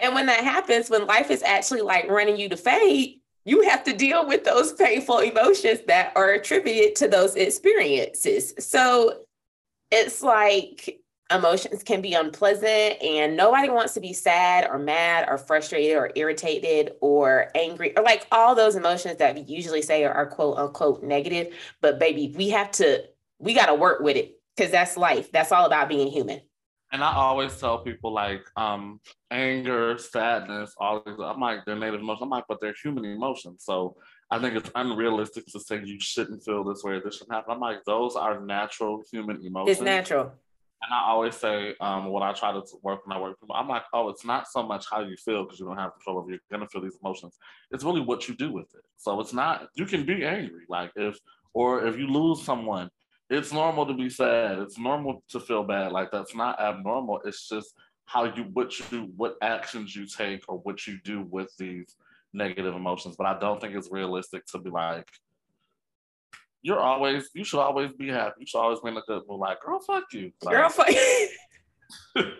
And 0.00 0.14
when 0.14 0.26
that 0.26 0.44
happens, 0.44 0.90
when 0.90 1.06
life 1.06 1.30
is 1.30 1.42
actually 1.42 1.82
like 1.82 2.08
running 2.08 2.36
you 2.36 2.48
to 2.48 2.56
fade, 2.56 3.20
you 3.44 3.62
have 3.62 3.84
to 3.84 3.96
deal 3.96 4.26
with 4.26 4.44
those 4.44 4.72
painful 4.72 5.18
emotions 5.18 5.80
that 5.86 6.12
are 6.16 6.32
attributed 6.32 6.96
to 6.96 7.08
those 7.08 7.34
experiences. 7.34 8.54
So 8.58 9.20
it's 9.90 10.22
like 10.22 11.00
emotions 11.30 11.82
can 11.82 12.00
be 12.00 12.14
unpleasant 12.14 13.02
and 13.02 13.36
nobody 13.36 13.68
wants 13.68 13.92
to 13.94 14.00
be 14.00 14.12
sad 14.12 14.66
or 14.70 14.78
mad 14.78 15.26
or 15.28 15.36
frustrated 15.36 15.96
or 15.96 16.10
irritated 16.14 16.92
or 17.00 17.50
angry 17.54 17.94
or 17.96 18.02
like 18.02 18.26
all 18.32 18.54
those 18.54 18.76
emotions 18.76 19.18
that 19.18 19.34
we 19.34 19.42
usually 19.42 19.82
say 19.82 20.04
are, 20.04 20.12
are 20.12 20.26
quote 20.26 20.56
unquote 20.56 21.02
negative 21.02 21.54
but 21.82 21.98
baby 21.98 22.34
we 22.36 22.48
have 22.48 22.70
to 22.70 23.02
we 23.38 23.52
got 23.52 23.66
to 23.66 23.74
work 23.74 24.00
with 24.00 24.16
it 24.16 24.40
because 24.56 24.72
that's 24.72 24.96
life 24.96 25.30
that's 25.30 25.52
all 25.52 25.66
about 25.66 25.88
being 25.88 26.08
human 26.08 26.40
And 26.92 27.04
I 27.04 27.12
always 27.12 27.54
tell 27.60 27.78
people 27.84 28.14
like 28.14 28.44
um 28.56 29.00
anger, 29.30 29.98
sadness, 29.98 30.74
all 30.78 31.02
these 31.04 31.16
I'm 31.20 31.38
like 31.38 31.66
they're 31.66 31.76
native 31.76 32.00
emotions. 32.00 32.22
I'm 32.22 32.30
like, 32.30 32.44
but 32.48 32.62
they're 32.62 32.74
human 32.82 33.04
emotions. 33.04 33.64
So 33.64 33.96
I 34.30 34.38
think 34.38 34.56
it's 34.56 34.70
unrealistic 34.74 35.44
to 35.48 35.60
say 35.60 35.82
you 35.84 36.00
shouldn't 36.00 36.42
feel 36.42 36.64
this 36.64 36.82
way 36.82 36.94
or 36.94 37.00
this 37.00 37.16
shouldn't 37.16 37.34
happen. 37.34 37.52
I'm 37.52 37.60
like, 37.60 37.84
those 37.84 38.16
are 38.16 38.40
natural 38.40 39.02
human 39.12 39.44
emotions. 39.44 39.76
it's 39.76 39.84
natural 39.84 40.32
And 40.82 40.94
I 40.94 41.08
always 41.08 41.36
say, 41.36 41.74
um, 41.80 42.10
when 42.10 42.22
I 42.22 42.32
try 42.32 42.52
to 42.52 42.62
work 42.82 43.06
when 43.06 43.16
I 43.16 43.20
work 43.20 43.40
people, 43.40 43.56
I'm 43.56 43.68
like, 43.68 43.82
oh, 43.92 44.08
it's 44.10 44.24
not 44.24 44.46
so 44.48 44.62
much 44.62 44.86
how 44.90 45.00
you 45.00 45.16
feel 45.16 45.44
because 45.44 45.58
you 45.58 45.66
don't 45.66 45.76
have 45.76 45.92
control 45.94 46.18
over. 46.18 46.30
You're 46.30 46.40
gonna 46.50 46.68
feel 46.68 46.82
these 46.82 46.98
emotions. 47.02 47.36
It's 47.70 47.84
really 47.84 48.00
what 48.00 48.28
you 48.28 48.36
do 48.36 48.52
with 48.52 48.72
it. 48.74 48.84
So 48.96 49.20
it's 49.20 49.32
not. 49.32 49.68
You 49.74 49.86
can 49.86 50.04
be 50.06 50.24
angry, 50.24 50.64
like 50.68 50.92
if 50.96 51.18
or 51.52 51.86
if 51.86 51.98
you 51.98 52.06
lose 52.06 52.42
someone, 52.42 52.90
it's 53.28 53.52
normal 53.52 53.86
to 53.86 53.94
be 53.94 54.08
sad. 54.08 54.58
It's 54.58 54.78
normal 54.78 55.22
to 55.30 55.40
feel 55.40 55.64
bad. 55.64 55.92
Like 55.92 56.10
that's 56.10 56.34
not 56.34 56.60
abnormal. 56.60 57.20
It's 57.24 57.48
just 57.48 57.74
how 58.04 58.24
you 58.24 58.44
what 58.52 58.78
you 58.78 59.12
what 59.16 59.36
actions 59.42 59.94
you 59.94 60.06
take 60.06 60.42
or 60.48 60.58
what 60.58 60.86
you 60.86 60.98
do 61.04 61.26
with 61.28 61.54
these 61.58 61.96
negative 62.32 62.74
emotions, 62.74 63.16
but 63.16 63.26
I 63.26 63.38
don't 63.38 63.60
think 63.60 63.74
it's 63.74 63.90
realistic 63.90 64.46
to 64.46 64.58
be 64.58 64.70
like, 64.70 65.08
you're 66.62 66.80
always, 66.80 67.28
you 67.34 67.44
should 67.44 67.60
always 67.60 67.92
be 67.92 68.08
happy. 68.08 68.36
You 68.40 68.46
should 68.46 68.58
always 68.58 68.80
be 68.80 68.88
in 68.90 68.96
a 68.96 69.02
good 69.06 69.22
mood. 69.28 69.40
Like, 69.40 69.60
girl, 69.62 69.80
fuck 69.80 70.04
you. 70.12 70.32
Like, 70.42 70.54
Girl, 70.56 70.68
fuck. 70.68 70.88
girl, 72.14 72.24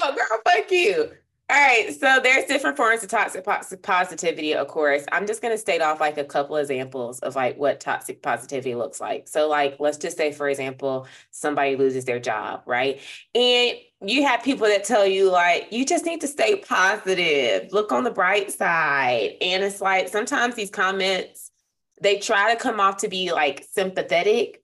girl, 0.00 0.40
fuck 0.44 0.70
you. 0.70 1.10
All 1.50 1.56
right, 1.56 1.92
so 1.98 2.20
there's 2.22 2.44
different 2.44 2.76
forms 2.76 3.02
of 3.02 3.08
toxic 3.10 3.44
pos- 3.44 3.74
positivity, 3.82 4.54
of 4.54 4.68
course. 4.68 5.04
I'm 5.10 5.26
just 5.26 5.42
going 5.42 5.52
to 5.52 5.58
state 5.58 5.80
off 5.82 5.98
like 5.98 6.16
a 6.16 6.22
couple 6.22 6.54
examples 6.56 7.18
of 7.20 7.34
like 7.34 7.58
what 7.58 7.80
toxic 7.80 8.22
positivity 8.22 8.76
looks 8.76 9.00
like. 9.00 9.26
So, 9.26 9.48
like, 9.48 9.74
let's 9.80 9.98
just 9.98 10.16
say, 10.16 10.30
for 10.30 10.48
example, 10.48 11.08
somebody 11.32 11.74
loses 11.74 12.04
their 12.04 12.20
job, 12.20 12.62
right? 12.66 13.00
And 13.34 13.74
you 14.00 14.24
have 14.26 14.44
people 14.44 14.68
that 14.68 14.84
tell 14.84 15.04
you, 15.04 15.28
like, 15.28 15.66
you 15.72 15.84
just 15.84 16.04
need 16.04 16.20
to 16.20 16.28
stay 16.28 16.54
positive, 16.54 17.72
look 17.72 17.90
on 17.90 18.04
the 18.04 18.12
bright 18.12 18.52
side. 18.52 19.32
And 19.40 19.64
it's 19.64 19.80
like 19.80 20.06
sometimes 20.08 20.54
these 20.54 20.70
comments, 20.70 21.49
they 22.00 22.18
try 22.18 22.52
to 22.54 22.60
come 22.60 22.80
off 22.80 22.98
to 22.98 23.08
be 23.08 23.32
like 23.32 23.66
sympathetic, 23.70 24.62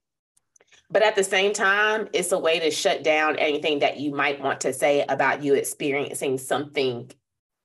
but 0.90 1.02
at 1.02 1.16
the 1.16 1.24
same 1.24 1.52
time, 1.52 2.08
it's 2.12 2.32
a 2.32 2.38
way 2.38 2.60
to 2.60 2.70
shut 2.70 3.02
down 3.02 3.36
anything 3.36 3.80
that 3.80 3.98
you 3.98 4.12
might 4.12 4.40
want 4.40 4.60
to 4.62 4.72
say 4.72 5.04
about 5.08 5.42
you 5.42 5.54
experiencing 5.54 6.38
something 6.38 7.10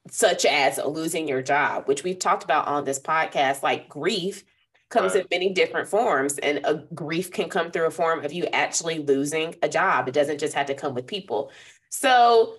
such 0.09 0.45
as 0.45 0.80
losing 0.84 1.28
your 1.28 1.41
job, 1.43 1.88
which 1.88 2.03
we've 2.03 2.17
talked 2.19 2.43
about 2.43 2.67
on 2.67 2.84
this 2.84 2.99
podcast. 2.99 3.61
Like 3.61 3.88
grief 3.88 4.43
comes 4.89 5.13
Right. 5.13 5.22
in 5.22 5.28
many 5.32 5.53
different 5.53 5.88
forms, 5.88 6.38
and 6.39 6.59
a 6.65 6.84
grief 6.93 7.32
can 7.32 7.47
come 7.49 7.72
through 7.72 7.86
a 7.86 7.91
form 7.91 8.26
of 8.26 8.34
you 8.34 8.45
actually 8.47 8.99
losing 8.99 9.55
a 9.61 9.69
job. 9.69 10.07
It 10.07 10.13
doesn't 10.13 10.39
just 10.39 10.53
have 10.55 10.65
to 10.67 10.74
come 10.74 10.95
with 10.95 11.07
people. 11.07 11.51
So 11.89 12.55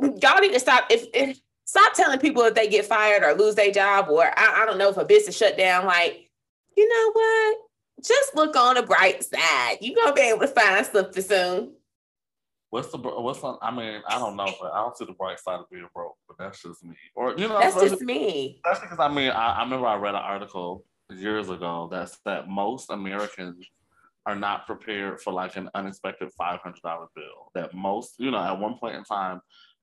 y'all 0.00 0.40
need 0.40 0.52
to 0.52 0.60
stop 0.60 0.84
if, 0.90 1.06
if 1.14 1.40
stop 1.64 1.94
telling 1.94 2.18
people 2.18 2.42
if 2.42 2.54
they 2.54 2.68
get 2.68 2.84
fired 2.84 3.22
or 3.24 3.32
lose 3.32 3.54
their 3.54 3.72
job, 3.72 4.08
or 4.10 4.22
I, 4.24 4.62
I 4.62 4.66
don't 4.66 4.78
know 4.78 4.90
if 4.90 4.98
a 4.98 5.04
business 5.04 5.36
shut 5.36 5.56
down. 5.56 5.86
Like, 5.86 6.23
you 6.76 6.88
know 6.88 7.12
what? 7.12 7.58
Just 8.02 8.34
look 8.34 8.56
on 8.56 8.74
the 8.74 8.82
bright 8.82 9.24
side. 9.24 9.78
You're 9.80 9.96
gonna 9.96 10.14
be 10.14 10.22
able 10.22 10.40
to 10.40 10.48
find 10.48 10.84
something 10.84 11.22
soon. 11.22 11.72
What's 12.70 12.90
the 12.90 12.98
what's 12.98 13.42
on? 13.44 13.58
I 13.62 13.70
mean, 13.70 14.02
I 14.08 14.18
don't 14.18 14.36
know, 14.36 14.52
but 14.60 14.72
I 14.72 14.78
don't 14.78 14.96
see 14.96 15.04
the 15.04 15.12
bright 15.12 15.38
side 15.38 15.60
of 15.60 15.70
being 15.70 15.86
broke. 15.94 16.16
But 16.26 16.38
that's 16.38 16.60
just 16.60 16.84
me. 16.84 16.96
Or 17.14 17.30
you 17.36 17.48
know, 17.48 17.60
That's 17.60 17.80
just 17.80 18.02
me. 18.02 18.60
That's 18.64 18.80
because 18.80 18.98
I 18.98 19.08
mean, 19.08 19.30
I, 19.30 19.52
I 19.52 19.62
remember 19.62 19.86
I 19.86 19.94
read 19.96 20.14
an 20.14 20.22
article 20.22 20.84
years 21.10 21.50
ago 21.50 21.88
that's 21.90 22.18
that 22.24 22.48
most 22.48 22.90
Americans 22.90 23.64
are 24.26 24.34
not 24.34 24.66
prepared 24.66 25.20
for 25.20 25.32
like 25.32 25.56
an 25.56 25.70
unexpected 25.74 26.30
five 26.36 26.60
hundred 26.60 26.82
dollar 26.82 27.06
bill. 27.14 27.50
That 27.54 27.74
most, 27.74 28.14
you 28.18 28.30
know, 28.30 28.38
at 28.38 28.58
one 28.58 28.78
point 28.78 28.96
in 28.96 29.04
time, 29.04 29.40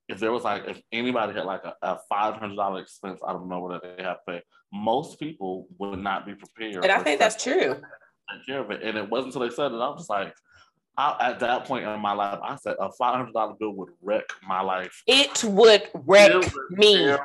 if 0.10 0.20
there 0.20 0.32
was 0.32 0.44
like 0.44 0.68
if 0.68 0.82
anybody 0.92 1.34
had 1.34 1.46
like 1.46 1.64
a, 1.64 1.76
a 1.82 2.00
five 2.10 2.36
hundred 2.36 2.56
dollar 2.56 2.82
expense 2.82 3.22
out 3.26 3.36
of 3.36 3.48
nowhere 3.48 3.80
that 3.80 3.98
they 3.98 4.04
have 4.04 4.18
to 4.18 4.34
pay, 4.34 4.42
most 4.72 5.19
people 5.19 5.67
would 5.78 5.99
not 5.99 6.26
be 6.26 6.34
prepared. 6.34 6.84
And 6.84 6.91
I 6.91 7.03
think 7.03 7.19
that's 7.19 7.41
true. 7.41 7.76
take 8.32 8.45
care 8.45 8.59
of 8.59 8.72
it. 8.72 8.82
And 8.84 8.97
it 8.97 9.09
wasn't 9.09 9.34
until 9.34 9.47
they 9.47 9.53
said 9.55 9.72
it, 9.72 9.76
I 9.76 9.89
was 9.89 10.09
like, 10.09 10.34
I, 10.97 11.32
at 11.32 11.39
that 11.39 11.65
point 11.65 11.86
in 11.86 11.99
my 11.99 12.13
life, 12.13 12.39
I 12.43 12.55
said 12.57 12.76
a 12.80 12.91
five 12.91 13.15
hundred 13.15 13.34
dollar 13.34 13.53
bill 13.59 13.74
would 13.76 13.89
wreck 14.01 14.26
my 14.47 14.61
life. 14.61 15.03
It 15.07 15.43
would 15.43 15.84
wreck 15.93 16.32
It 16.32 16.36
would 16.36 16.78
me. 16.80 17.07
me 17.07 17.17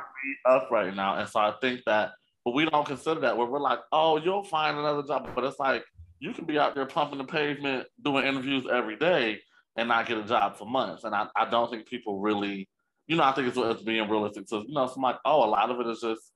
up 0.45 0.69
right 0.71 0.95
now. 0.95 1.15
And 1.19 1.29
so 1.29 1.39
I 1.39 1.53
think 1.61 1.81
that, 1.85 2.11
but 2.45 2.53
we 2.53 2.65
don't 2.65 2.85
consider 2.87 3.19
that 3.21 3.37
where 3.37 3.45
we're 3.45 3.59
like, 3.59 3.79
oh, 3.91 4.17
you'll 4.17 4.43
find 4.43 4.77
another 4.77 5.03
job. 5.03 5.29
But 5.35 5.43
it's 5.43 5.59
like 5.59 5.83
you 6.19 6.33
can 6.33 6.45
be 6.45 6.57
out 6.57 6.75
there 6.75 6.85
pumping 6.85 7.17
the 7.17 7.25
pavement, 7.25 7.87
doing 8.03 8.25
interviews 8.25 8.65
every 8.71 8.95
day, 8.95 9.39
and 9.75 9.89
not 9.89 10.07
get 10.07 10.17
a 10.17 10.23
job 10.23 10.57
for 10.57 10.65
months. 10.65 11.03
And 11.03 11.13
I, 11.13 11.27
I 11.35 11.49
don't 11.49 11.69
think 11.69 11.87
people 11.87 12.19
really, 12.19 12.69
you 13.07 13.17
know, 13.17 13.23
I 13.23 13.33
think 13.33 13.49
it's, 13.49 13.57
it's 13.57 13.83
being 13.83 14.09
realistic. 14.09 14.47
So 14.47 14.63
you 14.65 14.73
know, 14.73 14.85
it's 14.85 14.97
like, 14.97 15.17
oh, 15.25 15.43
a 15.45 15.49
lot 15.49 15.69
of 15.69 15.79
it 15.81 15.87
is 15.87 15.99
just 15.99 16.31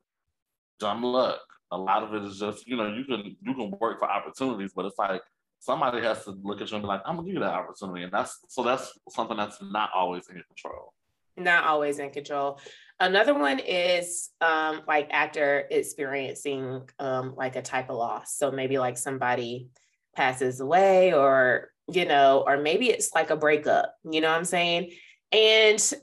dumb 0.82 1.04
luck. 1.04 1.40
A 1.72 1.78
lot 1.78 2.04
of 2.04 2.14
it 2.14 2.24
is 2.24 2.38
just, 2.38 2.68
you 2.68 2.76
know, 2.76 2.94
you 2.94 3.06
can 3.06 3.38
you 3.42 3.54
can 3.54 3.74
work 3.80 4.00
for 4.00 4.10
opportunities, 4.10 4.74
but 4.76 4.86
it's 4.86 4.98
like 4.98 5.22
somebody 5.60 6.02
has 6.02 6.26
to 6.26 6.32
look 6.44 6.60
at 6.60 6.70
you 6.70 6.76
and 6.76 6.84
be 6.84 6.88
like, 6.88 7.02
I'm 7.06 7.16
gonna 7.16 7.28
give 7.28 7.36
you 7.36 7.40
that 7.40 7.54
opportunity. 7.54 8.04
And 8.04 8.12
that's 8.12 8.40
so 8.50 8.64
that's 8.64 8.92
something 9.10 9.38
that's 9.38 9.62
not 9.62 9.92
always 9.96 10.28
in 10.28 10.42
control. 10.48 10.94
Not 11.38 11.64
always 11.64 12.00
in 12.00 12.10
control. 12.10 12.60
Another 13.00 13.34
one 13.34 13.60
is 13.60 14.32
um, 14.42 14.82
like 14.88 15.10
after 15.12 15.66
experiencing 15.72 16.90
um, 17.00 17.36
like 17.38 17.56
a 17.56 17.62
type 17.62 17.90
of 17.90 17.96
loss. 17.96 18.36
So 18.36 18.52
maybe 18.52 18.78
like 18.78 18.98
somebody 18.98 19.70
passes 20.14 20.60
away, 20.60 21.14
or 21.14 21.70
you 21.88 22.06
know, 22.06 22.44
or 22.46 22.58
maybe 22.58 22.90
it's 22.90 23.14
like 23.16 23.30
a 23.30 23.38
breakup. 23.38 23.96
You 24.04 24.20
know 24.20 24.30
what 24.30 24.38
I'm 24.38 24.46
saying? 24.46 24.92
And 25.32 25.94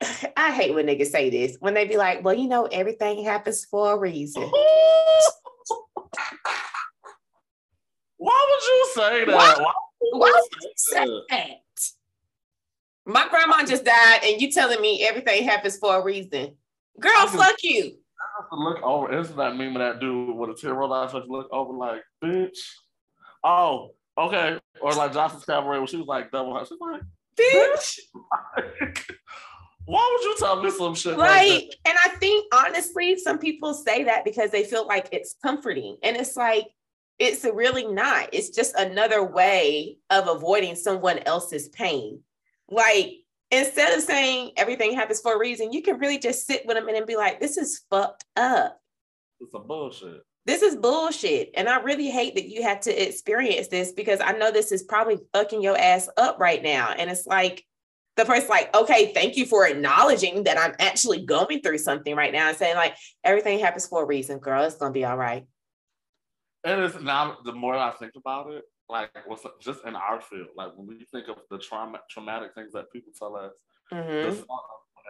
I 0.36 0.52
hate 0.52 0.74
when 0.74 0.86
niggas 0.86 1.06
say 1.08 1.30
this 1.30 1.56
when 1.60 1.74
they 1.74 1.86
be 1.86 1.96
like, 1.96 2.24
"Well, 2.24 2.34
you 2.34 2.48
know, 2.48 2.66
everything 2.66 3.24
happens 3.24 3.64
for 3.64 3.92
a 3.94 3.98
reason." 3.98 4.42
Why 8.16 8.46
would 8.50 8.62
you 8.66 8.88
say 8.94 9.24
that? 9.26 9.34
Why- 9.36 9.54
Why 9.58 9.72
Why 10.12 10.32
would 10.32 10.62
you 10.62 10.72
say 10.76 11.06
that? 11.30 11.60
My 13.06 13.26
grandma 13.28 13.64
just 13.64 13.84
died, 13.84 14.20
and 14.24 14.40
you 14.40 14.50
telling 14.52 14.80
me 14.80 15.04
everything 15.06 15.44
happens 15.44 15.78
for 15.78 15.96
a 15.96 16.04
reason. 16.04 16.56
Girl, 17.00 17.12
I 17.16 17.24
just- 17.24 17.36
fuck 17.36 17.56
you. 17.62 17.98
have 18.40 18.50
to 18.50 18.56
look 18.56 18.82
over? 18.82 19.12
Isn't 19.18 19.36
that 19.36 19.56
meme 19.56 19.76
of 19.76 19.80
that 19.80 20.00
dude 20.00 20.36
with 20.36 20.50
a 20.50 20.54
tear 20.54 20.74
roll 20.74 20.90
you 21.12 21.22
look 21.28 21.48
over 21.52 21.72
like, 21.72 22.02
bitch. 22.22 22.58
Oh, 23.44 23.94
okay. 24.16 24.58
Or 24.80 24.92
like 24.92 25.12
Johnson's 25.12 25.44
Cabaret 25.44 25.78
when 25.78 25.86
she 25.86 25.96
was 25.96 26.06
like 26.06 26.30
double. 26.30 26.58
She's 26.64 26.78
like, 26.80 27.02
Bitch. 27.38 27.98
why 29.88 30.06
would 30.12 30.24
you 30.24 30.36
tell 30.38 30.62
me 30.62 30.70
some 30.70 30.94
shit 30.94 31.16
like, 31.16 31.48
Like, 31.48 31.76
and 31.86 31.96
I 32.04 32.10
think 32.18 32.44
honestly, 32.52 33.16
some 33.16 33.38
people 33.38 33.72
say 33.72 34.04
that 34.04 34.22
because 34.22 34.50
they 34.50 34.64
feel 34.64 34.86
like 34.86 35.08
it's 35.12 35.36
comforting. 35.42 35.96
And 36.02 36.14
it's 36.14 36.36
like, 36.36 36.66
it's 37.18 37.42
really 37.44 37.86
not. 37.86 38.28
It's 38.34 38.50
just 38.50 38.74
another 38.74 39.24
way 39.24 39.96
of 40.10 40.28
avoiding 40.28 40.76
someone 40.76 41.20
else's 41.20 41.68
pain. 41.70 42.20
Like, 42.70 43.12
instead 43.50 43.96
of 43.96 44.04
saying 44.04 44.52
everything 44.58 44.94
happens 44.94 45.22
for 45.22 45.34
a 45.34 45.38
reason, 45.38 45.72
you 45.72 45.80
can 45.80 45.98
really 45.98 46.18
just 46.18 46.46
sit 46.46 46.66
with 46.66 46.76
them 46.76 46.86
and 46.86 47.06
be 47.06 47.16
like, 47.16 47.40
this 47.40 47.56
is 47.56 47.80
fucked 47.90 48.26
up. 48.36 48.78
It's 49.40 49.54
a 49.54 49.58
bullshit. 49.58 50.20
This 50.44 50.60
is 50.60 50.76
bullshit. 50.76 51.52
And 51.56 51.66
I 51.66 51.80
really 51.80 52.10
hate 52.10 52.34
that 52.34 52.48
you 52.48 52.62
had 52.62 52.82
to 52.82 53.08
experience 53.08 53.68
this 53.68 53.92
because 53.92 54.20
I 54.20 54.32
know 54.32 54.52
this 54.52 54.70
is 54.70 54.82
probably 54.82 55.16
fucking 55.32 55.62
your 55.62 55.78
ass 55.78 56.10
up 56.18 56.38
right 56.38 56.62
now. 56.62 56.92
And 56.92 57.10
it's 57.10 57.26
like, 57.26 57.64
the 58.18 58.24
person's 58.24 58.50
like, 58.50 58.74
okay, 58.76 59.12
thank 59.14 59.36
you 59.36 59.46
for 59.46 59.66
acknowledging 59.66 60.42
that 60.42 60.58
I'm 60.58 60.74
actually 60.80 61.24
going 61.24 61.62
through 61.62 61.78
something 61.78 62.16
right 62.16 62.32
now 62.32 62.48
and 62.48 62.56
saying, 62.56 62.74
like, 62.74 62.96
everything 63.22 63.60
happens 63.60 63.86
for 63.86 64.02
a 64.02 64.06
reason, 64.06 64.38
girl. 64.38 64.64
It's 64.64 64.74
gonna 64.74 64.92
be 64.92 65.04
all 65.04 65.16
right. 65.16 65.46
And 66.64 66.80
it's 66.82 67.00
now 67.00 67.38
the 67.44 67.52
more 67.52 67.76
I 67.76 67.92
think 67.92 68.12
about 68.16 68.50
it, 68.50 68.64
like 68.88 69.10
what's 69.26 69.46
just 69.60 69.84
in 69.86 69.94
our 69.94 70.20
field, 70.20 70.48
like 70.56 70.72
when 70.76 70.88
we 70.88 71.06
think 71.12 71.28
of 71.28 71.36
the 71.48 71.58
trauma 71.58 72.00
traumatic 72.10 72.54
things 72.54 72.72
that 72.72 72.90
people 72.92 73.12
tell 73.16 73.36
us, 73.36 73.52
Mhm. 73.92 74.22
this- 74.22 74.44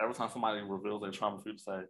every 0.03 0.15
time 0.15 0.29
somebody 0.29 0.61
reveals 0.61 1.01
their 1.01 1.11
trauma, 1.11 1.43
people 1.43 1.59
say, 1.59 1.81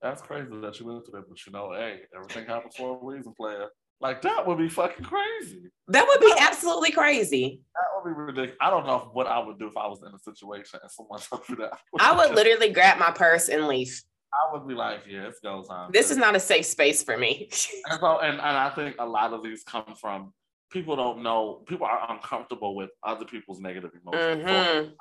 That's 0.00 0.22
crazy 0.22 0.48
that 0.60 0.78
you 0.78 0.86
went 0.86 1.04
through 1.04 1.18
that, 1.18 1.28
but 1.28 1.44
you 1.44 1.52
know, 1.52 1.72
hey, 1.72 2.06
everything 2.14 2.46
happens 2.46 2.76
for 2.76 2.96
a 2.96 3.04
reason, 3.04 3.34
player. 3.34 3.68
Like 4.00 4.22
that 4.22 4.46
would 4.46 4.58
be 4.58 4.68
fucking 4.68 5.04
crazy. 5.04 5.70
That 5.88 6.06
would 6.06 6.20
be 6.20 6.32
absolutely 6.38 6.92
crazy. 6.92 7.60
That 7.74 7.82
would 7.96 8.08
be 8.14 8.20
ridiculous. 8.20 8.56
I 8.60 8.70
don't 8.70 8.86
know 8.86 9.10
what 9.12 9.26
I 9.26 9.38
would 9.38 9.58
do 9.58 9.66
if 9.66 9.76
I 9.76 9.86
was 9.88 10.00
in 10.06 10.14
a 10.14 10.18
situation 10.18 10.78
and 10.82 10.90
someone 10.90 11.18
told 11.30 11.48
me 11.48 11.56
that. 11.60 11.78
I 11.98 12.14
would 12.16 12.34
literally 12.34 12.72
grab 12.72 12.98
my 12.98 13.10
purse 13.10 13.48
and 13.48 13.66
leave. 13.66 14.00
I 14.32 14.52
would 14.52 14.68
be 14.68 14.74
like, 14.74 15.00
yeah, 15.08 15.28
it 15.28 15.34
goes 15.42 15.68
on. 15.68 15.90
This 15.90 16.10
is 16.10 16.16
not 16.18 16.36
a 16.36 16.40
safe 16.40 16.66
space 16.66 17.02
for 17.02 17.16
me. 17.16 17.48
And 17.90 17.98
so, 18.00 18.18
and, 18.20 18.34
and 18.34 18.40
I 18.40 18.68
think 18.70 18.96
a 18.98 19.06
lot 19.06 19.32
of 19.32 19.42
these 19.42 19.64
come 19.64 19.94
from 19.98 20.32
people 20.70 20.94
don't 20.96 21.22
know. 21.22 21.64
People 21.66 21.86
are 21.86 22.10
uncomfortable 22.12 22.76
with 22.76 22.90
other 23.02 23.24
people's 23.24 23.58
negative 23.60 23.90
emotions. 24.00 24.44
Mhm. 24.44 24.92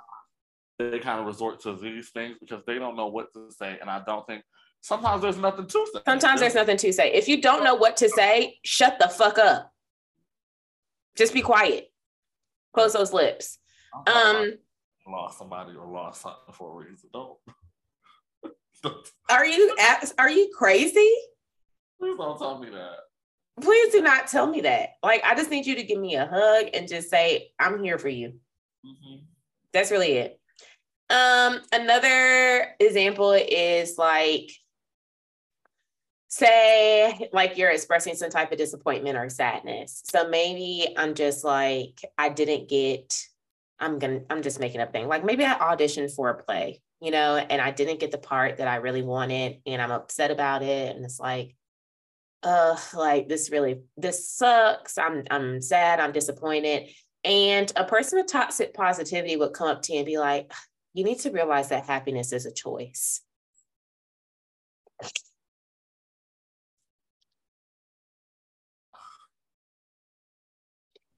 they 0.80 1.00
kind 1.00 1.20
of 1.20 1.26
resort 1.26 1.60
to 1.62 1.76
these 1.76 2.10
things 2.12 2.38
because 2.40 2.64
they 2.66 2.80
don't 2.80 2.96
know 2.96 3.08
what 3.08 3.34
to 3.34 3.52
say. 3.52 3.78
And 3.82 3.90
I 3.90 4.02
don't 4.06 4.26
think 4.26 4.44
sometimes 4.88 5.22
there's 5.22 5.38
nothing 5.38 5.68
to 5.68 5.86
say. 5.94 6.00
Sometimes 6.06 6.40
there's 6.40 6.56
nothing 6.56 6.78
to 6.78 6.94
say. 6.94 7.12
If 7.14 7.28
you 7.28 7.42
don't 7.42 7.64
know 7.64 7.76
what 7.76 7.98
to 7.98 8.10
say, 8.10 8.58
shut 8.64 8.98
the 9.00 9.10
fuck 9.10 9.38
up. 9.38 9.74
Just 11.18 11.34
be 11.34 11.42
quiet. 11.42 11.92
Close 12.74 12.94
those 12.94 13.12
lips. 13.12 13.60
Um, 14.06 14.54
lost 15.08 15.40
somebody 15.40 15.76
or 15.76 15.88
lost 15.88 16.22
something 16.22 16.54
for 16.54 16.72
a 16.82 16.86
reason. 16.86 17.10
Don't. 17.12 17.38
are 19.30 19.46
you 19.46 19.76
are 20.18 20.30
you 20.30 20.50
crazy? 20.56 21.12
please 22.00 22.18
don't 22.18 22.38
tell 22.38 22.60
me 22.60 22.70
that. 22.70 22.98
Please 23.60 23.92
do 23.92 24.02
not 24.02 24.28
tell 24.28 24.46
me 24.46 24.62
that. 24.62 24.90
Like, 25.02 25.24
I 25.26 25.34
just 25.34 25.50
need 25.50 25.66
you 25.66 25.76
to 25.76 25.84
give 25.84 26.00
me 26.00 26.16
a 26.16 26.28
hug 26.28 26.68
and 26.76 26.88
just 26.88 27.10
say, 27.10 27.50
I'm 27.60 27.84
here 27.84 27.98
for 27.98 28.10
you. 28.10 28.40
Mhm. 28.86 29.24
That's 29.74 29.90
really 29.90 30.12
it. 30.14 30.40
Um, 31.10 31.62
another 31.72 32.76
example 32.80 33.32
is 33.32 33.98
like, 33.98 34.52
say, 36.28 37.30
like 37.32 37.58
you're 37.58 37.72
expressing 37.72 38.16
some 38.16 38.30
type 38.30 38.52
of 38.52 38.58
disappointment 38.58 39.18
or 39.18 39.30
sadness. 39.30 40.02
So 40.06 40.30
maybe 40.30 40.94
I'm 40.98 41.16
just 41.16 41.44
like, 41.44 42.02
I 42.18 42.30
didn't 42.30 42.68
get, 42.70 43.18
I'm 43.80 44.00
gonna, 44.00 44.22
I'm 44.30 44.42
just 44.42 44.60
making 44.60 44.82
up 44.82 44.92
thing. 44.92 45.08
Like 45.08 45.24
maybe 45.24 45.46
I 45.46 45.56
auditioned 45.56 46.14
for 46.14 46.30
a 46.30 46.44
play, 46.44 46.82
you 47.02 47.12
know, 47.12 47.38
and 47.38 47.62
I 47.62 47.72
didn't 47.72 48.00
get 48.00 48.12
the 48.12 48.18
part 48.18 48.58
that 48.58 48.68
I 48.68 48.78
really 48.78 49.04
wanted 49.04 49.62
and 49.66 49.82
I'm 49.82 49.92
upset 49.92 50.32
about 50.32 50.64
it. 50.64 50.96
And 50.96 51.06
it's 51.06 51.20
like, 51.20 51.56
uh, 52.44 52.76
like 52.94 53.28
this 53.28 53.50
really, 53.50 53.82
this 53.96 54.30
sucks. 54.30 54.98
I'm, 54.98 55.24
I'm 55.32 55.62
sad. 55.62 56.00
I'm 56.00 56.12
disappointed. 56.12 56.90
And 57.24 57.72
a 57.76 57.84
person 57.84 58.20
with 58.20 58.32
toxic 58.32 58.74
positivity 58.74 59.38
would 59.38 59.54
come 59.54 59.68
up 59.68 59.82
to 59.84 59.94
you 59.94 60.00
and 60.00 60.06
be 60.06 60.18
like, 60.18 60.52
you 60.94 61.04
need 61.04 61.20
to 61.20 61.32
realize 61.32 61.70
that 61.70 61.86
happiness 61.86 62.34
is 62.34 62.46
a 62.46 62.52
choice. 62.52 63.22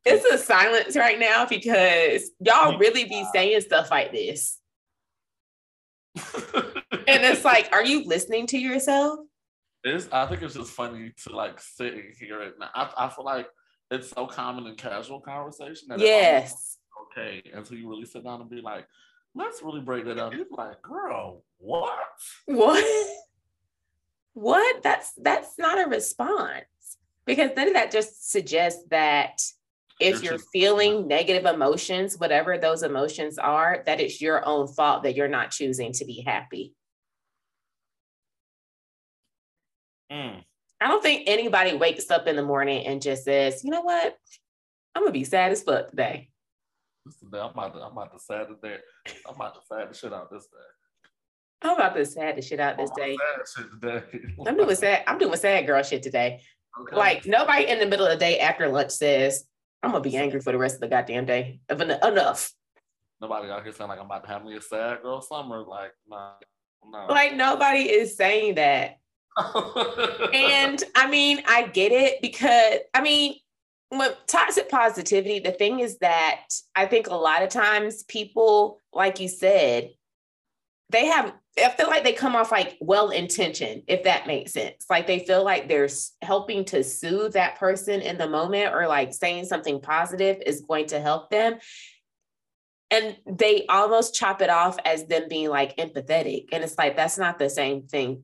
It's 0.09 0.25
a 0.25 0.37
silence 0.37 0.95
right 0.95 1.19
now 1.19 1.45
because 1.45 2.31
y'all 2.39 2.77
really 2.77 3.05
be 3.05 3.25
saying 3.33 3.61
stuff 3.61 3.91
like 3.91 4.11
this. 4.11 4.59
and 6.15 7.23
it's 7.23 7.45
like, 7.45 7.69
are 7.71 7.83
you 7.83 8.05
listening 8.05 8.47
to 8.47 8.57
yourself? 8.57 9.19
It's, 9.83 10.09
I 10.11 10.25
think 10.25 10.41
it's 10.41 10.55
just 10.55 10.71
funny 10.71 11.13
to 11.23 11.35
like 11.35 11.59
sit 11.61 11.93
and 11.93 12.03
hear 12.19 12.41
it. 12.41 12.55
Now, 12.59 12.69
I, 12.75 12.91
I 12.97 13.09
feel 13.09 13.23
like 13.25 13.47
it's 13.91 14.09
so 14.09 14.27
common 14.27 14.67
in 14.67 14.75
casual 14.75 15.21
conversation 15.21 15.87
that 15.89 15.99
yes, 15.99 16.77
okay, 17.03 17.41
until 17.53 17.77
you 17.77 17.89
really 17.89 18.05
sit 18.05 18.23
down 18.23 18.41
and 18.41 18.49
be 18.49 18.61
like, 18.61 18.85
let's 19.35 19.61
really 19.63 19.81
break 19.81 20.05
that 20.05 20.17
up. 20.17 20.33
You're 20.33 20.45
like, 20.51 20.81
girl, 20.81 21.43
what? 21.57 21.97
What? 22.45 22.85
What? 24.33 24.83
That's 24.83 25.13
that's 25.17 25.57
not 25.57 25.79
a 25.79 25.89
response 25.89 26.65
because 27.25 27.51
then 27.55 27.73
that 27.73 27.91
just 27.91 28.31
suggests 28.31 28.83
that 28.89 29.41
if 29.99 30.23
you're, 30.23 30.39
feeling 30.53 31.07
negative 31.07 31.45
emotions, 31.45 32.17
whatever 32.17 32.57
those 32.57 32.83
emotions 32.83 33.37
are, 33.37 33.83
that 33.85 33.99
it's 33.99 34.21
your 34.21 34.45
own 34.45 34.67
fault 34.67 35.03
that 35.03 35.15
you're 35.15 35.27
not 35.27 35.51
choosing 35.51 35.91
to 35.93 36.05
be 36.05 36.23
happy. 36.25 36.73
Mm. 40.11 40.43
I 40.81 40.87
don't 40.87 41.03
think 41.03 41.23
anybody 41.27 41.75
wakes 41.75 42.09
up 42.09 42.27
in 42.27 42.35
the 42.35 42.43
morning 42.43 42.85
and 42.85 43.01
just 43.01 43.25
says, 43.25 43.63
you 43.63 43.71
know 43.71 43.81
what? 43.81 44.15
I'm 44.95 45.03
gonna 45.03 45.11
be 45.11 45.25
sad 45.25 45.51
as 45.51 45.61
fuck 45.61 45.89
today. 45.89 46.29
I'm 47.05 47.33
about 47.33 47.73
to, 47.73 47.81
I'm 47.81 47.91
about 47.91 48.13
to 48.13 48.19
sad 48.19 48.47
today. 48.47 48.77
I'm 49.27 49.35
about 49.35 49.55
to 49.55 49.61
sad 49.67 49.89
the 49.89 49.93
shit 49.93 50.13
out 50.13 50.31
this 50.31 50.45
day. 50.45 50.57
I'm 51.61 51.75
about 51.75 51.95
to 51.95 52.05
sad 52.05 52.37
the 52.37 52.41
shit 52.41 52.59
out 52.59 52.77
this 52.77 52.91
day. 52.95 53.17
I'm 54.47 54.55
doing 54.55 54.75
sad. 54.75 55.03
I'm 55.07 55.17
doing 55.17 55.35
sad 55.37 55.65
girl 55.67 55.83
shit 55.83 56.03
today. 56.03 56.41
Okay. 56.79 56.95
Like 56.95 57.25
nobody 57.25 57.65
in 57.65 57.79
the 57.79 57.87
middle 57.87 58.05
of 58.05 58.11
the 58.11 58.17
day 58.17 58.39
after 58.39 58.69
lunch 58.69 58.91
says, 58.91 59.43
I'm 59.81 59.91
gonna 59.91 60.03
be 60.03 60.17
angry 60.17 60.41
for 60.41 60.51
the 60.51 60.57
rest 60.57 60.75
of 60.75 60.81
the 60.81 60.87
goddamn 60.87 61.25
day. 61.25 61.61
Enough. 61.69 62.51
Nobody 63.21 63.49
out 63.49 63.63
here 63.63 63.73
saying 63.73 63.89
like 63.89 63.99
I'm 63.99 64.05
about 64.05 64.23
to 64.23 64.29
have 64.29 64.43
me 64.43 64.55
a 64.55 64.61
sad 64.61 65.01
girl 65.01 65.21
summer. 65.21 65.63
Like, 65.63 65.91
no, 66.09 66.31
no. 66.89 67.05
Like 67.09 67.35
nobody 67.35 67.89
is 67.89 68.15
saying 68.15 68.55
that. 68.55 68.97
and 69.37 70.83
I 70.95 71.07
mean, 71.09 71.41
I 71.47 71.67
get 71.67 71.91
it 71.91 72.21
because 72.21 72.79
I 72.93 73.01
mean, 73.01 73.35
with 73.91 74.15
toxic 74.27 74.69
positivity, 74.69 75.39
the 75.39 75.51
thing 75.51 75.79
is 75.79 75.97
that 75.99 76.45
I 76.75 76.85
think 76.85 77.07
a 77.07 77.15
lot 77.15 77.43
of 77.43 77.49
times 77.49 78.03
people, 78.03 78.81
like 78.93 79.19
you 79.19 79.27
said, 79.27 79.91
they 80.89 81.05
have 81.05 81.33
I 81.63 81.69
feel 81.69 81.87
like 81.87 82.03
they 82.03 82.13
come 82.13 82.35
off 82.35 82.51
like 82.51 82.77
well 82.79 83.09
intentioned, 83.09 83.83
if 83.87 84.03
that 84.03 84.27
makes 84.27 84.53
sense. 84.53 84.85
Like 84.89 85.07
they 85.07 85.19
feel 85.19 85.43
like 85.43 85.67
they're 85.67 85.89
helping 86.21 86.65
to 86.65 86.83
soothe 86.83 87.33
that 87.33 87.57
person 87.57 88.01
in 88.01 88.17
the 88.17 88.27
moment 88.27 88.73
or 88.73 88.87
like 88.87 89.13
saying 89.13 89.45
something 89.45 89.81
positive 89.81 90.41
is 90.45 90.61
going 90.61 90.87
to 90.87 90.99
help 90.99 91.29
them. 91.29 91.59
And 92.91 93.17
they 93.25 93.65
almost 93.67 94.15
chop 94.15 94.41
it 94.41 94.49
off 94.49 94.77
as 94.83 95.05
them 95.05 95.27
being 95.29 95.49
like 95.49 95.77
empathetic. 95.77 96.47
And 96.51 96.63
it's 96.63 96.77
like, 96.77 96.95
that's 96.95 97.17
not 97.17 97.37
the 97.37 97.49
same 97.49 97.83
thing. 97.83 98.23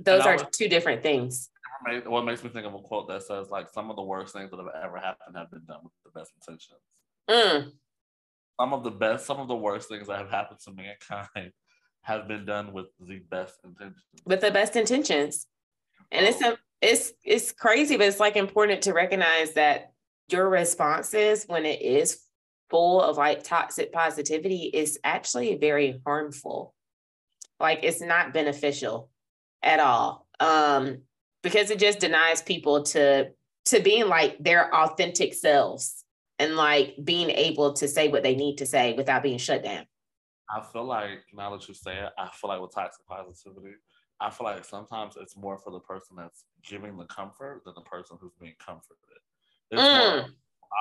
Those 0.00 0.24
are 0.24 0.38
two 0.38 0.68
different 0.68 1.02
things. 1.02 1.50
What 2.06 2.24
makes 2.24 2.44
me 2.44 2.50
think 2.50 2.66
of 2.66 2.74
a 2.74 2.78
quote 2.78 3.08
that 3.08 3.22
says, 3.22 3.50
like, 3.50 3.68
some 3.68 3.90
of 3.90 3.96
the 3.96 4.02
worst 4.02 4.32
things 4.32 4.50
that 4.50 4.58
have 4.58 4.84
ever 4.84 4.98
happened 4.98 5.36
have 5.36 5.50
been 5.50 5.64
done 5.66 5.78
with 5.82 5.92
the 6.04 6.10
best 6.18 6.32
intentions. 6.36 6.80
Mm 7.28 7.72
some 8.60 8.72
of 8.72 8.84
the 8.84 8.90
best, 8.90 9.26
some 9.26 9.38
of 9.38 9.48
the 9.48 9.56
worst 9.56 9.88
things 9.88 10.06
that 10.08 10.18
have 10.18 10.30
happened 10.30 10.60
to 10.60 10.72
mankind 10.72 11.52
have 12.02 12.28
been 12.28 12.44
done 12.44 12.72
with 12.72 12.86
the 13.00 13.20
best 13.30 13.54
intentions. 13.64 14.04
With 14.24 14.40
the 14.40 14.50
best 14.50 14.76
intentions. 14.76 15.46
And 16.10 16.26
it's 16.26 16.42
a, 16.42 16.56
it's 16.80 17.12
it's 17.24 17.52
crazy, 17.52 17.96
but 17.96 18.06
it's 18.06 18.20
like 18.20 18.36
important 18.36 18.82
to 18.82 18.92
recognize 18.92 19.54
that 19.54 19.92
your 20.30 20.48
responses 20.48 21.44
when 21.46 21.66
it 21.66 21.82
is 21.82 22.20
full 22.70 23.02
of 23.02 23.16
like 23.16 23.42
toxic 23.42 23.92
positivity 23.92 24.70
is 24.72 24.98
actually 25.04 25.56
very 25.56 26.00
harmful. 26.06 26.74
Like 27.60 27.80
it's 27.82 28.00
not 28.00 28.32
beneficial 28.32 29.10
at 29.62 29.80
all. 29.80 30.26
Um, 30.40 31.02
because 31.42 31.70
it 31.70 31.78
just 31.78 32.00
denies 32.00 32.42
people 32.42 32.82
to 32.84 33.30
to 33.66 33.80
being 33.80 34.08
like 34.08 34.36
their 34.38 34.74
authentic 34.74 35.34
selves 35.34 36.04
and 36.38 36.56
like 36.56 36.96
being 37.02 37.30
able 37.30 37.72
to 37.74 37.88
say 37.88 38.08
what 38.08 38.22
they 38.22 38.34
need 38.34 38.58
to 38.58 38.66
say 38.66 38.92
without 38.94 39.22
being 39.22 39.38
shut 39.38 39.62
down. 39.62 39.86
I 40.50 40.62
feel 40.62 40.84
like 40.84 41.24
now 41.34 41.50
that 41.50 41.68
you 41.68 41.74
say 41.74 41.98
it, 41.98 42.12
I 42.18 42.28
feel 42.32 42.48
like 42.48 42.60
with 42.60 42.74
toxic 42.74 43.06
positivity, 43.06 43.74
I 44.20 44.30
feel 44.30 44.46
like 44.46 44.64
sometimes 44.64 45.16
it's 45.20 45.36
more 45.36 45.58
for 45.58 45.70
the 45.70 45.80
person 45.80 46.16
that's 46.16 46.44
giving 46.64 46.96
the 46.96 47.04
comfort 47.04 47.62
than 47.64 47.74
the 47.74 47.82
person 47.82 48.16
who's 48.20 48.32
being 48.40 48.54
comforted. 48.64 48.96
It's 49.70 49.82
mm. 49.82 50.16
more, 50.16 50.26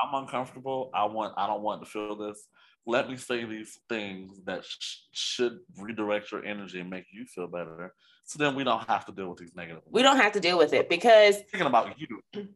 I'm 0.03 0.23
uncomfortable. 0.23 0.89
I 0.93 1.05
want. 1.05 1.33
I 1.37 1.47
don't 1.47 1.61
want 1.61 1.83
to 1.83 1.89
feel 1.89 2.15
this. 2.15 2.47
Let 2.85 3.09
me 3.09 3.17
say 3.17 3.43
these 3.43 3.79
things 3.89 4.39
that 4.45 4.63
sh- 4.63 4.99
should 5.11 5.59
redirect 5.77 6.31
your 6.31 6.45
energy 6.45 6.79
and 6.79 6.89
make 6.89 7.05
you 7.11 7.25
feel 7.25 7.47
better. 7.47 7.93
So 8.23 8.39
then 8.39 8.55
we 8.55 8.63
don't 8.63 8.87
have 8.87 9.05
to 9.05 9.11
deal 9.11 9.29
with 9.29 9.39
these 9.39 9.55
negative. 9.55 9.83
We 9.89 10.03
don't 10.03 10.17
have 10.17 10.31
to 10.33 10.39
deal 10.39 10.57
with 10.57 10.73
it 10.73 10.87
because 10.87 11.37
thinking 11.51 11.67
about 11.67 11.95
you. 11.99 12.21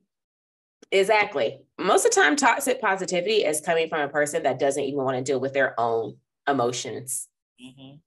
Exactly. 0.92 1.60
Most 1.78 2.06
of 2.06 2.12
the 2.12 2.22
time, 2.22 2.36
toxic 2.36 2.82
positivity 2.82 3.46
is 3.46 3.62
coming 3.62 3.90
from 3.90 4.02
a 4.02 4.10
person 4.10 4.44
that 4.44 4.60
doesn't 4.60 4.84
even 4.84 5.04
want 5.04 5.18
to 5.18 5.24
deal 5.24 5.40
with 5.40 5.54
their 5.54 5.80
own 5.80 6.18
emotions. 6.48 7.28
Mm-hmm. 7.64 7.98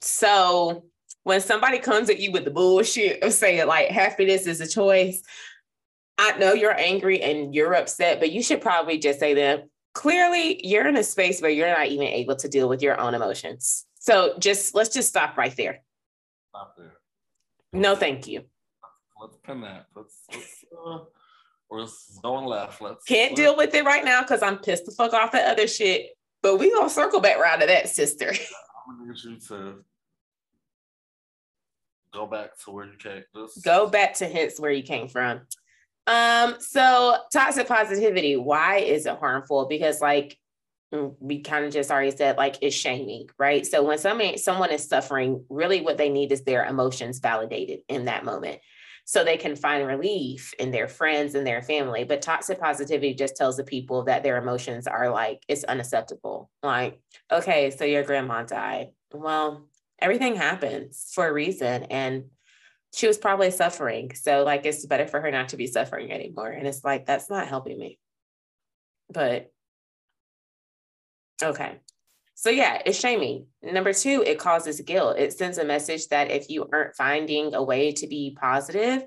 So 0.00 0.84
when 1.24 1.40
somebody 1.40 1.78
comes 1.78 2.10
at 2.10 2.20
you 2.20 2.32
with 2.32 2.44
the 2.44 2.50
bullshit 2.50 3.22
of 3.22 3.32
saying 3.32 3.66
like 3.66 3.88
happiness 3.88 4.46
is 4.46 4.60
a 4.60 4.68
choice, 4.68 5.22
I 6.18 6.36
know 6.38 6.54
you're 6.54 6.78
angry 6.78 7.20
and 7.22 7.54
you're 7.54 7.74
upset, 7.74 8.20
but 8.20 8.32
you 8.32 8.42
should 8.42 8.60
probably 8.60 8.98
just 8.98 9.20
say 9.20 9.34
them 9.34 9.70
clearly 9.94 10.64
you're 10.66 10.86
in 10.86 10.96
a 10.96 11.04
space 11.04 11.40
where 11.40 11.50
you're 11.50 11.68
not 11.68 11.88
even 11.88 12.06
able 12.06 12.36
to 12.36 12.48
deal 12.48 12.68
with 12.68 12.82
your 12.82 13.00
own 13.00 13.14
emotions. 13.14 13.86
So 13.98 14.34
just 14.38 14.74
let's 14.74 14.90
just 14.90 15.08
stop 15.08 15.36
right 15.36 15.54
there. 15.56 15.82
Stop 16.50 16.74
there. 16.76 16.92
No, 17.72 17.94
thank 17.94 18.26
you. 18.26 18.44
Let's 19.20 19.36
pin 19.42 19.60
that. 19.62 19.86
Let's, 19.94 20.16
let's 20.30 20.64
uh 20.86 20.98
we're 21.70 21.86
going 22.22 22.46
left. 22.46 22.80
Let's 22.80 23.04
can't 23.04 23.36
deal 23.36 23.56
with 23.56 23.74
it 23.74 23.84
right 23.84 24.04
now 24.04 24.22
because 24.22 24.42
I'm 24.42 24.58
pissed 24.58 24.86
the 24.86 24.92
fuck 24.92 25.12
off 25.12 25.34
at 25.34 25.50
other 25.50 25.68
shit. 25.68 26.10
But 26.42 26.58
we 26.58 26.72
gonna 26.72 26.90
circle 26.90 27.20
back 27.20 27.38
around 27.38 27.60
to 27.60 27.66
that, 27.66 27.88
sister. 27.88 28.28
I'm 28.88 28.98
gonna 28.98 29.12
need 29.12 29.24
you 29.24 29.38
to 29.48 29.84
go 32.12 32.26
back 32.26 32.58
to 32.64 32.70
where 32.70 32.86
you 32.86 32.96
came. 32.98 33.22
Just... 33.34 33.64
Go 33.64 33.88
back 33.88 34.14
to 34.14 34.26
hence 34.26 34.58
where 34.58 34.72
you 34.72 34.82
came 34.82 35.08
from. 35.08 35.42
Um, 36.06 36.56
so 36.58 37.18
toxic 37.32 37.68
positivity, 37.68 38.36
why 38.36 38.78
is 38.78 39.06
it 39.06 39.18
harmful? 39.18 39.66
Because 39.66 40.00
like 40.00 40.36
mm, 40.92 41.14
we 41.20 41.40
kind 41.40 41.64
of 41.64 41.72
just 41.72 41.90
already 41.90 42.10
said, 42.10 42.36
like 42.36 42.56
it's 42.62 42.74
shaming, 42.74 43.28
right? 43.38 43.64
So 43.64 43.84
when 43.84 43.98
somebody 43.98 44.38
someone 44.38 44.72
is 44.72 44.88
suffering, 44.88 45.44
really 45.48 45.82
what 45.82 45.98
they 45.98 46.08
need 46.08 46.32
is 46.32 46.42
their 46.42 46.64
emotions 46.64 47.20
validated 47.20 47.80
in 47.88 48.06
that 48.06 48.24
moment 48.24 48.58
so 49.10 49.24
they 49.24 49.36
can 49.36 49.56
find 49.56 49.84
relief 49.88 50.54
in 50.60 50.70
their 50.70 50.86
friends 50.86 51.34
and 51.34 51.44
their 51.44 51.62
family. 51.62 52.04
But 52.04 52.22
toxic 52.22 52.60
positivity 52.60 53.12
just 53.12 53.34
tells 53.34 53.56
the 53.56 53.64
people 53.64 54.04
that 54.04 54.22
their 54.22 54.36
emotions 54.36 54.86
are 54.86 55.10
like, 55.10 55.42
it's 55.48 55.64
unacceptable. 55.64 56.48
Like, 56.62 57.00
okay, 57.28 57.72
so 57.72 57.84
your 57.84 58.04
grandma 58.04 58.44
died. 58.44 58.90
Well, 59.12 59.66
everything 59.98 60.36
happens 60.36 61.10
for 61.12 61.26
a 61.26 61.32
reason. 61.32 61.82
And 61.90 62.26
she 62.94 63.08
was 63.08 63.18
probably 63.18 63.50
suffering. 63.50 64.14
So, 64.14 64.44
like, 64.44 64.64
it's 64.64 64.86
better 64.86 65.08
for 65.08 65.20
her 65.20 65.32
not 65.32 65.48
to 65.48 65.56
be 65.56 65.66
suffering 65.66 66.12
anymore. 66.12 66.50
And 66.50 66.68
it's 66.68 66.84
like, 66.84 67.04
that's 67.04 67.28
not 67.28 67.48
helping 67.48 67.80
me. 67.80 67.98
But 69.12 69.50
okay. 71.42 71.80
So 72.40 72.48
yeah, 72.48 72.80
it's 72.86 72.98
shaming. 72.98 73.48
Number 73.62 73.92
two, 73.92 74.24
it 74.26 74.38
causes 74.38 74.80
guilt. 74.80 75.18
It 75.18 75.34
sends 75.34 75.58
a 75.58 75.64
message 75.64 76.08
that 76.08 76.30
if 76.30 76.48
you 76.48 76.66
aren't 76.72 76.96
finding 76.96 77.54
a 77.54 77.62
way 77.62 77.92
to 77.92 78.06
be 78.06 78.34
positive, 78.40 79.04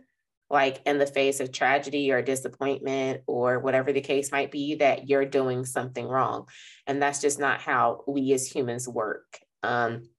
like 0.52 0.84
in 0.86 1.00
the 1.00 1.08
face 1.08 1.40
of 1.40 1.52
tragedy 1.52 2.12
or 2.12 2.22
disappointment 2.22 3.24
or 3.26 3.58
whatever 3.58 3.92
the 3.92 4.02
case 4.02 4.32
might 4.32 4.52
be, 4.52 4.76
that 4.76 5.10
you're 5.10 5.26
doing 5.26 5.66
something 5.66 6.08
wrong. 6.08 6.46
And 6.86 7.02
that's 7.02 7.22
just 7.22 7.40
not 7.40 7.60
how 7.60 8.04
we 8.08 8.34
as 8.34 8.46
humans 8.46 8.88
work. 8.88 9.40
Um, 9.64 10.10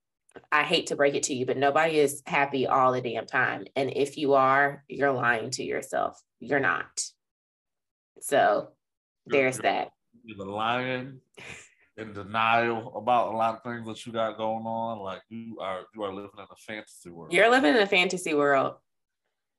I 0.51 0.63
hate 0.63 0.87
to 0.87 0.97
break 0.97 1.15
it 1.15 1.23
to 1.23 1.33
you, 1.33 1.45
but 1.45 1.55
nobody 1.55 1.99
is 1.99 2.21
happy 2.25 2.67
all 2.67 2.91
the 2.91 2.99
damn 2.99 3.27
time. 3.27 3.63
And 3.77 3.93
if 3.95 4.17
you 4.17 4.33
are, 4.33 4.83
you're 4.89 5.13
lying 5.13 5.51
to 5.51 5.63
yourself. 5.63 6.21
You're 6.41 6.59
not. 6.59 7.01
So 8.19 8.71
there's 9.25 9.59
that. 9.59 9.91
You're 10.25 10.45
lying 10.45 11.21
in 11.97 12.13
denial 12.13 12.95
about 12.95 13.33
a 13.33 13.37
lot 13.37 13.55
of 13.55 13.63
things 13.63 13.87
that 13.87 14.05
you 14.05 14.11
got 14.11 14.37
going 14.37 14.65
on. 14.65 14.99
Like 14.99 15.21
you 15.29 15.57
are 15.61 15.81
you 15.93 16.03
are 16.03 16.13
living 16.13 16.31
in 16.37 16.45
a 16.49 16.55
fantasy 16.57 17.09
world. 17.09 17.33
You're 17.33 17.49
living 17.49 17.75
in 17.75 17.81
a 17.81 17.87
fantasy 17.87 18.33
world. 18.33 18.75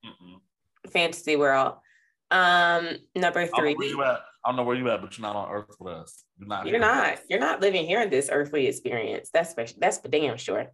Mm-mm. 0.04 0.40
Fantasy 0.90 1.36
world. 1.36 1.74
Um, 2.30 2.88
number 3.14 3.40
I 3.40 3.46
don't, 3.46 3.56
three. 3.58 3.74
where 3.74 3.88
you 3.88 4.02
at. 4.02 4.20
I 4.44 4.48
don't 4.48 4.56
know 4.56 4.64
where 4.64 4.76
you 4.76 4.90
at, 4.90 5.00
but 5.00 5.16
you're 5.16 5.26
not 5.26 5.36
on 5.36 5.50
Earth 5.50 5.74
with 5.80 5.94
us. 5.94 6.24
You're 6.38 6.48
not. 6.48 6.66
You're 6.66 6.78
not. 6.78 7.14
us. 7.14 7.20
You're 7.28 7.40
not 7.40 7.60
living 7.60 7.86
here 7.86 8.02
in 8.02 8.10
this 8.10 8.28
earthly 8.30 8.66
experience. 8.66 9.30
That's 9.32 9.54
for, 9.54 9.64
that's 9.78 9.98
for 9.98 10.08
damn 10.08 10.36
sure. 10.36 10.66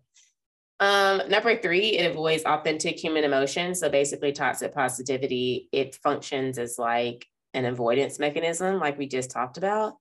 Um, 0.80 1.22
number 1.28 1.56
three, 1.56 1.90
it 1.98 2.10
avoids 2.10 2.42
authentic 2.44 2.98
human 2.98 3.24
emotions. 3.24 3.80
So 3.80 3.88
basically, 3.88 4.32
toxic 4.32 4.74
positivity, 4.74 5.68
it 5.72 5.94
functions 6.02 6.58
as 6.58 6.78
like 6.78 7.24
an 7.54 7.66
avoidance 7.66 8.18
mechanism, 8.18 8.78
like 8.78 8.98
we 8.98 9.06
just 9.06 9.30
talked 9.30 9.58
about. 9.58 9.94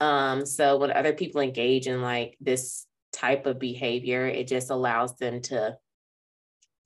Um, 0.00 0.44
so 0.44 0.76
when 0.76 0.90
other 0.90 1.12
people 1.12 1.40
engage 1.40 1.86
in 1.86 2.02
like 2.02 2.36
this 2.40 2.86
type 3.12 3.46
of 3.46 3.58
behavior, 3.58 4.26
it 4.26 4.46
just 4.46 4.70
allows 4.70 5.16
them 5.16 5.40
to 5.42 5.76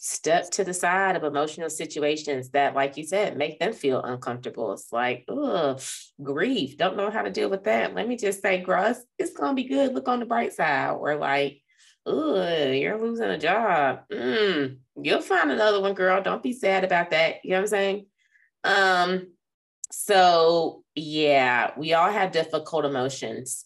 step 0.02 0.48
to 0.50 0.64
the 0.64 0.72
side 0.72 1.14
of 1.14 1.24
emotional 1.24 1.68
situations 1.68 2.50
that, 2.50 2.74
like 2.74 2.96
you 2.96 3.04
said, 3.04 3.36
make 3.36 3.58
them 3.58 3.72
feel 3.72 4.00
uncomfortable. 4.00 4.72
It's 4.72 4.90
like, 4.92 5.24
ugh, 5.28 5.80
grief, 6.22 6.78
don't 6.78 6.96
know 6.96 7.10
how 7.10 7.22
to 7.22 7.30
deal 7.30 7.50
with 7.50 7.64
that. 7.64 7.94
Let 7.94 8.08
me 8.08 8.16
just 8.16 8.40
say, 8.40 8.64
Gruss, 8.66 8.98
it's 9.18 9.32
gonna 9.32 9.54
be 9.54 9.64
good. 9.64 9.92
Look 9.92 10.08
on 10.08 10.20
the 10.20 10.26
bright 10.26 10.54
side. 10.54 10.92
Or 10.92 11.16
like, 11.16 11.60
ugh, 12.06 12.72
you're 12.72 12.98
losing 12.98 13.28
a 13.28 13.38
job. 13.38 14.00
Mm, 14.10 14.78
you'll 14.96 15.20
find 15.20 15.50
another 15.50 15.80
one, 15.80 15.94
girl. 15.94 16.22
Don't 16.22 16.42
be 16.42 16.54
sad 16.54 16.82
about 16.82 17.10
that. 17.10 17.44
You 17.44 17.50
know 17.50 17.56
what 17.56 17.62
I'm 17.62 17.66
saying? 17.66 18.06
Um, 18.64 19.32
so 19.90 20.84
yeah, 20.94 21.72
we 21.76 21.94
all 21.94 22.10
have 22.10 22.32
difficult 22.32 22.84
emotions. 22.84 23.64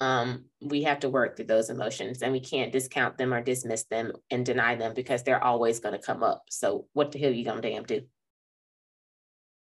Um, 0.00 0.46
we 0.60 0.82
have 0.82 1.00
to 1.00 1.08
work 1.08 1.36
through 1.36 1.46
those 1.46 1.70
emotions 1.70 2.22
and 2.22 2.32
we 2.32 2.40
can't 2.40 2.72
discount 2.72 3.16
them 3.18 3.32
or 3.32 3.40
dismiss 3.40 3.84
them 3.84 4.12
and 4.30 4.44
deny 4.44 4.74
them 4.74 4.94
because 4.94 5.22
they're 5.22 5.42
always 5.42 5.80
going 5.80 5.94
to 5.94 6.04
come 6.04 6.22
up. 6.22 6.44
So 6.50 6.86
what 6.92 7.12
the 7.12 7.18
hell 7.18 7.30
you 7.30 7.44
gonna 7.44 7.62
damn 7.62 7.84
do? 7.84 8.02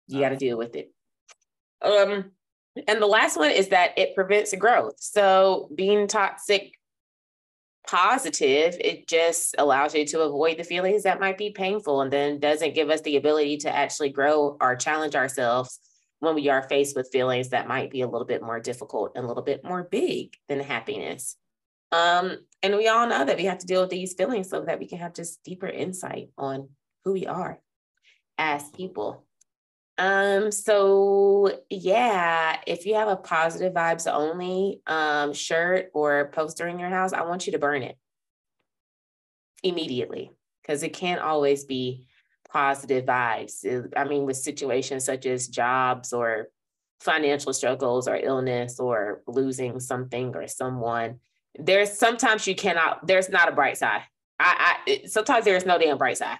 You 0.08 0.20
got 0.20 0.28
to 0.28 0.36
deal 0.36 0.56
with 0.56 0.76
it. 0.76 0.92
Um, 1.82 2.32
and 2.86 3.00
the 3.00 3.06
last 3.06 3.36
one 3.36 3.50
is 3.50 3.68
that 3.68 3.98
it 3.98 4.14
prevents 4.14 4.54
growth. 4.54 4.94
So 4.98 5.70
being 5.74 6.06
toxic 6.06 6.74
positive, 7.86 8.76
it 8.80 9.08
just 9.08 9.54
allows 9.58 9.94
you 9.94 10.04
to 10.06 10.20
avoid 10.20 10.58
the 10.58 10.64
feelings 10.64 11.04
that 11.04 11.20
might 11.20 11.38
be 11.38 11.50
painful 11.50 12.02
and 12.02 12.12
then 12.12 12.38
doesn't 12.38 12.74
give 12.74 12.90
us 12.90 13.00
the 13.00 13.16
ability 13.16 13.56
to 13.58 13.74
actually 13.74 14.10
grow 14.10 14.56
or 14.60 14.76
challenge 14.76 15.16
ourselves 15.16 15.80
when 16.20 16.34
we 16.34 16.48
are 16.48 16.68
faced 16.68 16.96
with 16.96 17.10
feelings 17.12 17.50
that 17.50 17.68
might 17.68 17.90
be 17.90 18.00
a 18.00 18.08
little 18.08 18.26
bit 18.26 18.42
more 18.42 18.60
difficult 18.60 19.12
and 19.14 19.24
a 19.24 19.28
little 19.28 19.42
bit 19.42 19.64
more 19.64 19.84
big 19.84 20.34
than 20.48 20.60
happiness. 20.60 21.36
Um, 21.92 22.38
and 22.62 22.76
we 22.76 22.88
all 22.88 23.06
know 23.06 23.24
that 23.24 23.36
we 23.36 23.44
have 23.44 23.58
to 23.58 23.66
deal 23.66 23.82
with 23.82 23.90
these 23.90 24.14
feelings 24.14 24.50
so 24.50 24.62
that 24.62 24.78
we 24.78 24.86
can 24.86 24.98
have 24.98 25.14
just 25.14 25.42
deeper 25.44 25.68
insight 25.68 26.30
on 26.36 26.70
who 27.04 27.12
we 27.12 27.26
are 27.26 27.60
as 28.38 28.68
people. 28.70 29.24
Um, 29.98 30.50
so 30.50 31.60
yeah, 31.70 32.58
if 32.66 32.84
you 32.84 32.96
have 32.96 33.08
a 33.08 33.16
positive 33.16 33.72
vibes 33.72 34.10
only 34.12 34.82
um 34.86 35.32
shirt 35.32 35.90
or 35.94 36.30
poster 36.34 36.66
in 36.66 36.78
your 36.78 36.90
house, 36.90 37.12
I 37.12 37.22
want 37.22 37.46
you 37.46 37.52
to 37.52 37.58
burn 37.58 37.82
it 37.82 37.96
immediately 39.62 40.32
because 40.62 40.82
it 40.82 40.92
can't 40.92 41.20
always 41.20 41.64
be 41.64 42.04
positive 42.48 43.04
vibes. 43.04 43.64
Eh, 43.64 43.88
I 43.96 44.04
mean, 44.04 44.24
with 44.24 44.36
situations 44.36 45.04
such 45.04 45.26
as 45.26 45.48
jobs 45.48 46.12
or 46.12 46.48
financial 47.00 47.52
struggles 47.52 48.08
or 48.08 48.16
illness 48.16 48.80
or 48.80 49.22
losing 49.26 49.80
something 49.80 50.34
or 50.34 50.46
someone, 50.46 51.20
there's 51.58 51.92
sometimes 51.92 52.46
you 52.46 52.54
cannot, 52.54 53.06
there's 53.06 53.28
not 53.28 53.48
a 53.48 53.52
bright 53.52 53.78
side. 53.78 54.02
I, 54.38 54.76
I 54.86 54.90
it- 54.90 55.10
sometimes 55.10 55.44
there's 55.44 55.66
no 55.66 55.78
damn 55.78 55.98
bright 55.98 56.18
side. 56.18 56.38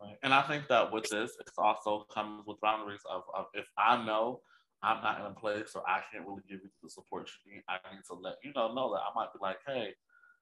Right. 0.00 0.16
And 0.22 0.34
I 0.34 0.42
think 0.42 0.68
that 0.68 0.92
with 0.92 1.08
this, 1.08 1.32
it's 1.40 1.58
also 1.58 2.06
comes 2.12 2.44
with 2.46 2.60
boundaries 2.60 3.00
of, 3.10 3.22
of 3.34 3.46
if 3.54 3.66
I 3.78 4.04
know 4.04 4.40
I'm 4.82 5.02
not 5.02 5.20
in 5.20 5.26
a 5.26 5.30
place 5.30 5.72
or 5.74 5.82
I 5.88 6.02
can't 6.12 6.26
really 6.26 6.42
give 6.48 6.60
you 6.62 6.68
the 6.82 6.90
support 6.90 7.30
you 7.46 7.54
need, 7.54 7.62
I 7.68 7.78
need 7.90 8.02
to 8.08 8.14
let 8.14 8.34
you 8.42 8.52
know 8.54 8.74
know 8.74 8.92
that 8.92 9.00
I 9.00 9.10
might 9.14 9.32
be 9.32 9.38
like, 9.40 9.58
hey, 9.66 9.94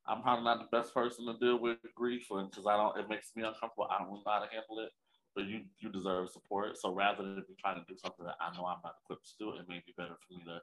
I'm 0.06 0.22
probably 0.22 0.44
not 0.44 0.58
the 0.58 0.76
best 0.76 0.92
person 0.94 1.26
to 1.26 1.38
deal 1.38 1.58
with 1.58 1.78
grief 1.94 2.26
because 2.28 2.66
I 2.66 2.76
don't. 2.76 2.98
It 2.98 3.08
makes 3.08 3.30
me 3.36 3.44
uncomfortable. 3.44 3.88
I 3.90 3.98
don't 3.98 4.10
know 4.10 4.22
how 4.26 4.40
to 4.40 4.50
handle 4.50 4.80
it, 4.80 4.90
but 5.34 5.46
you 5.46 5.62
you 5.78 5.90
deserve 5.90 6.30
support. 6.30 6.76
So 6.76 6.92
rather 6.92 7.22
than 7.22 7.36
me 7.36 7.54
trying 7.60 7.78
to 7.78 7.86
do 7.88 7.96
something 7.96 8.26
that 8.26 8.36
I 8.40 8.54
know 8.56 8.66
I'm 8.66 8.82
not 8.82 8.96
equipped 9.04 9.26
to 9.30 9.34
do, 9.38 9.50
it 9.54 9.68
may 9.68 9.82
be 9.86 9.94
better 9.96 10.18
for 10.18 10.34
me 10.34 10.42
to 10.46 10.58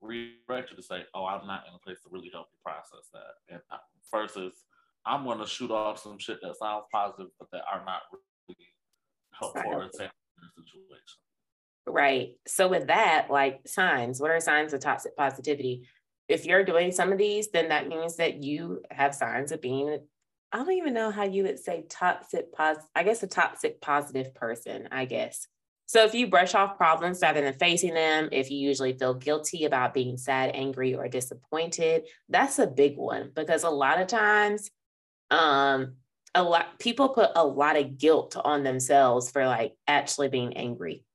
redirect 0.00 0.70
you 0.70 0.76
to 0.76 0.82
say, 0.82 1.02
oh, 1.14 1.26
I'm 1.26 1.46
not 1.46 1.64
in 1.68 1.74
a 1.74 1.78
place 1.78 1.98
to 2.02 2.08
really 2.10 2.30
help 2.32 2.46
you 2.52 2.58
process 2.64 3.10
that. 3.12 3.42
And 3.48 3.60
I- 3.70 3.78
versus 4.12 4.64
I'm 5.04 5.24
going 5.24 5.38
to 5.38 5.46
shoot 5.46 5.70
off 5.70 5.98
some 5.98 6.18
shit 6.18 6.38
that 6.42 6.56
sounds 6.56 6.84
positive, 6.92 7.30
but 7.38 7.48
that 7.52 7.62
are 7.72 7.84
not 7.84 8.02
really 8.12 8.68
helpful 9.32 9.62
or 9.66 9.84
the 9.84 9.90
situation. 9.90 11.18
Right. 11.86 12.30
So 12.46 12.66
with 12.68 12.88
that, 12.88 13.28
like 13.30 13.60
signs, 13.66 14.20
what 14.20 14.32
are 14.32 14.40
signs 14.40 14.72
of 14.72 14.80
toxic 14.80 15.16
positivity? 15.16 15.86
If 16.28 16.44
you're 16.44 16.64
doing 16.64 16.92
some 16.92 17.12
of 17.12 17.18
these, 17.18 17.50
then 17.50 17.68
that 17.68 17.88
means 17.88 18.16
that 18.16 18.42
you 18.42 18.82
have 18.90 19.14
signs 19.14 19.52
of 19.52 19.60
being, 19.60 19.98
I 20.52 20.58
don't 20.58 20.72
even 20.72 20.94
know 20.94 21.10
how 21.10 21.24
you 21.24 21.44
would 21.44 21.58
say 21.58 21.86
toxic 21.88 22.52
pos, 22.52 22.78
I 22.94 23.04
guess 23.04 23.22
a 23.22 23.28
toxic 23.28 23.80
positive 23.80 24.34
person, 24.34 24.88
I 24.90 25.04
guess. 25.04 25.46
So 25.88 26.04
if 26.04 26.14
you 26.14 26.26
brush 26.26 26.56
off 26.56 26.76
problems 26.76 27.20
rather 27.22 27.40
than 27.40 27.54
facing 27.54 27.94
them, 27.94 28.28
if 28.32 28.50
you 28.50 28.58
usually 28.58 28.98
feel 28.98 29.14
guilty 29.14 29.66
about 29.66 29.94
being 29.94 30.16
sad, 30.16 30.50
angry, 30.52 30.96
or 30.96 31.06
disappointed, 31.06 32.08
that's 32.28 32.58
a 32.58 32.66
big 32.66 32.96
one 32.96 33.30
because 33.34 33.62
a 33.62 33.70
lot 33.70 34.00
of 34.00 34.08
times, 34.08 34.68
um, 35.30 35.94
a 36.34 36.42
lot 36.42 36.78
people 36.78 37.08
put 37.08 37.30
a 37.34 37.46
lot 37.46 37.76
of 37.78 37.96
guilt 37.96 38.36
on 38.44 38.62
themselves 38.62 39.30
for 39.30 39.46
like 39.46 39.74
actually 39.88 40.28
being 40.28 40.54
angry 40.56 41.05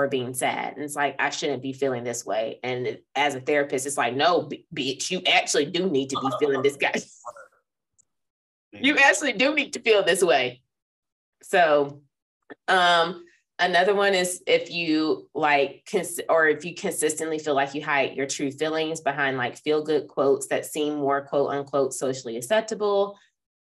or 0.00 0.08
being 0.08 0.32
sad. 0.32 0.74
And 0.74 0.82
it's 0.82 0.96
like, 0.96 1.16
I 1.18 1.30
shouldn't 1.30 1.62
be 1.62 1.72
feeling 1.72 2.04
this 2.04 2.24
way. 2.24 2.58
And 2.62 2.98
as 3.14 3.34
a 3.34 3.40
therapist, 3.40 3.86
it's 3.86 3.98
like, 3.98 4.14
no, 4.14 4.48
bitch, 4.74 5.10
you 5.10 5.20
actually 5.26 5.66
do 5.66 5.90
need 5.90 6.10
to 6.10 6.20
be 6.20 6.28
feeling 6.38 6.62
this 6.62 6.76
guy. 6.76 6.94
you 8.72 8.96
actually 8.96 9.34
do 9.34 9.54
need 9.54 9.74
to 9.74 9.80
feel 9.80 10.02
this 10.02 10.22
way. 10.22 10.62
So, 11.42 12.00
um, 12.66 13.24
another 13.58 13.94
one 13.94 14.14
is 14.14 14.42
if 14.46 14.70
you 14.70 15.28
like, 15.34 15.86
cons- 15.90 16.20
or 16.28 16.48
if 16.48 16.64
you 16.64 16.74
consistently 16.74 17.38
feel 17.38 17.54
like 17.54 17.74
you 17.74 17.82
hide 17.82 18.16
your 18.16 18.26
true 18.26 18.50
feelings 18.50 19.00
behind 19.00 19.36
like 19.36 19.58
feel 19.58 19.84
good 19.84 20.08
quotes 20.08 20.46
that 20.46 20.64
seem 20.64 20.96
more 20.96 21.26
quote 21.26 21.50
unquote 21.50 21.92
socially 21.92 22.38
acceptable. 22.38 23.18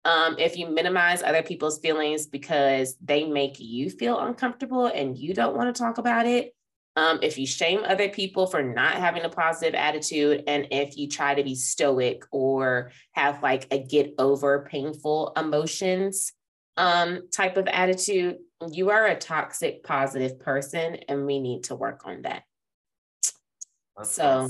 Um, 0.04 0.36
if 0.38 0.56
you 0.56 0.68
minimize 0.68 1.22
other 1.22 1.42
people's 1.42 1.78
feelings 1.78 2.26
because 2.26 2.96
they 3.02 3.24
make 3.24 3.60
you 3.60 3.90
feel 3.90 4.18
uncomfortable 4.18 4.86
and 4.86 5.16
you 5.16 5.34
don't 5.34 5.56
want 5.56 5.74
to 5.74 5.82
talk 5.82 5.98
about 5.98 6.26
it. 6.26 6.54
Um, 6.96 7.20
if 7.22 7.38
you 7.38 7.46
shame 7.46 7.80
other 7.84 8.08
people 8.08 8.46
for 8.46 8.62
not 8.62 8.94
having 8.94 9.22
a 9.22 9.28
positive 9.28 9.74
attitude, 9.74 10.42
and 10.46 10.66
if 10.70 10.96
you 10.96 11.08
try 11.08 11.34
to 11.34 11.44
be 11.44 11.54
stoic 11.54 12.24
or 12.32 12.90
have 13.12 13.42
like 13.42 13.68
a 13.70 13.78
get 13.78 14.14
over 14.18 14.66
painful 14.68 15.32
emotions 15.36 16.32
um, 16.76 17.28
type 17.30 17.56
of 17.56 17.68
attitude, 17.68 18.38
you 18.70 18.90
are 18.90 19.06
a 19.06 19.16
toxic 19.16 19.84
positive 19.84 20.40
person, 20.40 20.96
and 21.08 21.26
we 21.26 21.40
need 21.40 21.64
to 21.64 21.74
work 21.74 22.02
on 22.06 22.22
that. 22.22 22.42
Let's 23.96 24.12
so- 24.12 24.48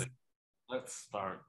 let's 0.69 0.95
start. 0.95 1.43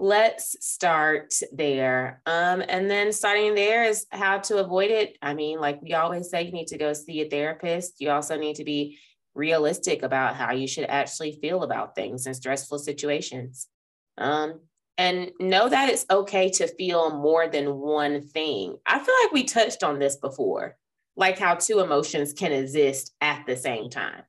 Let's 0.00 0.56
start 0.66 1.34
there. 1.52 2.22
Um, 2.24 2.62
and 2.66 2.90
then 2.90 3.12
starting 3.12 3.54
there 3.54 3.84
is 3.84 4.06
how 4.10 4.38
to 4.38 4.56
avoid 4.56 4.90
it. 4.90 5.18
I 5.20 5.34
mean, 5.34 5.60
like 5.60 5.82
we 5.82 5.92
always 5.92 6.30
say, 6.30 6.42
you 6.42 6.52
need 6.52 6.68
to 6.68 6.78
go 6.78 6.94
see 6.94 7.20
a 7.20 7.28
therapist. 7.28 8.00
You 8.00 8.10
also 8.10 8.38
need 8.38 8.56
to 8.56 8.64
be 8.64 8.98
realistic 9.34 10.02
about 10.02 10.36
how 10.36 10.52
you 10.52 10.66
should 10.66 10.86
actually 10.86 11.38
feel 11.42 11.62
about 11.62 11.94
things 11.94 12.26
in 12.26 12.32
stressful 12.32 12.78
situations. 12.78 13.68
Um, 14.16 14.60
and 14.96 15.32
know 15.38 15.68
that 15.68 15.90
it's 15.90 16.06
okay 16.10 16.50
to 16.50 16.66
feel 16.66 17.10
more 17.10 17.46
than 17.46 17.76
one 17.76 18.22
thing. 18.22 18.76
I 18.86 18.98
feel 18.98 19.14
like 19.22 19.32
we 19.32 19.44
touched 19.44 19.82
on 19.82 19.98
this 19.98 20.16
before, 20.16 20.76
like 21.14 21.38
how 21.38 21.56
two 21.56 21.80
emotions 21.80 22.32
can 22.32 22.52
exist 22.52 23.14
at 23.20 23.44
the 23.46 23.56
same 23.56 23.90
time. 23.90 24.22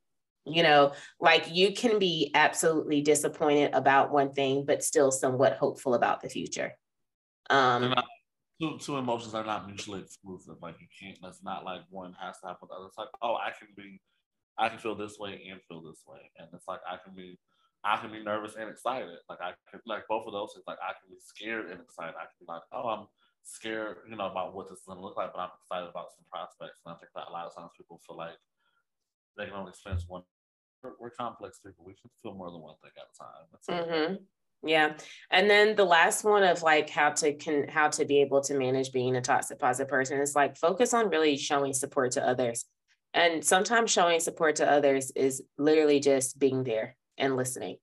You 0.45 0.63
know, 0.63 0.93
like 1.19 1.51
you 1.51 1.73
can 1.73 1.99
be 1.99 2.31
absolutely 2.33 3.01
disappointed 3.01 3.73
about 3.73 4.11
one 4.11 4.31
thing 4.31 4.65
but 4.65 4.83
still 4.83 5.11
somewhat 5.11 5.53
hopeful 5.53 5.93
about 5.93 6.21
the 6.21 6.29
future 6.29 6.73
um 7.51 7.93
two, 8.61 8.77
two 8.79 8.97
emotions 8.97 9.33
are 9.33 9.43
not 9.43 9.67
mutually 9.67 9.99
exclusive. 9.99 10.55
Like 10.61 10.75
you 10.79 10.87
can't. 10.99 11.17
That's 11.21 11.43
not 11.43 11.65
like 11.65 11.81
one 11.89 12.13
has 12.19 12.39
to 12.39 12.47
happen 12.47 12.59
with 12.61 12.69
the 12.69 12.75
other. 12.75 12.87
It's 12.87 12.97
like, 12.97 13.09
oh, 13.21 13.35
I 13.35 13.51
can 13.57 13.69
be, 13.75 13.99
I 14.57 14.69
can 14.69 14.77
feel 14.77 14.95
this 14.95 15.17
way 15.17 15.41
and 15.49 15.59
feel 15.67 15.81
this 15.81 16.03
way, 16.07 16.31
and 16.37 16.47
it's 16.53 16.67
like 16.67 16.79
I 16.87 16.97
can 17.03 17.15
be, 17.15 17.39
I 17.83 17.97
can 17.97 18.11
be 18.11 18.23
nervous 18.23 18.55
and 18.55 18.69
excited. 18.69 19.09
Like 19.29 19.41
I 19.41 19.53
can, 19.69 19.81
like 19.85 20.05
both 20.07 20.27
of 20.27 20.33
those 20.33 20.53
things. 20.53 20.65
Like 20.67 20.79
I 20.81 20.93
can 20.93 21.09
be 21.09 21.19
scared 21.19 21.71
and 21.71 21.81
excited. 21.81 22.13
I 22.15 22.29
can 22.29 22.37
be 22.39 22.45
like, 22.47 22.63
oh, 22.71 22.87
I'm 22.87 23.05
scared, 23.43 24.05
you 24.07 24.15
know, 24.15 24.29
about 24.29 24.53
what 24.53 24.69
this 24.69 24.79
is 24.79 24.85
gonna 24.87 25.01
look 25.01 25.17
like, 25.17 25.33
but 25.33 25.41
I'm 25.41 25.57
excited 25.57 25.89
about 25.89 26.13
some 26.13 26.25
prospects. 26.29 26.79
And 26.85 26.93
I 26.93 26.97
think 27.01 27.11
that 27.15 27.27
a 27.29 27.33
lot 27.33 27.49
of 27.49 27.55
times 27.55 27.73
people 27.75 27.99
feel 28.05 28.17
like 28.17 28.37
they 29.37 29.45
can 29.45 29.53
only 29.53 29.69
experience 29.69 30.05
one. 30.07 30.23
We're, 30.83 30.91
we're 30.99 31.09
complex 31.11 31.59
people. 31.59 31.85
We 31.85 31.93
can 31.93 32.09
feel 32.23 32.33
more 32.33 32.51
than 32.51 32.61
one 32.61 32.75
thing 32.81 32.91
at 32.97 33.75
a 33.75 33.77
time. 33.83 33.87
Mhm. 33.87 34.17
Yeah. 34.63 34.93
And 35.31 35.49
then 35.49 35.75
the 35.75 35.85
last 35.85 36.23
one 36.23 36.43
of 36.43 36.61
like 36.61 36.89
how 36.89 37.11
to 37.11 37.33
can 37.33 37.67
how 37.67 37.89
to 37.89 38.05
be 38.05 38.21
able 38.21 38.41
to 38.41 38.53
manage 38.57 38.91
being 38.91 39.15
a 39.15 39.21
toxic 39.21 39.59
positive 39.59 39.89
person 39.89 40.19
is 40.19 40.35
like 40.35 40.55
focus 40.57 40.93
on 40.93 41.09
really 41.09 41.37
showing 41.37 41.73
support 41.73 42.11
to 42.11 42.27
others. 42.27 42.65
And 43.13 43.43
sometimes 43.43 43.91
showing 43.91 44.19
support 44.19 44.57
to 44.57 44.69
others 44.69 45.11
is 45.11 45.43
literally 45.57 45.99
just 45.99 46.37
being 46.39 46.63
there 46.63 46.95
and 47.17 47.35
listening. 47.35 47.77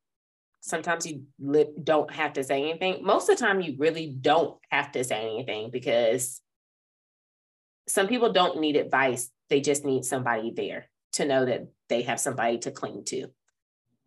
Sometimes 0.61 1.07
you 1.07 1.25
li- 1.39 1.67
don't 1.83 2.11
have 2.13 2.35
to 2.35 2.45
say 2.45 2.63
anything. 2.63 3.05
Most 3.05 3.29
of 3.29 3.37
the 3.37 3.45
time, 3.45 3.61
you 3.61 3.77
really 3.79 4.09
don't 4.09 4.59
have 4.71 4.93
to 4.93 5.05
say 5.05 5.21
anything 5.23 5.71
because 5.71 6.41
some 7.87 8.09
people 8.09 8.33
don't 8.33 8.61
need 8.61 8.77
advice. 8.77 9.31
They 9.51 9.61
just 9.61 9.85
need 9.85 10.05
somebody 10.05 10.53
there 10.55 10.89
to 11.13 11.25
know 11.25 11.45
that 11.45 11.69
they 11.89 12.03
have 12.03 12.21
somebody 12.21 12.59
to 12.59 12.71
cling 12.71 13.05
to. 13.07 13.29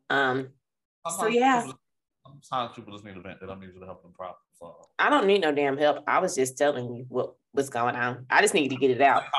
Um, 0.10 0.50
so 1.18 1.28
yeah. 1.28 1.68
Sometimes 2.26 2.76
people 2.76 2.94
just 2.94 3.04
need 3.04 3.18
a 3.18 3.22
vent. 3.22 3.40
They 3.40 3.48
don't 3.48 3.60
need 3.60 3.72
you 3.74 3.80
to 3.80 3.86
help 3.86 4.04
them 4.04 4.14
problem 4.14 4.38
solve. 4.58 4.88
I 5.00 5.10
don't 5.10 5.26
need 5.26 5.42
no 5.42 5.52
damn 5.52 5.78
help. 5.78 6.04
I 6.08 6.20
was 6.20 6.36
just 6.36 6.58
telling 6.58 6.94
you 6.94 7.06
what 7.10 7.34
was 7.54 7.70
going 7.70 7.96
on. 7.96 8.26
I 8.30 8.42
just 8.42 8.54
need 8.54 8.70
to 8.70 8.76
get 8.76 8.92
it 8.92 9.02
out. 9.02 9.24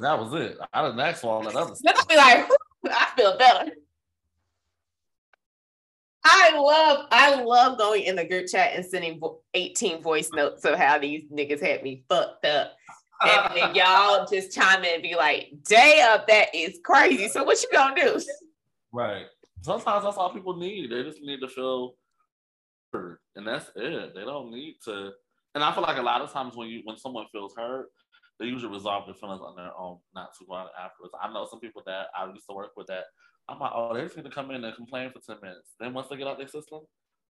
That 0.00 0.18
was 0.18 0.34
it. 0.34 0.58
I 0.72 0.82
didn't 0.82 0.98
ask 0.98 1.20
for 1.20 1.34
all 1.34 1.42
that 1.42 1.54
other 1.54 1.72
stuff. 1.76 2.08
Be 2.08 2.16
like, 2.16 2.48
I 2.90 3.08
feel 3.16 3.38
better. 3.38 3.70
I 6.24 6.58
love, 6.58 7.06
I 7.12 7.42
love 7.42 7.78
going 7.78 8.02
in 8.02 8.16
the 8.16 8.26
group 8.26 8.48
chat 8.48 8.72
and 8.74 8.84
sending 8.84 9.20
18 9.54 10.02
voice 10.02 10.30
notes 10.32 10.64
of 10.64 10.76
how 10.76 10.98
these 10.98 11.22
niggas 11.32 11.60
had 11.64 11.84
me 11.84 12.02
fucked 12.08 12.44
up. 12.44 12.72
And 13.20 13.56
then 13.56 13.74
y'all 13.74 14.26
just 14.30 14.54
chime 14.54 14.84
in 14.84 14.94
and 14.94 15.02
be 15.02 15.14
like, 15.14 15.52
day 15.64 16.00
up, 16.02 16.28
that 16.28 16.54
is 16.54 16.78
crazy. 16.84 17.28
So 17.28 17.44
what 17.44 17.60
you 17.62 17.68
gonna 17.72 18.00
do? 18.00 18.20
Right. 18.92 19.26
Sometimes 19.62 20.04
that's 20.04 20.16
all 20.16 20.32
people 20.32 20.56
need. 20.56 20.90
They 20.90 21.02
just 21.02 21.20
need 21.20 21.40
to 21.40 21.48
feel 21.48 21.94
heard. 22.92 23.18
And 23.36 23.46
that's 23.46 23.70
it. 23.74 24.14
They 24.14 24.22
don't 24.22 24.50
need 24.50 24.76
to 24.84 25.12
and 25.54 25.64
I 25.64 25.72
feel 25.72 25.82
like 25.82 25.98
a 25.98 26.02
lot 26.02 26.20
of 26.20 26.32
times 26.32 26.56
when 26.56 26.68
you 26.68 26.82
when 26.84 26.98
someone 26.98 27.26
feels 27.32 27.54
hurt, 27.56 27.86
they 28.38 28.46
usually 28.46 28.72
resolve 28.72 29.06
their 29.06 29.14
feelings 29.14 29.40
on 29.40 29.56
their 29.56 29.72
own, 29.76 29.98
not 30.14 30.30
too 30.38 30.46
long 30.48 30.68
afterwards. 30.78 31.14
I 31.20 31.32
know 31.32 31.46
some 31.50 31.60
people 31.60 31.82
that 31.86 32.06
I 32.16 32.26
used 32.26 32.46
to 32.48 32.54
work 32.54 32.72
with 32.76 32.86
that 32.86 33.04
I'm 33.48 33.58
like, 33.58 33.72
oh, 33.74 33.94
they 33.94 34.02
just 34.02 34.16
need 34.16 34.24
to 34.24 34.30
come 34.30 34.50
in 34.50 34.62
and 34.62 34.76
complain 34.76 35.10
for 35.10 35.20
10 35.20 35.40
minutes. 35.42 35.74
Then 35.80 35.94
once 35.94 36.08
they 36.08 36.16
get 36.16 36.26
out 36.26 36.38
their 36.38 36.48
system, 36.48 36.80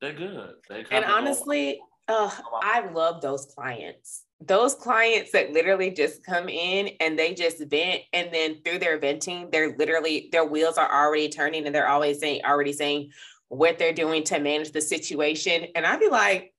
they're 0.01 0.13
good. 0.13 0.55
They 0.69 0.85
and 0.91 1.05
honestly, 1.05 1.79
uh, 2.07 2.31
I 2.61 2.89
love 2.91 3.21
those 3.21 3.45
clients. 3.45 4.23
Those 4.41 4.75
clients 4.75 5.31
that 5.31 5.51
literally 5.51 5.91
just 5.91 6.23
come 6.23 6.49
in 6.49 6.89
and 6.99 7.17
they 7.17 7.33
just 7.33 7.57
vent, 7.59 8.01
and 8.13 8.33
then 8.33 8.61
through 8.63 8.79
their 8.79 8.99
venting, 8.99 9.49
they're 9.51 9.75
literally 9.77 10.29
their 10.31 10.45
wheels 10.45 10.77
are 10.77 10.91
already 10.91 11.29
turning, 11.29 11.65
and 11.65 11.73
they're 11.73 11.87
always 11.87 12.19
saying, 12.19 12.41
already 12.45 12.73
saying 12.73 13.11
what 13.47 13.79
they're 13.79 13.93
doing 13.93 14.23
to 14.25 14.39
manage 14.39 14.71
the 14.71 14.81
situation. 14.81 15.67
And 15.75 15.85
I'd 15.85 15.99
be 15.99 16.09
like, 16.09 16.53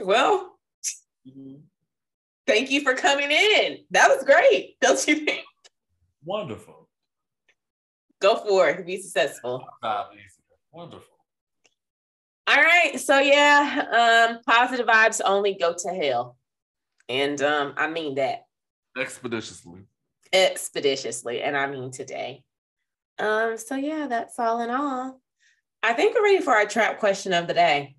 well, 0.00 0.56
mm-hmm. 1.28 1.60
thank 2.46 2.70
you 2.70 2.80
for 2.80 2.94
coming 2.94 3.30
in. 3.30 3.78
That 3.90 4.08
was 4.08 4.24
great, 4.24 4.76
don't 4.80 5.06
you 5.06 5.16
think? 5.16 5.44
Wonderful. 6.24 6.88
Go 8.20 8.36
for 8.36 8.70
it. 8.70 8.86
Be 8.86 9.00
successful. 9.02 9.66
Wonderful. 10.72 11.13
All 12.46 12.56
right. 12.56 13.00
So 13.00 13.18
yeah, 13.20 14.30
um, 14.30 14.40
positive 14.46 14.86
vibes 14.86 15.20
only 15.24 15.54
go 15.54 15.74
to 15.76 15.88
hell. 15.88 16.36
And 17.08 17.40
um, 17.42 17.74
I 17.76 17.88
mean 17.88 18.16
that. 18.16 18.44
Expeditiously. 18.98 19.82
Expeditiously. 20.32 21.42
And 21.42 21.56
I 21.56 21.66
mean 21.66 21.90
today. 21.90 22.42
Um, 23.18 23.56
so 23.56 23.76
yeah, 23.76 24.06
that's 24.08 24.38
all 24.38 24.60
in 24.60 24.70
all. 24.70 25.20
I 25.82 25.92
think 25.92 26.14
we're 26.14 26.24
ready 26.24 26.40
for 26.40 26.54
our 26.54 26.66
trap 26.66 26.98
question 26.98 27.32
of 27.32 27.46
the 27.46 27.54
day. 27.54 27.96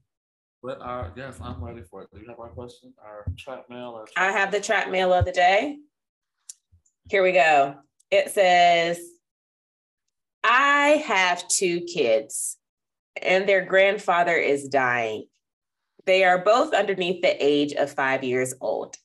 But 0.62 0.82
our 0.82 1.12
yes, 1.16 1.38
I'm 1.42 1.64
ready 1.64 1.84
for 1.84 2.04
it. 2.04 2.10
Do 2.14 2.20
you 2.20 2.28
have 2.28 2.40
our 2.40 2.50
question? 2.50 2.94
Our 3.04 3.26
trap 3.38 3.66
mail 3.70 3.94
or 3.96 4.08
trap 4.08 4.30
I 4.30 4.32
have 4.38 4.52
the 4.52 4.60
trap 4.60 4.90
mail 4.90 5.14
of 5.14 5.26
the 5.26 5.32
day. 5.32 5.78
Here 7.10 7.24
we 7.24 7.32
go. 7.32 7.76
It 8.10 8.32
says 8.32 9.00
I 10.44 11.04
have 11.06 11.48
two 11.48 11.82
kids 11.82 12.58
and 13.22 13.48
their 13.48 13.66
grandfather 13.66 14.36
is 14.36 14.68
dying. 14.68 15.26
They 16.06 16.24
are 16.24 16.44
both 16.44 16.74
underneath 16.74 17.22
the 17.22 17.36
age 17.44 17.74
of 17.74 17.92
five 17.92 18.24
years 18.24 18.54
old. 18.62 18.96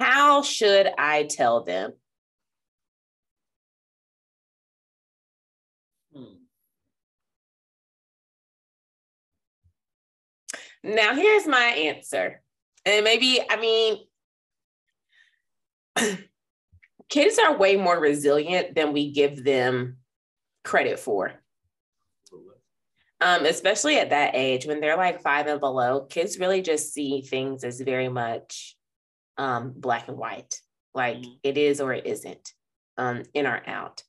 How 0.00 0.42
should 0.42 0.90
I 0.98 1.24
tell 1.24 1.62
them? 1.62 1.92
Hmm. 6.14 6.24
Now, 10.82 11.14
here's 11.14 11.46
my 11.46 11.64
answer. 11.64 12.42
And 12.84 13.04
maybe, 13.04 13.40
I 13.48 13.56
mean, 13.56 13.98
kids 17.08 17.38
are 17.38 17.56
way 17.56 17.76
more 17.76 17.98
resilient 17.98 18.74
than 18.74 18.92
we 18.92 19.12
give 19.12 19.44
them 19.44 19.98
credit 20.64 20.98
for 20.98 21.32
um, 23.20 23.46
especially 23.46 23.98
at 23.98 24.10
that 24.10 24.34
age 24.34 24.66
when 24.66 24.80
they're 24.80 24.96
like 24.96 25.22
five 25.22 25.46
and 25.46 25.60
below, 25.60 26.02
kids 26.02 26.38
really 26.38 26.62
just 26.62 26.92
see 26.92 27.22
things 27.22 27.64
as 27.64 27.80
very 27.80 28.08
much 28.08 28.76
um, 29.38 29.72
black 29.76 30.08
and 30.08 30.18
white, 30.18 30.60
like 30.94 31.18
mm-hmm. 31.18 31.32
it 31.42 31.56
is 31.56 31.80
or 31.80 31.92
it 31.92 32.06
isn't, 32.06 32.52
um, 32.98 33.22
in 33.32 33.46
or 33.46 33.62
out. 33.66 34.02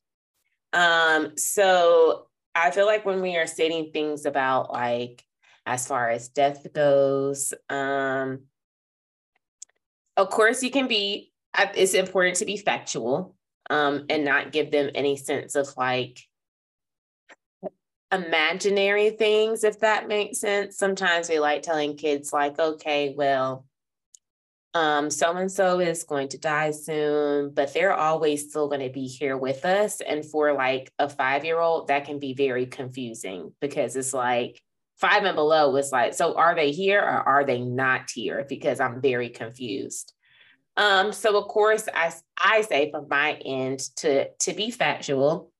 Um, 0.72 1.36
so 1.36 2.26
I 2.54 2.70
feel 2.70 2.86
like 2.86 3.06
when 3.06 3.22
we 3.22 3.36
are 3.36 3.46
stating 3.46 3.90
things 3.92 4.26
about 4.26 4.72
like 4.72 5.24
as 5.64 5.86
far 5.86 6.10
as 6.10 6.28
death 6.28 6.66
goes, 6.72 7.54
um, 7.70 8.40
of 10.16 10.30
course 10.30 10.62
you 10.62 10.70
can 10.70 10.88
be. 10.88 11.32
It's 11.74 11.94
important 11.94 12.36
to 12.36 12.44
be 12.44 12.58
factual 12.58 13.34
um, 13.70 14.04
and 14.10 14.24
not 14.24 14.52
give 14.52 14.70
them 14.70 14.90
any 14.94 15.16
sense 15.16 15.54
of 15.54 15.68
like 15.76 16.20
imaginary 18.12 19.10
things, 19.10 19.64
if 19.64 19.80
that 19.80 20.08
makes 20.08 20.40
sense. 20.40 20.76
Sometimes 20.76 21.28
we 21.28 21.38
like 21.38 21.62
telling 21.62 21.96
kids, 21.96 22.32
like, 22.32 22.58
okay, 22.58 23.14
well, 23.16 23.66
um, 24.74 25.10
so 25.10 25.34
and 25.36 25.50
so 25.50 25.80
is 25.80 26.04
going 26.04 26.28
to 26.28 26.38
die 26.38 26.70
soon, 26.70 27.50
but 27.50 27.72
they're 27.72 27.94
always 27.94 28.48
still 28.48 28.68
going 28.68 28.86
to 28.86 28.90
be 28.90 29.06
here 29.06 29.36
with 29.36 29.64
us. 29.64 30.00
And 30.00 30.24
for 30.24 30.52
like 30.52 30.92
a 30.98 31.08
five 31.08 31.44
year 31.44 31.58
old, 31.58 31.88
that 31.88 32.04
can 32.04 32.18
be 32.18 32.34
very 32.34 32.66
confusing 32.66 33.52
because 33.60 33.96
it's 33.96 34.12
like 34.12 34.62
five 34.96 35.24
and 35.24 35.34
below 35.34 35.74
is 35.76 35.90
like, 35.90 36.14
so 36.14 36.34
are 36.34 36.54
they 36.54 36.70
here 36.70 37.00
or 37.00 37.28
are 37.28 37.44
they 37.44 37.60
not 37.60 38.10
here? 38.10 38.44
Because 38.48 38.78
I'm 38.78 39.00
very 39.00 39.30
confused. 39.30 40.12
Um, 40.76 41.12
so 41.12 41.36
of 41.36 41.48
course, 41.48 41.88
I 41.92 42.12
I 42.36 42.60
say 42.60 42.90
from 42.90 43.08
my 43.08 43.32
end 43.32 43.80
to 43.96 44.28
to 44.30 44.52
be 44.52 44.70
factual, 44.70 45.50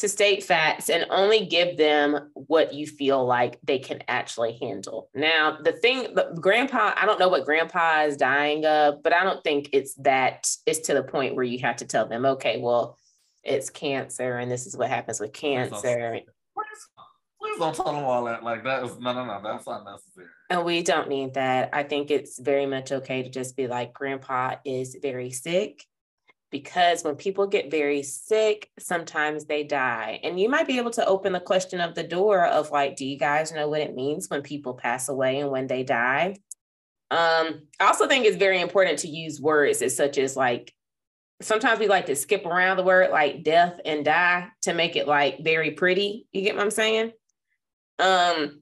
to 0.00 0.08
state 0.08 0.42
facts 0.42 0.88
and 0.88 1.04
only 1.10 1.44
give 1.44 1.76
them 1.76 2.30
what 2.34 2.72
you 2.72 2.86
feel 2.86 3.24
like 3.24 3.58
they 3.62 3.78
can 3.78 4.02
actually 4.08 4.56
handle. 4.58 5.10
Now, 5.14 5.58
the 5.62 5.72
thing, 5.72 6.14
the 6.14 6.34
grandpa, 6.40 6.94
I 6.96 7.04
don't 7.04 7.20
know 7.20 7.28
what 7.28 7.44
grandpa 7.44 8.02
is 8.02 8.16
dying 8.16 8.64
of, 8.64 9.02
but 9.02 9.12
I 9.12 9.24
don't 9.24 9.44
think 9.44 9.68
it's 9.72 9.94
that 9.96 10.48
it's 10.66 10.80
to 10.80 10.94
the 10.94 11.02
point 11.02 11.34
where 11.34 11.44
you 11.44 11.58
have 11.60 11.76
to 11.76 11.84
tell 11.84 12.06
them, 12.06 12.24
okay, 12.24 12.58
well, 12.60 12.96
it's 13.44 13.68
cancer 13.68 14.38
and 14.38 14.50
this 14.50 14.66
is 14.66 14.76
what 14.76 14.88
happens 14.88 15.20
with 15.20 15.34
cancer. 15.34 16.20
Please 17.42 17.58
don't 17.58 17.74
tell 17.74 17.92
them 17.92 18.04
all 18.04 18.24
that. 18.24 18.42
Like 18.42 18.64
that 18.64 18.84
is 18.84 18.98
no, 18.98 19.12
no, 19.12 19.24
no. 19.24 19.40
That's 19.42 19.66
not 19.66 19.84
necessary. 19.84 20.26
And 20.48 20.64
we 20.64 20.82
don't 20.82 21.08
need 21.08 21.34
that. 21.34 21.70
I 21.72 21.82
think 21.82 22.10
it's 22.10 22.38
very 22.38 22.66
much 22.66 22.92
okay 22.92 23.22
to 23.22 23.30
just 23.30 23.56
be 23.56 23.66
like, 23.66 23.92
Grandpa 23.94 24.56
is 24.64 24.96
very 25.00 25.30
sick 25.30 25.84
because 26.50 27.04
when 27.04 27.14
people 27.14 27.46
get 27.46 27.70
very 27.70 28.02
sick, 28.02 28.70
sometimes 28.78 29.44
they 29.44 29.62
die. 29.62 30.20
And 30.22 30.38
you 30.38 30.48
might 30.48 30.66
be 30.66 30.78
able 30.78 30.90
to 30.92 31.06
open 31.06 31.32
the 31.32 31.40
question 31.40 31.80
of 31.80 31.94
the 31.94 32.02
door 32.02 32.44
of 32.44 32.70
like, 32.70 32.96
do 32.96 33.06
you 33.06 33.16
guys 33.16 33.52
know 33.52 33.68
what 33.68 33.80
it 33.80 33.94
means 33.94 34.28
when 34.28 34.42
people 34.42 34.74
pass 34.74 35.08
away 35.08 35.40
and 35.40 35.50
when 35.50 35.68
they 35.68 35.84
die? 35.84 36.36
Um, 37.12 37.62
I 37.78 37.86
also 37.86 38.08
think 38.08 38.24
it's 38.24 38.36
very 38.36 38.60
important 38.60 39.00
to 39.00 39.08
use 39.08 39.40
words 39.40 39.82
as 39.82 39.96
such 39.96 40.18
as 40.18 40.36
like, 40.36 40.74
sometimes 41.40 41.78
we 41.78 41.88
like 41.88 42.06
to 42.06 42.16
skip 42.16 42.44
around 42.44 42.76
the 42.76 42.82
word 42.82 43.10
like 43.10 43.42
death 43.42 43.80
and 43.84 44.04
die 44.04 44.48
to 44.62 44.74
make 44.74 44.96
it 44.96 45.08
like 45.08 45.42
very 45.42 45.70
pretty. 45.72 46.26
You 46.32 46.42
get 46.42 46.54
what 46.56 46.64
I'm 46.64 46.70
saying? 46.70 47.12
Um, 47.98 48.60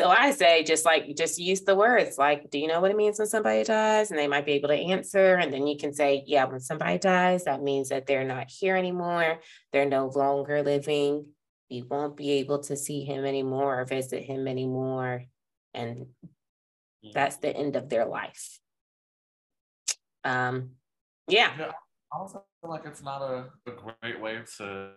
so 0.00 0.08
I 0.08 0.30
say 0.30 0.64
just 0.64 0.86
like 0.86 1.14
just 1.14 1.38
use 1.38 1.60
the 1.60 1.74
words 1.74 2.16
like, 2.16 2.48
do 2.50 2.58
you 2.58 2.68
know 2.68 2.80
what 2.80 2.90
it 2.90 2.96
means 2.96 3.18
when 3.18 3.28
somebody 3.28 3.64
dies? 3.64 4.10
And 4.10 4.18
they 4.18 4.28
might 4.28 4.46
be 4.46 4.52
able 4.52 4.68
to 4.68 4.74
answer. 4.74 5.34
And 5.34 5.52
then 5.52 5.66
you 5.66 5.76
can 5.76 5.92
say, 5.92 6.24
yeah, 6.26 6.46
when 6.46 6.58
somebody 6.58 6.96
dies, 6.96 7.44
that 7.44 7.62
means 7.62 7.90
that 7.90 8.06
they're 8.06 8.24
not 8.24 8.48
here 8.48 8.76
anymore. 8.76 9.40
They're 9.72 9.84
no 9.84 10.06
longer 10.06 10.62
living. 10.62 11.26
You 11.68 11.86
won't 11.86 12.16
be 12.16 12.30
able 12.32 12.60
to 12.60 12.78
see 12.78 13.04
him 13.04 13.26
anymore 13.26 13.78
or 13.78 13.84
visit 13.84 14.24
him 14.24 14.48
anymore. 14.48 15.26
And 15.74 16.06
that's 17.12 17.36
the 17.36 17.54
end 17.54 17.76
of 17.76 17.90
their 17.90 18.06
life. 18.06 18.58
Um, 20.24 20.70
yeah. 21.28 21.52
yeah 21.58 21.72
I 22.10 22.18
also 22.18 22.42
feel 22.62 22.70
like 22.70 22.86
it's 22.86 23.02
not 23.02 23.20
a, 23.20 23.50
a 23.66 23.72
great 24.00 24.18
way 24.18 24.38
to 24.56 24.92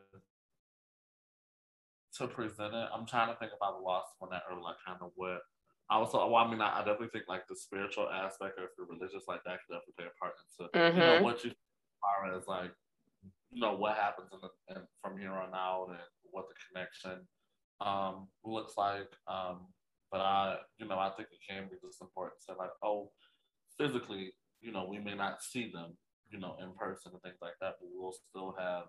to 2.17 2.27
present 2.27 2.73
it. 2.73 2.87
I'm 2.93 3.05
trying 3.05 3.33
to 3.33 3.39
think 3.39 3.51
about 3.55 3.77
the 3.79 3.83
lost 3.83 4.13
one 4.19 4.31
that 4.31 4.43
or 4.49 4.59
like 4.61 4.77
kind 4.85 4.99
of 5.01 5.11
what. 5.15 5.41
I 5.89 5.97
also, 5.97 6.17
well, 6.25 6.43
I 6.43 6.49
mean, 6.49 6.61
I, 6.61 6.79
I, 6.79 6.79
definitely 6.79 7.11
think 7.11 7.25
like 7.27 7.43
the 7.47 7.55
spiritual 7.55 8.09
aspect 8.09 8.57
or 8.57 8.63
if 8.63 8.71
you're 8.77 8.87
religious, 8.87 9.27
like 9.27 9.43
that 9.43 9.59
could 9.61 9.75
definitely 9.75 9.99
play 9.99 10.07
a 10.07 10.15
part 10.15 10.33
into 10.39 10.71
mm-hmm. 10.71 10.95
you 10.95 11.03
know 11.03 11.13
mm-hmm. 11.15 11.23
what 11.23 11.43
you 11.43 11.51
are 12.01 12.33
as 12.33 12.47
like 12.47 12.71
you 13.51 13.61
know 13.61 13.75
what 13.75 13.97
happens 13.97 14.29
in 14.31 14.39
the, 14.41 14.49
in, 14.73 14.81
from 15.01 15.17
here 15.19 15.31
on 15.31 15.53
out 15.53 15.87
and 15.89 15.99
what 16.31 16.45
the 16.47 16.55
connection 16.67 17.27
um, 17.81 18.27
looks 18.43 18.73
like. 18.77 19.11
Um, 19.27 19.67
but 20.11 20.21
I, 20.21 20.57
you 20.77 20.87
know, 20.87 20.99
I 20.99 21.09
think 21.15 21.29
it 21.31 21.41
can 21.47 21.69
be 21.69 21.77
just 21.85 22.01
important 22.01 22.39
to 22.39 22.45
say 22.45 22.53
like, 22.57 22.73
oh, 22.83 23.11
physically, 23.77 24.33
you 24.61 24.71
know, 24.71 24.87
we 24.89 24.99
may 24.99 25.15
not 25.15 25.41
see 25.41 25.71
them, 25.71 25.97
you 26.29 26.39
know, 26.39 26.55
in 26.61 26.73
person 26.73 27.11
and 27.13 27.21
things 27.21 27.41
like 27.41 27.57
that, 27.61 27.75
but 27.79 27.89
we'll 27.93 28.13
still 28.29 28.55
have 28.57 28.85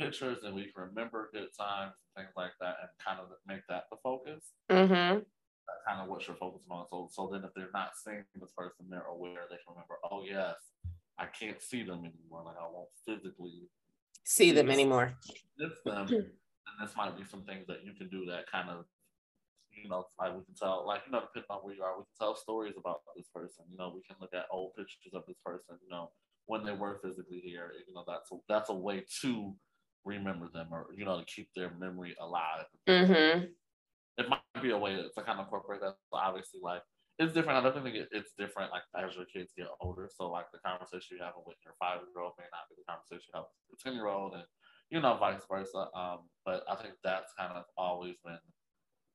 pictures 0.00 0.38
and 0.44 0.54
we 0.54 0.64
can 0.64 0.88
remember 0.88 1.30
good 1.32 1.48
times 1.56 1.94
and 2.00 2.10
things 2.16 2.34
like 2.36 2.52
that 2.60 2.76
and 2.80 2.90
kind 3.04 3.20
of 3.20 3.28
make 3.46 3.66
that 3.68 3.84
the 3.90 3.96
focus. 4.02 4.52
Mm-hmm. 4.70 5.20
That's 5.20 5.84
kind 5.86 6.00
of 6.00 6.08
what 6.08 6.26
you're 6.26 6.36
focusing 6.36 6.72
on. 6.72 6.86
So, 6.90 7.08
so 7.12 7.28
then 7.32 7.44
if 7.44 7.50
they're 7.54 7.74
not 7.74 7.92
seeing 8.02 8.24
this 8.34 8.52
person, 8.56 8.86
they're 8.88 9.06
aware. 9.10 9.46
They 9.48 9.60
can 9.62 9.74
remember. 9.76 10.00
Oh 10.10 10.24
yes, 10.26 10.56
I 11.18 11.26
can't 11.26 11.60
see 11.62 11.82
them 11.82 12.00
anymore. 12.00 12.42
Like 12.44 12.56
I 12.58 12.66
won't 12.70 12.90
physically 13.06 13.68
see 14.24 14.52
them 14.52 14.70
anymore. 14.70 15.12
Miss 15.58 15.72
them. 15.84 16.06
and 16.10 16.76
this 16.82 16.96
might 16.96 17.16
be 17.16 17.24
some 17.30 17.42
things 17.42 17.66
that 17.68 17.84
you 17.84 17.92
can 17.92 18.08
do 18.08 18.26
that 18.26 18.50
kind 18.50 18.70
of 18.70 18.86
you 19.70 19.88
know, 19.88 20.04
like 20.18 20.34
we 20.34 20.44
can 20.44 20.54
tell, 20.58 20.84
like 20.84 21.02
you 21.06 21.12
know, 21.12 21.22
depending 21.32 21.46
on 21.48 21.58
where 21.62 21.74
you 21.74 21.82
are, 21.82 21.96
we 21.96 22.02
can 22.02 22.18
tell 22.18 22.34
stories 22.34 22.74
about 22.76 23.00
this 23.16 23.28
person. 23.32 23.64
You 23.70 23.78
know, 23.78 23.92
we 23.94 24.02
can 24.02 24.16
look 24.20 24.34
at 24.34 24.50
old 24.50 24.74
pictures 24.74 25.14
of 25.14 25.22
this 25.28 25.38
person. 25.46 25.78
You 25.80 25.88
know, 25.88 26.10
when 26.50 26.64
they 26.64 26.72
were 26.72 26.98
physically 27.02 27.40
here. 27.44 27.72
You 27.86 27.94
know, 27.94 28.04
that's 28.06 28.30
a, 28.32 28.36
that's 28.48 28.70
a 28.70 28.74
way 28.74 29.04
to 29.22 29.54
remember 30.04 30.48
them, 30.52 30.68
or 30.72 30.86
you 30.96 31.04
know, 31.04 31.18
to 31.18 31.24
keep 31.24 31.48
their 31.54 31.70
memory 31.78 32.14
alive. 32.20 32.66
Mm-hmm. 32.88 33.44
It 34.18 34.28
might 34.28 34.62
be 34.62 34.70
a 34.70 34.78
way 34.78 34.96
to, 34.96 35.08
to 35.08 35.22
kind 35.22 35.38
of 35.38 35.46
incorporate 35.46 35.80
that. 35.80 35.96
So 36.10 36.18
obviously, 36.18 36.60
like 36.62 36.82
it's 37.18 37.34
different. 37.34 37.58
I 37.58 37.62
definitely 37.62 37.92
think 37.92 38.04
it, 38.04 38.16
it's 38.16 38.32
different. 38.38 38.72
Like 38.72 38.82
as 38.96 39.14
your 39.14 39.26
kids 39.26 39.52
get 39.56 39.68
older, 39.80 40.08
so 40.08 40.30
like 40.30 40.46
the 40.52 40.58
conversation 40.64 41.18
you 41.18 41.24
have 41.24 41.34
with 41.46 41.56
your 41.64 41.74
five 41.78 42.00
year 42.00 42.22
old 42.22 42.32
may 42.38 42.48
not 42.48 42.68
be 42.68 42.80
the 42.80 42.88
conversation 42.88 43.28
you 43.28 43.36
have 43.36 43.48
with 43.48 43.76
your 43.76 43.80
ten 43.84 43.94
year 43.94 44.08
old, 44.08 44.34
and 44.34 44.44
you 44.90 45.00
know, 45.00 45.16
vice 45.16 45.42
versa. 45.48 45.88
Um, 45.94 46.28
but 46.44 46.64
I 46.68 46.74
think 46.76 46.94
that's 47.04 47.32
kind 47.38 47.52
of 47.52 47.64
always 47.76 48.16
been 48.24 48.40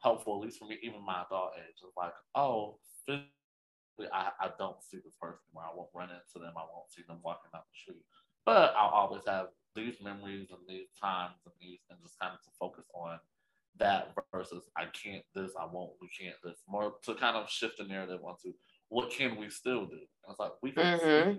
helpful, 0.02 0.38
at 0.38 0.46
least 0.46 0.60
for 0.60 0.68
me, 0.68 0.78
even 0.82 1.04
my 1.04 1.24
adult 1.26 1.58
age. 1.58 1.82
It's 1.82 1.98
like, 1.98 2.14
oh, 2.36 2.78
physically, 3.06 4.08
I, 4.14 4.32
I 4.40 4.50
don't 4.58 4.82
see 4.84 4.98
this 5.04 5.18
person 5.20 5.42
where 5.52 5.66
I 5.66 5.74
won't 5.76 5.90
run 5.94 6.10
into 6.14 6.38
them. 6.40 6.54
I 6.56 6.64
won't 6.64 6.94
see 6.94 7.04
them 7.08 7.20
walking 7.24 7.50
down 7.52 7.66
the 7.66 7.76
street. 7.76 8.06
But 8.46 8.74
I'll 8.78 8.90
always 8.90 9.24
have 9.28 9.48
these 9.76 9.96
memories 10.04 10.50
and 10.52 10.60
these 10.68 10.88
times 11.00 11.36
and 11.46 11.54
these, 11.60 11.80
and 11.90 12.00
just 12.04 12.20
kind 12.20 12.34
of 12.34 12.42
to 12.42 12.50
focus 12.60 12.86
on 12.94 13.20
that 13.78 14.14
versus 14.32 14.64
I 14.78 14.86
can't 14.86 15.24
this, 15.34 15.52
I 15.60 15.66
won't, 15.66 15.92
we 16.02 16.08
can't 16.08 16.36
this. 16.44 16.60
More 16.68 16.94
to 17.04 17.16
kind 17.16 17.36
of 17.36 17.50
shift 17.50 17.78
the 17.78 17.84
narrative 17.84 18.22
onto 18.24 18.54
what 18.90 19.10
can 19.10 19.36
we 19.36 19.50
still 19.50 19.86
do? 19.86 19.96
And 19.96 20.30
it's 20.30 20.40
like 20.40 20.52
we 20.62 20.72
can 20.72 21.00
mm-hmm. 21.00 21.38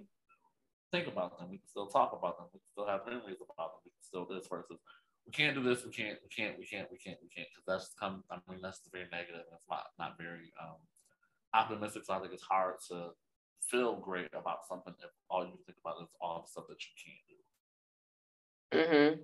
think 0.92 1.06
about 1.06 1.38
them, 1.38 1.48
we 1.50 1.58
can 1.58 1.68
still 1.68 1.86
talk 1.86 2.12
about 2.12 2.36
them, 2.38 2.46
we 2.52 2.58
can 2.58 2.68
still 2.68 2.86
have 2.86 3.06
memories 3.06 3.40
about 3.40 3.72
them, 3.72 3.80
we 3.84 3.90
can 3.90 4.02
still 4.02 4.26
this 4.26 4.48
versus 4.48 4.78
we 5.26 5.32
can't 5.32 5.56
do 5.56 5.62
this, 5.62 5.84
we 5.84 5.90
can't, 5.90 6.18
we 6.22 6.28
can't, 6.28 6.58
we 6.58 6.66
can't, 6.66 6.90
we 6.90 6.98
can't, 6.98 7.18
we 7.22 7.28
can't, 7.28 7.48
because 7.50 7.66
that's 7.66 7.94
come. 7.98 8.22
I 8.30 8.38
mean, 8.48 8.60
that's 8.62 8.80
very 8.92 9.06
negative. 9.10 9.42
It's 9.52 9.68
not 9.68 9.86
not 9.98 10.18
very 10.18 10.52
um, 10.62 10.78
optimistic. 11.54 12.04
So 12.04 12.14
I 12.14 12.20
think 12.20 12.32
it's 12.32 12.42
hard 12.42 12.76
to 12.88 13.10
feel 13.60 13.96
great 13.96 14.28
about 14.32 14.66
something 14.68 14.94
if 15.02 15.10
all 15.30 15.44
you 15.44 15.58
think 15.66 15.78
about 15.84 16.02
is 16.02 16.08
all 16.20 16.42
the 16.42 16.50
stuff 16.50 16.64
that 16.68 16.78
you 16.80 16.92
can't 17.04 18.90
do. 18.90 18.96
Mm-hmm. 18.96 19.22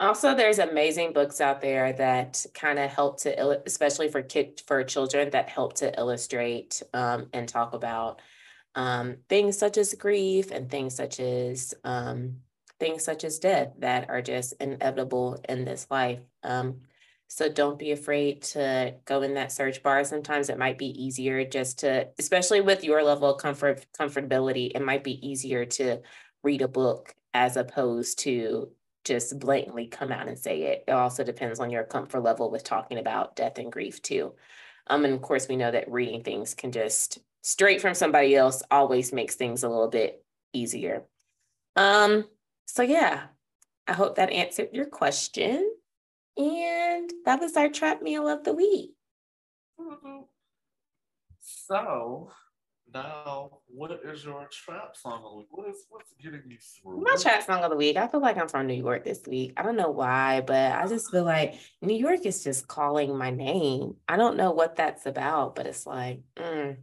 Also, 0.00 0.34
there's 0.34 0.60
amazing 0.60 1.12
books 1.12 1.40
out 1.40 1.60
there 1.60 1.92
that 1.92 2.44
kind 2.54 2.78
of 2.78 2.88
help 2.90 3.20
to, 3.22 3.60
especially 3.66 4.08
for 4.08 4.22
kid 4.22 4.62
for 4.66 4.84
children, 4.84 5.30
that 5.30 5.48
help 5.48 5.74
to 5.74 5.96
illustrate 5.98 6.82
um, 6.94 7.26
and 7.32 7.48
talk 7.48 7.72
about 7.74 8.20
um, 8.76 9.16
things 9.28 9.58
such 9.58 9.76
as 9.76 9.94
grief 9.94 10.52
and 10.52 10.70
things 10.70 10.94
such 10.94 11.18
as 11.18 11.74
um, 11.82 12.36
things 12.78 13.02
such 13.04 13.24
as 13.24 13.40
death 13.40 13.72
that 13.80 14.08
are 14.08 14.22
just 14.22 14.54
inevitable 14.60 15.42
in 15.48 15.64
this 15.64 15.88
life. 15.90 16.20
Um, 16.44 16.82
so 17.28 17.48
don't 17.48 17.78
be 17.78 17.92
afraid 17.92 18.40
to 18.42 18.94
go 19.04 19.20
in 19.20 19.34
that 19.34 19.52
search 19.52 19.82
bar. 19.82 20.02
Sometimes 20.02 20.48
it 20.48 20.58
might 20.58 20.78
be 20.78 20.86
easier 21.02 21.44
just 21.44 21.80
to, 21.80 22.08
especially 22.18 22.62
with 22.62 22.82
your 22.82 23.02
level 23.02 23.34
of 23.34 23.40
comfort 23.40 23.86
comfortability, 23.98 24.72
it 24.74 24.82
might 24.82 25.04
be 25.04 25.26
easier 25.26 25.66
to 25.66 25.98
read 26.42 26.62
a 26.62 26.68
book 26.68 27.14
as 27.34 27.56
opposed 27.58 28.18
to 28.20 28.70
just 29.04 29.38
blatantly 29.38 29.86
come 29.86 30.10
out 30.10 30.26
and 30.26 30.38
say 30.38 30.62
it. 30.62 30.84
It 30.88 30.92
also 30.92 31.22
depends 31.22 31.60
on 31.60 31.70
your 31.70 31.84
comfort 31.84 32.22
level 32.22 32.50
with 32.50 32.64
talking 32.64 32.98
about 32.98 33.36
death 33.36 33.58
and 33.58 33.70
grief 33.70 34.00
too. 34.00 34.34
Um, 34.86 35.04
and 35.04 35.12
of 35.12 35.20
course, 35.20 35.48
we 35.48 35.56
know 35.56 35.70
that 35.70 35.90
reading 35.90 36.22
things 36.22 36.54
can 36.54 36.72
just 36.72 37.18
straight 37.42 37.80
from 37.80 37.94
somebody 37.94 38.34
else 38.34 38.62
always 38.70 39.12
makes 39.12 39.34
things 39.34 39.62
a 39.62 39.68
little 39.68 39.88
bit 39.88 40.24
easier. 40.54 41.04
Um, 41.76 42.24
so, 42.66 42.82
yeah, 42.82 43.24
I 43.86 43.92
hope 43.92 44.16
that 44.16 44.30
answered 44.32 44.70
your 44.72 44.86
question. 44.86 45.74
And 46.38 47.12
that 47.24 47.40
was 47.40 47.56
our 47.56 47.68
trap 47.68 48.00
meal 48.00 48.28
of 48.28 48.44
the 48.44 48.54
week. 48.54 48.92
So, 51.40 52.30
now 52.94 53.50
what 53.66 53.90
is 54.04 54.24
your 54.24 54.46
trap 54.50 54.96
song 54.96 55.22
of 55.24 55.32
the 55.32 55.36
week? 55.38 55.46
What 55.50 55.68
is 55.68 55.84
what's 55.90 56.12
getting 56.22 56.42
you 56.48 56.56
through? 56.58 57.00
My 57.00 57.16
trap 57.20 57.42
song 57.42 57.62
of 57.64 57.70
the 57.70 57.76
week. 57.76 57.96
I 57.96 58.06
feel 58.06 58.20
like 58.20 58.38
I'm 58.38 58.48
from 58.48 58.66
New 58.66 58.74
York 58.74 59.04
this 59.04 59.26
week. 59.26 59.52
I 59.56 59.62
don't 59.62 59.76
know 59.76 59.90
why, 59.90 60.40
but 60.40 60.72
I 60.72 60.86
just 60.86 61.10
feel 61.10 61.24
like 61.24 61.54
New 61.82 61.96
York 61.96 62.24
is 62.24 62.44
just 62.44 62.68
calling 62.68 63.16
my 63.16 63.30
name. 63.30 63.96
I 64.08 64.16
don't 64.16 64.36
know 64.36 64.52
what 64.52 64.76
that's 64.76 65.06
about, 65.06 65.56
but 65.56 65.66
it's 65.66 65.86
like, 65.86 66.20
mm, 66.36 66.76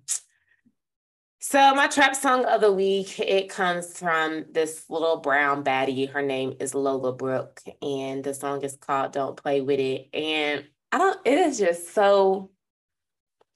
so 1.47 1.75
my 1.75 1.85
trap 1.85 2.15
song 2.15 2.43
of 2.45 2.59
the 2.59 2.71
week, 2.71 3.19
it 3.19 3.49
comes 3.49 3.99
from 3.99 4.45
this 4.51 4.89
little 4.89 5.17
brown 5.17 5.63
baddie. 5.63 6.09
Her 6.09 6.23
name 6.23 6.55
is 6.59 6.73
Lola 6.73 7.13
Brooke, 7.13 7.61
and 7.83 8.23
the 8.23 8.33
song 8.33 8.63
is 8.63 8.75
called 8.75 9.11
Don't 9.11 9.37
Play 9.37 9.61
With 9.61 9.79
It. 9.79 10.09
And 10.11 10.65
I 10.91 10.97
don't, 10.97 11.19
it 11.23 11.37
is 11.37 11.59
just 11.59 11.93
so, 11.93 12.49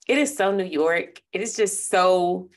it 0.06 0.18
is 0.18 0.36
so 0.36 0.52
New 0.52 0.62
York. 0.62 1.20
It 1.32 1.40
is 1.40 1.56
just 1.56 1.88
so 1.88 2.50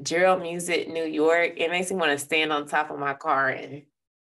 drill 0.00 0.38
music, 0.38 0.88
New 0.88 1.04
York. 1.04 1.52
It 1.58 1.70
makes 1.70 1.90
me 1.90 1.98
want 1.98 2.12
to 2.12 2.24
stand 2.24 2.50
on 2.50 2.66
top 2.66 2.90
of 2.90 2.98
my 2.98 3.12
car 3.12 3.50
and 3.50 3.82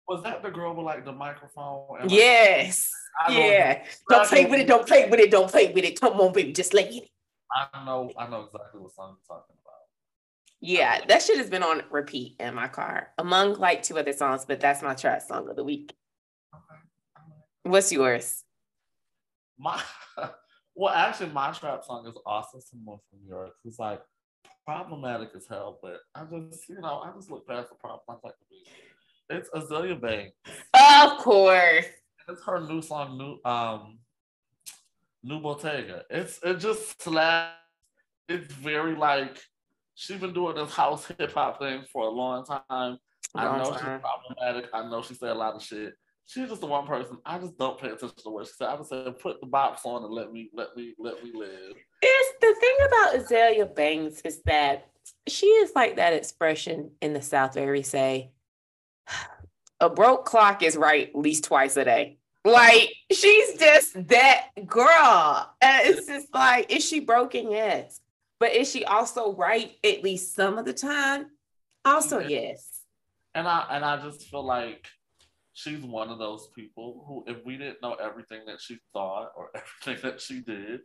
was 0.07 0.24
that 0.24 0.43
the 0.43 0.49
girl 0.49 0.74
with 0.74 0.86
like 0.86 1.03
the 1.03 1.11
microphone? 1.11 2.07
Yes. 2.07 2.89
yeah. 3.30 3.84
Don't, 4.09 4.20
don't 4.20 4.28
play 4.30 4.45
with 4.45 4.59
it. 4.61 4.68
Don't 4.68 4.88
play 4.88 5.09
with 5.09 5.20
it. 5.20 5.30
Don't 5.30 5.51
play 5.51 5.74
with 5.74 5.84
it. 5.84 5.99
Come 5.99 6.22
on, 6.22 6.32
baby. 6.32 6.53
Just 6.53 6.74
lay 6.74 6.84
it. 6.84 7.09
I 7.53 7.84
know. 7.86 8.11
I 8.18 8.30
know 8.30 8.43
exactly 8.43 8.80
what 8.80 8.93
song 8.93 9.18
you're 9.18 9.38
talking 9.38 9.55
about. 9.61 9.62
Yeah, 10.66 11.01
that 11.09 11.22
shit 11.22 11.38
has 11.39 11.49
been 11.49 11.61
on 11.61 11.82
repeat 11.91 12.38
in 12.39 12.55
my 12.55 12.70
car, 12.70 13.09
among 13.18 13.55
like 13.55 13.84
two 13.84 13.97
other 13.99 14.14
songs, 14.14 14.45
but 14.45 14.61
that's 14.61 14.82
my 14.82 14.93
trap 14.93 15.22
song 15.22 15.49
of 15.49 15.57
the 15.57 15.64
week. 15.64 15.93
What's 17.64 17.91
yours? 17.91 18.45
My 19.59 19.82
well, 20.74 20.93
actually, 20.93 21.32
my 21.32 21.51
trap 21.51 21.84
song 21.84 22.07
is 22.07 22.16
also 22.26 22.59
someone 22.61 22.99
from 23.09 23.20
New 23.24 23.28
York 23.28 23.51
who's 23.61 23.78
like 23.78 24.01
problematic 24.66 25.32
as 25.36 25.47
hell, 25.47 25.80
but 25.84 25.97
I 26.16 26.24
just, 26.24 26.70
you 26.70 26.80
know, 26.80 26.99
I 26.99 27.11
just 27.14 27.30
look 27.30 27.45
past 27.45 27.68
the 27.68 27.76
problem. 27.76 27.99
I 28.07 28.14
like 28.24 28.36
the 28.49 29.36
It's 29.36 29.49
Azealia 29.49 29.99
Banks. 29.99 30.32
Of 30.74 31.18
course. 31.18 31.88
It's 32.30 32.41
her 32.45 32.61
new 32.61 32.82
song, 32.82 33.18
new 33.18 33.51
um, 33.51 33.97
new 35.24 35.41
Bottega. 35.41 36.03
It's 36.09 36.39
it 36.41 36.59
just 36.59 37.03
slaps. 37.03 37.51
It's 38.30 38.53
very 38.53 38.95
like 38.95 39.39
she's 39.96 40.18
been 40.18 40.34
doing 40.34 40.56
this 40.56 40.74
house 40.74 41.06
hip 41.06 41.34
hop 41.34 41.60
thing 41.60 41.84
for 41.91 42.08
a 42.08 42.10
long 42.10 42.46
time. 42.46 42.98
I 43.36 43.58
know 43.58 43.72
time. 43.72 43.74
she's 43.74 44.36
problematic. 44.38 44.70
I 44.74 44.89
know 44.89 45.02
she 45.02 45.14
said 45.14 45.30
a 45.30 45.36
lot 45.36 45.56
of 45.56 45.64
shit. 45.64 45.94
She's 46.26 46.48
just 46.48 46.62
the 46.62 46.68
one 46.68 46.88
person 46.88 47.18
I 47.26 47.38
just 47.38 47.58
don't 47.58 47.80
pay 47.80 47.88
attention 47.88 48.18
to 48.24 48.30
what 48.30 48.48
she 48.48 48.54
said. 48.54 48.70
I 48.70 48.78
just 48.78 48.89
said 48.89 49.20
put 49.20 49.41
the 49.41 49.48
box 49.48 49.82
on 49.86 50.04
and 50.04 50.14
let 50.14 50.32
me 50.32 50.50
let 50.54 50.76
me 50.76 50.94
let 50.98 51.24
me 51.24 51.32
live. 51.34 51.76
It's 52.02 52.34
the 52.39 52.56
thing 52.60 52.76
about 52.88 53.16
Azealia 53.16 53.76
Banks 53.76 54.22
is 54.22 54.41
that 54.44 54.88
she 55.28 55.48
is 55.48 55.72
like 55.76 55.98
that 55.98 56.14
expression 56.14 56.91
in 57.02 57.14
the 57.14 57.22
South 57.22 57.56
where 57.56 57.72
we 57.72 57.82
say 57.82 58.32
a 59.80 59.89
broke 59.89 60.26
clock 60.26 60.64
is 60.64 60.78
right 60.78 61.10
at 61.10 61.16
least 61.16 61.44
twice 61.46 61.76
a 61.78 61.86
day. 61.86 62.18
Like 62.46 62.94
she's 63.12 63.58
just 63.58 64.08
that 64.08 64.48
girl. 64.66 65.54
And 65.62 65.88
it's 65.88 66.08
just 66.08 66.34
like, 66.34 66.72
is 66.72 66.86
she 66.86 67.00
broken? 67.00 67.52
Yes. 67.52 68.00
But 68.44 68.56
is 68.56 68.70
she 68.70 68.84
also 68.84 69.34
right 69.38 69.72
at 69.86 70.04
least 70.04 70.36
some 70.36 70.58
of 70.58 70.66
the 70.66 70.74
time? 70.74 71.28
Also, 71.86 72.20
yeah. 72.20 72.28
yes. 72.28 72.82
And 73.34 73.48
I 73.48 73.66
and 73.72 73.86
I 73.86 74.04
just 74.04 74.28
feel 74.28 74.44
like 74.44 74.86
she's 75.54 75.80
one 75.80 76.10
of 76.10 76.20
those 76.20 76.50
people 76.54 77.06
who, 77.08 77.24
if 77.26 77.38
we 77.46 77.56
didn't 77.56 77.82
know 77.82 77.94
everything 77.94 78.41
that 78.48 78.60
she 78.60 78.80
thought 78.91 79.32
or 79.38 79.50
everything 79.86 80.10
that 80.10 80.20
she 80.20 80.41
did, 80.41 80.82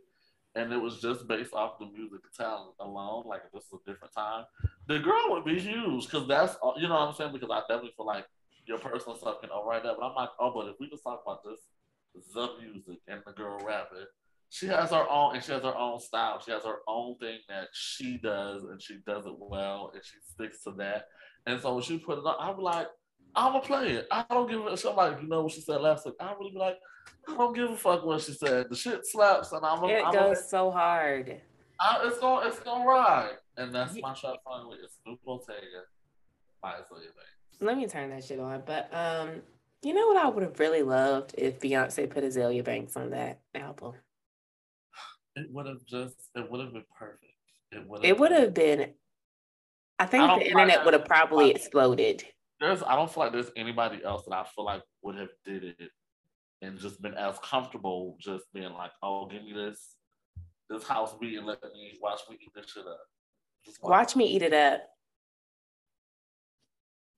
and 0.55 0.71
it 0.71 0.77
was 0.77 1.01
just 1.01 1.27
based 1.27 1.53
off 1.53 1.79
the 1.79 1.87
music 1.87 2.21
talent 2.33 2.75
alone, 2.79 3.25
like 3.27 3.41
if 3.45 3.51
this 3.51 3.65
is 3.65 3.73
a 3.85 3.91
different 3.91 4.13
time, 4.13 4.45
the 4.87 4.99
girl 4.99 5.25
would 5.31 5.43
be 5.43 5.59
huge 5.59 6.05
because 6.05 6.29
that's 6.29 6.55
you 6.77 6.87
know 6.87 6.95
what 6.95 7.09
I'm 7.09 7.13
saying. 7.13 7.33
Because 7.33 7.49
I 7.51 7.59
definitely 7.67 7.91
feel 7.97 8.05
like 8.05 8.25
your 8.67 8.77
personal 8.77 9.17
stuff 9.17 9.41
can 9.41 9.49
override 9.49 9.83
that. 9.83 9.97
But 9.99 10.05
I'm 10.05 10.15
like, 10.15 10.29
oh, 10.39 10.53
but 10.55 10.69
if 10.69 10.75
we 10.79 10.89
just 10.89 11.03
talk 11.03 11.23
about 11.25 11.43
this 11.43 11.59
the 12.33 12.51
music 12.61 13.01
and 13.09 13.19
the 13.25 13.33
girl 13.33 13.59
rapping. 13.65 14.07
She 14.49 14.65
has 14.67 14.89
her 14.89 15.07
own, 15.09 15.35
and 15.35 15.43
she 15.43 15.51
has 15.51 15.61
her 15.61 15.77
own 15.77 15.99
style. 15.99 16.41
She 16.43 16.51
has 16.51 16.63
her 16.63 16.79
own 16.87 17.17
thing 17.17 17.37
that 17.49 17.67
she 17.73 18.17
does, 18.17 18.63
and 18.63 18.81
she 18.81 18.97
does 19.05 19.25
it 19.25 19.35
well, 19.37 19.91
and 19.93 20.03
she 20.03 20.17
sticks 20.33 20.63
to 20.63 20.71
that. 20.77 21.05
And 21.45 21.61
so 21.61 21.73
when 21.75 21.83
she 21.83 21.99
put 21.99 22.17
it 22.17 22.25
on, 22.25 22.35
I'm 22.39 22.59
like, 22.59 22.87
I'm 23.35 23.53
gonna 23.53 23.63
play 23.63 23.91
it. 23.91 24.07
I 24.11 24.25
don't 24.29 24.49
give 24.49 24.65
a 24.65 24.75
shit. 24.75 24.95
Like 24.95 25.21
you 25.21 25.27
know 25.27 25.43
what 25.43 25.51
she 25.51 25.61
said 25.61 25.81
last 25.81 26.05
week. 26.05 26.15
I'm 26.19 26.37
really 26.39 26.51
be 26.51 26.57
like, 26.57 26.77
I 27.27 27.35
don't 27.35 27.55
give 27.55 27.69
a 27.69 27.75
fuck 27.77 28.03
what 28.03 28.21
she 28.21 28.33
said. 28.33 28.67
The 28.69 28.75
shit 28.75 29.05
slaps, 29.05 29.51
and 29.51 29.63
I'm. 29.63 29.83
It 29.83 30.03
I'm 30.03 30.13
goes 30.13 30.49
so 30.49 30.71
hard. 30.71 31.41
I, 31.79 32.01
it's 32.05 32.19
gonna 32.19 32.47
it's 32.47 32.59
gonna 32.59 32.85
ride, 32.85 33.37
and 33.57 33.73
that's 33.73 33.95
my 34.01 34.13
shot 34.13 34.39
finally. 34.43 34.77
It's 34.83 34.95
Snoop 35.03 35.19
Bottega 35.23 35.83
by 36.61 36.71
Azealia 36.71 37.13
Banks. 37.15 37.61
Let 37.61 37.77
me 37.77 37.87
turn 37.87 38.09
that 38.09 38.23
shit 38.23 38.39
on. 38.39 38.63
But 38.65 38.93
um, 38.93 39.41
you 39.83 39.93
know 39.93 40.07
what 40.07 40.17
I 40.17 40.27
would 40.27 40.43
have 40.43 40.59
really 40.59 40.83
loved 40.83 41.35
if 41.37 41.59
Beyonce 41.59 42.09
put 42.09 42.23
Azealia 42.23 42.63
Banks 42.63 42.97
on 42.97 43.11
that 43.11 43.39
album. 43.55 43.93
It 45.39 45.51
would 45.51 45.67
have 45.67 45.85
just 45.85 46.15
it 46.35 46.49
would 46.51 46.59
have 46.59 46.73
been 46.73 46.83
perfect. 46.97 47.23
It 47.71 47.87
would 47.87 48.03
It 48.03 48.19
would 48.19 48.31
have 48.31 48.53
been. 48.53 48.93
I 49.97 50.05
think 50.05 50.23
I 50.23 50.39
the 50.39 50.47
internet 50.47 50.83
would 50.85 50.93
have 50.93 51.05
probably 51.05 51.51
exploded. 51.51 52.23
There's 52.59 52.83
I 52.83 52.95
don't 52.95 53.11
feel 53.11 53.23
like 53.23 53.31
there's 53.31 53.51
anybody 53.55 54.03
else 54.03 54.25
that 54.25 54.35
I 54.35 54.43
feel 54.55 54.65
like 54.65 54.81
would 55.01 55.15
have 55.15 55.29
did 55.45 55.63
it 55.63 55.91
and 56.61 56.77
just 56.77 57.01
been 57.01 57.13
as 57.13 57.37
comfortable 57.39 58.17
just 58.19 58.45
being 58.53 58.73
like, 58.73 58.91
oh, 59.01 59.27
give 59.27 59.43
me 59.43 59.53
this 59.53 59.95
this 60.69 60.83
house 60.85 61.15
beat 61.19 61.37
and 61.37 61.47
let 61.47 61.61
me 61.63 61.97
watch 62.01 62.19
me 62.29 62.37
eat 62.41 62.51
this 62.53 62.69
shit 62.69 62.85
up. 62.85 62.99
Just 63.65 63.81
Watch 63.81 64.15
me 64.15 64.25
eat 64.25 64.41
it 64.41 64.53
up. 64.53 64.81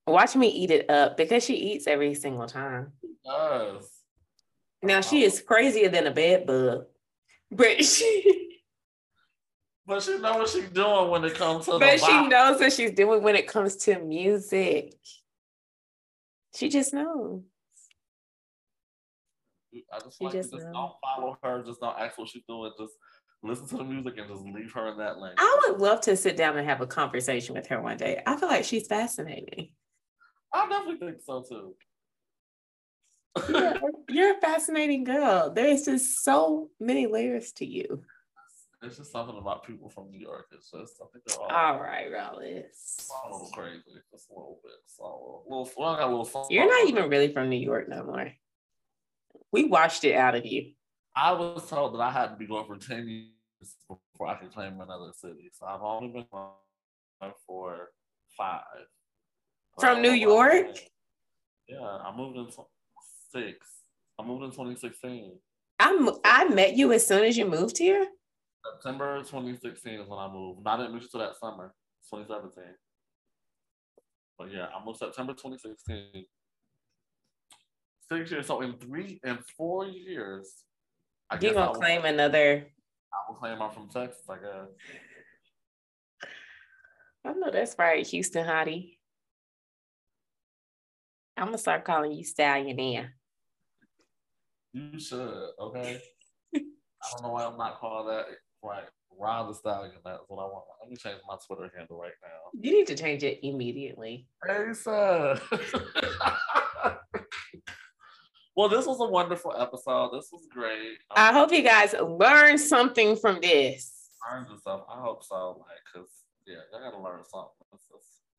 Watch 0.08 0.36
me 0.36 0.48
eat 0.48 0.72
it 0.72 0.90
up 0.90 1.18
because 1.18 1.44
she 1.44 1.56
eats 1.56 1.88
every 1.88 2.14
single 2.14 2.48
time. 2.48 2.94
Yes. 3.24 4.02
Now 4.84 5.02
she 5.02 5.24
is 5.24 5.40
um, 5.40 5.46
crazier 5.46 5.90
than 5.90 6.08
a 6.08 6.12
bed 6.12 6.48
bug, 6.48 6.86
but 7.52 7.84
she 7.86 8.60
But 9.86 10.04
she 10.04 10.18
know 10.20 10.38
what 10.38 10.50
she's 10.50 10.70
doing 10.70 11.10
when 11.10 11.26
it 11.26 11.36
comes 11.36 11.66
to 11.66 11.72
the 11.74 11.80
but 11.80 12.00
she 12.00 12.28
knows 12.28 12.60
what 12.60 12.74
she's 12.74 12.92
doing 12.92 13.22
when 13.24 13.36
it 13.36 13.48
comes 13.48 13.76
to 13.78 14.00
music. 14.00 14.94
She 16.56 16.70
just 16.70 16.94
knows. 16.94 17.42
I 19.94 20.00
just 20.00 20.18
She 20.18 20.26
like 20.26 20.34
just 20.34 20.52
just 20.52 20.66
don't 20.72 20.94
follow 21.04 21.38
her, 21.44 21.64
just 21.66 21.80
don't 21.80 21.98
ask 21.98 22.18
what 22.18 22.30
she's 22.30 22.44
doing, 22.48 22.72
just 22.78 22.94
listen 23.44 23.68
to 23.68 23.78
the 23.78 23.84
music 23.84 24.18
and 24.18 24.28
just 24.28 24.44
leave 24.44 24.72
her 24.74 24.90
in 24.90 24.98
that 24.98 25.20
lane. 25.20 25.34
I 25.38 25.60
would 25.68 25.80
love 25.80 26.02
to 26.02 26.16
sit 26.16 26.38
down 26.38 26.58
and 26.58 26.68
have 26.68 26.82
a 26.82 26.88
conversation 26.88 27.56
with 27.56 27.68
her 27.68 27.82
one 27.82 27.98
day. 27.98 28.22
I 28.26 28.36
feel 28.36 28.50
like 28.50 28.66
she's 28.66 28.88
fascinating. 28.88 29.70
I 30.54 30.68
definitely 30.68 31.08
think 31.08 31.22
so 31.22 31.44
too. 31.48 31.76
You're, 33.50 33.78
you're 34.10 34.38
a 34.38 34.42
fascinating 34.42 35.04
girl. 35.04 35.52
There's 35.54 35.86
just 35.86 36.24
so 36.24 36.70
many 36.80 37.08
layers 37.08 37.52
to 37.54 37.66
you. 37.66 38.04
There's 38.82 38.98
just 38.98 39.12
something 39.12 39.38
about 39.38 39.64
people 39.64 39.90
from 39.90 40.10
New 40.10 40.20
York. 40.20 40.48
It's 40.52 40.72
just 40.72 41.00
I 41.02 41.06
think 41.14 41.24
they're 41.26 41.38
all, 41.38 41.52
All 41.52 41.80
right, 41.80 42.12
Rollis. 42.12 43.08
a 43.26 43.32
little 43.32 43.50
crazy, 43.54 43.82
just 44.12 44.30
a 44.32 44.34
little 44.34 44.60
bit. 44.64 44.74
So 44.88 45.44
a 45.46 45.50
little, 45.50 45.72
well, 45.78 45.90
I 45.90 46.00
got 46.00 46.08
a 46.08 46.10
little. 46.10 46.26
something 46.26 46.56
You're 46.56 46.68
not 46.68 46.90
even 46.90 47.10
really 47.10 47.32
from 47.32 47.50
New 47.50 47.60
York 47.60 47.88
no 47.88 48.04
more. 48.04 48.32
We 49.52 49.66
washed 49.66 50.04
it 50.04 50.16
out 50.16 50.34
of 50.34 50.46
you. 50.46 50.72
I 51.16 51.32
was 51.34 51.70
told 51.70 51.94
that 51.94 52.02
I 52.02 52.10
had 52.10 52.30
to 52.30 52.36
be 52.38 52.48
going 52.48 52.66
for 52.66 52.78
ten 52.78 53.08
years 53.08 53.76
before 53.88 54.28
I 54.28 54.36
could 54.36 54.52
claim 54.52 54.82
another 54.82 55.12
city. 55.14 55.52
So 55.54 55.68
I've 55.68 55.82
only 55.82 56.08
been 56.08 56.26
going 56.32 57.34
for 57.46 57.92
five. 58.36 58.64
From 59.80 60.02
New 60.02 60.12
know 60.12 60.34
why 60.34 60.50
I'm 60.50 60.66
York? 60.66 60.78
Yeah, 61.68 61.80
I 61.80 62.16
moved 62.16 62.38
in 62.38 62.48
six. 63.32 63.68
I 64.20 64.26
moved 64.26 64.44
in 64.44 64.52
2016. 64.52 65.34
I'm, 65.80 66.10
I 66.24 66.48
met 66.48 66.76
you 66.76 66.92
as 66.94 67.06
soon 67.06 67.24
as 67.24 67.38
you 67.38 67.46
moved 67.46 67.78
here. 67.78 68.06
September 68.74 69.20
2016 69.20 70.02
is 70.02 70.08
when 70.08 70.20
I 70.20 70.32
moved. 70.32 70.64
Not 70.64 70.80
in 70.80 71.00
to 71.00 71.18
that 71.18 71.36
summer, 71.38 71.74
2017. 72.14 72.64
But 74.38 74.52
yeah, 74.52 74.68
I 74.68 74.86
moved 74.86 75.00
September 75.00 75.34
2016. 75.34 76.26
Six 78.10 78.32
years. 78.32 78.48
So 78.48 78.62
in 78.62 78.74
three 78.74 79.20
and 79.24 79.40
four 79.58 79.86
years, 79.86 80.64
I 81.30 81.36
You 81.40 81.54
gonna 81.54 81.74
claim 81.74 82.06
another? 82.06 82.68
I 83.14 83.18
will 83.32 83.38
claim 83.38 83.62
I'm 83.62 83.72
from 83.72 83.88
Texas. 83.90 84.24
I 84.30 84.36
guess. 84.36 86.30
I 87.24 87.34
know 87.34 87.52
that's 87.52 87.76
right, 87.78 88.06
Houston 88.08 88.46
hottie. 88.46 88.98
I'm 91.38 91.48
gonna 91.48 91.58
start 91.58 91.86
calling 91.86 92.12
you 92.12 92.24
Stallionaire. 92.24 93.10
You 94.74 95.00
should. 95.00 95.50
Okay. 95.60 96.02
I 96.56 96.60
don't 97.14 97.24
know 97.24 97.30
why 97.32 97.46
I'm 97.46 97.58
not 97.58 97.80
called 97.80 98.10
that. 98.10 98.26
Right. 98.64 98.84
Ron 99.20 99.48
the 99.48 99.54
Stallion. 99.54 99.94
That's 100.06 100.20
what 100.28 100.40
I 100.42 100.46
want. 100.46 100.64
Let 100.82 100.90
me 100.90 100.96
change 100.96 101.18
my 101.28 101.36
Twitter 101.46 101.72
handle 101.78 102.00
right 102.00 102.12
now. 102.22 102.60
You 102.60 102.72
need 102.72 102.88
to 102.88 102.96
change 102.96 103.24
it 103.24 103.40
immediately. 103.46 104.28
Hey, 104.48 104.68
sir. 104.74 105.40
well, 108.56 108.70
this 108.70 108.86
was 108.86 109.00
a 109.00 109.06
wonderful 109.06 109.54
episode. 109.58 110.12
This 110.14 110.30
was 110.32 110.48
great. 110.52 110.98
I 111.16 111.34
hope 111.34 111.52
you 111.52 111.62
guys 111.64 111.94
learned 111.94 112.60
something 112.60 113.16
from 113.16 113.40
this. 113.42 114.10
learned 114.32 114.48
stuff. 114.60 114.82
I 114.90 115.02
hope 115.02 115.24
so. 115.24 115.60
Like, 115.60 115.78
cause 115.94 116.10
yeah, 116.46 116.56
I 116.76 116.84
gotta 116.84 117.02
learn 117.02 117.24
something. 117.26 117.52
Just- 117.72 117.84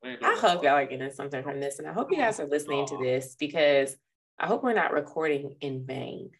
we 0.03 0.09
ain't 0.09 0.19
doing 0.19 0.33
I 0.33 0.37
hope 0.37 0.63
y'all 0.63 0.73
are 0.73 0.85
getting 0.85 1.11
something 1.11 1.41
from 1.43 1.61
this, 1.61 1.79
and 1.79 1.87
I 1.87 1.93
hope 1.93 2.11
you 2.11 2.17
guys 2.17 2.37
are 2.41 2.45
listening 2.45 2.85
to 2.87 2.97
this 2.97 3.35
because 3.39 3.95
I 4.39 4.47
hope 4.47 4.63
we're 4.63 4.73
not 4.73 4.93
recording 4.93 5.55
in 5.61 5.85
vain. 5.85 6.31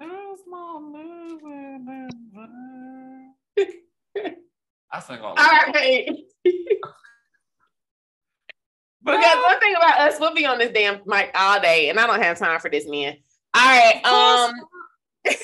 There's 0.00 0.40
no 0.46 0.90
living 0.92 1.86
in 1.88 2.10
vain. 2.34 3.34
I 4.90 5.00
sing 5.00 5.18
all 5.18 5.34
All 5.36 5.72
the 5.72 6.24
because 9.04 9.36
one 9.44 9.60
thing 9.60 9.74
about 9.76 10.00
us, 10.00 10.20
we'll 10.20 10.34
be 10.34 10.46
on 10.46 10.58
this 10.58 10.72
damn 10.72 11.00
mic 11.06 11.30
all 11.34 11.60
day, 11.60 11.88
and 11.88 11.98
I 11.98 12.06
don't 12.06 12.22
have 12.22 12.38
time 12.38 12.60
for 12.60 12.70
this, 12.70 12.86
man. 12.86 13.16
All 13.54 13.62
right. 13.62 14.04
Um. 14.04 14.54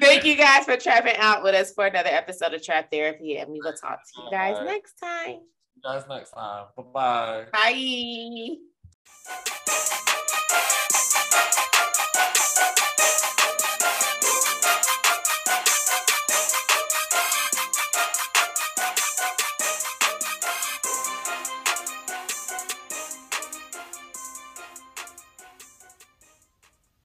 Thank 0.00 0.24
you 0.24 0.36
guys 0.36 0.64
for 0.64 0.76
trapping 0.76 1.16
out 1.18 1.42
with 1.42 1.54
us 1.54 1.72
for 1.72 1.86
another 1.86 2.10
episode 2.10 2.54
of 2.54 2.62
Trap 2.62 2.90
Therapy, 2.90 3.38
and 3.38 3.50
we 3.50 3.60
will 3.60 3.72
talk 3.72 4.00
to 4.04 4.22
you 4.22 4.30
guys 4.30 4.56
next 4.64 4.94
time. 4.94 5.26
See 5.26 5.40
you 5.76 5.82
guys 5.82 6.04
next 6.08 6.32
time. 6.32 6.66
Bye 6.76 6.82
bye. 6.92 7.44
Bye. 7.52 8.56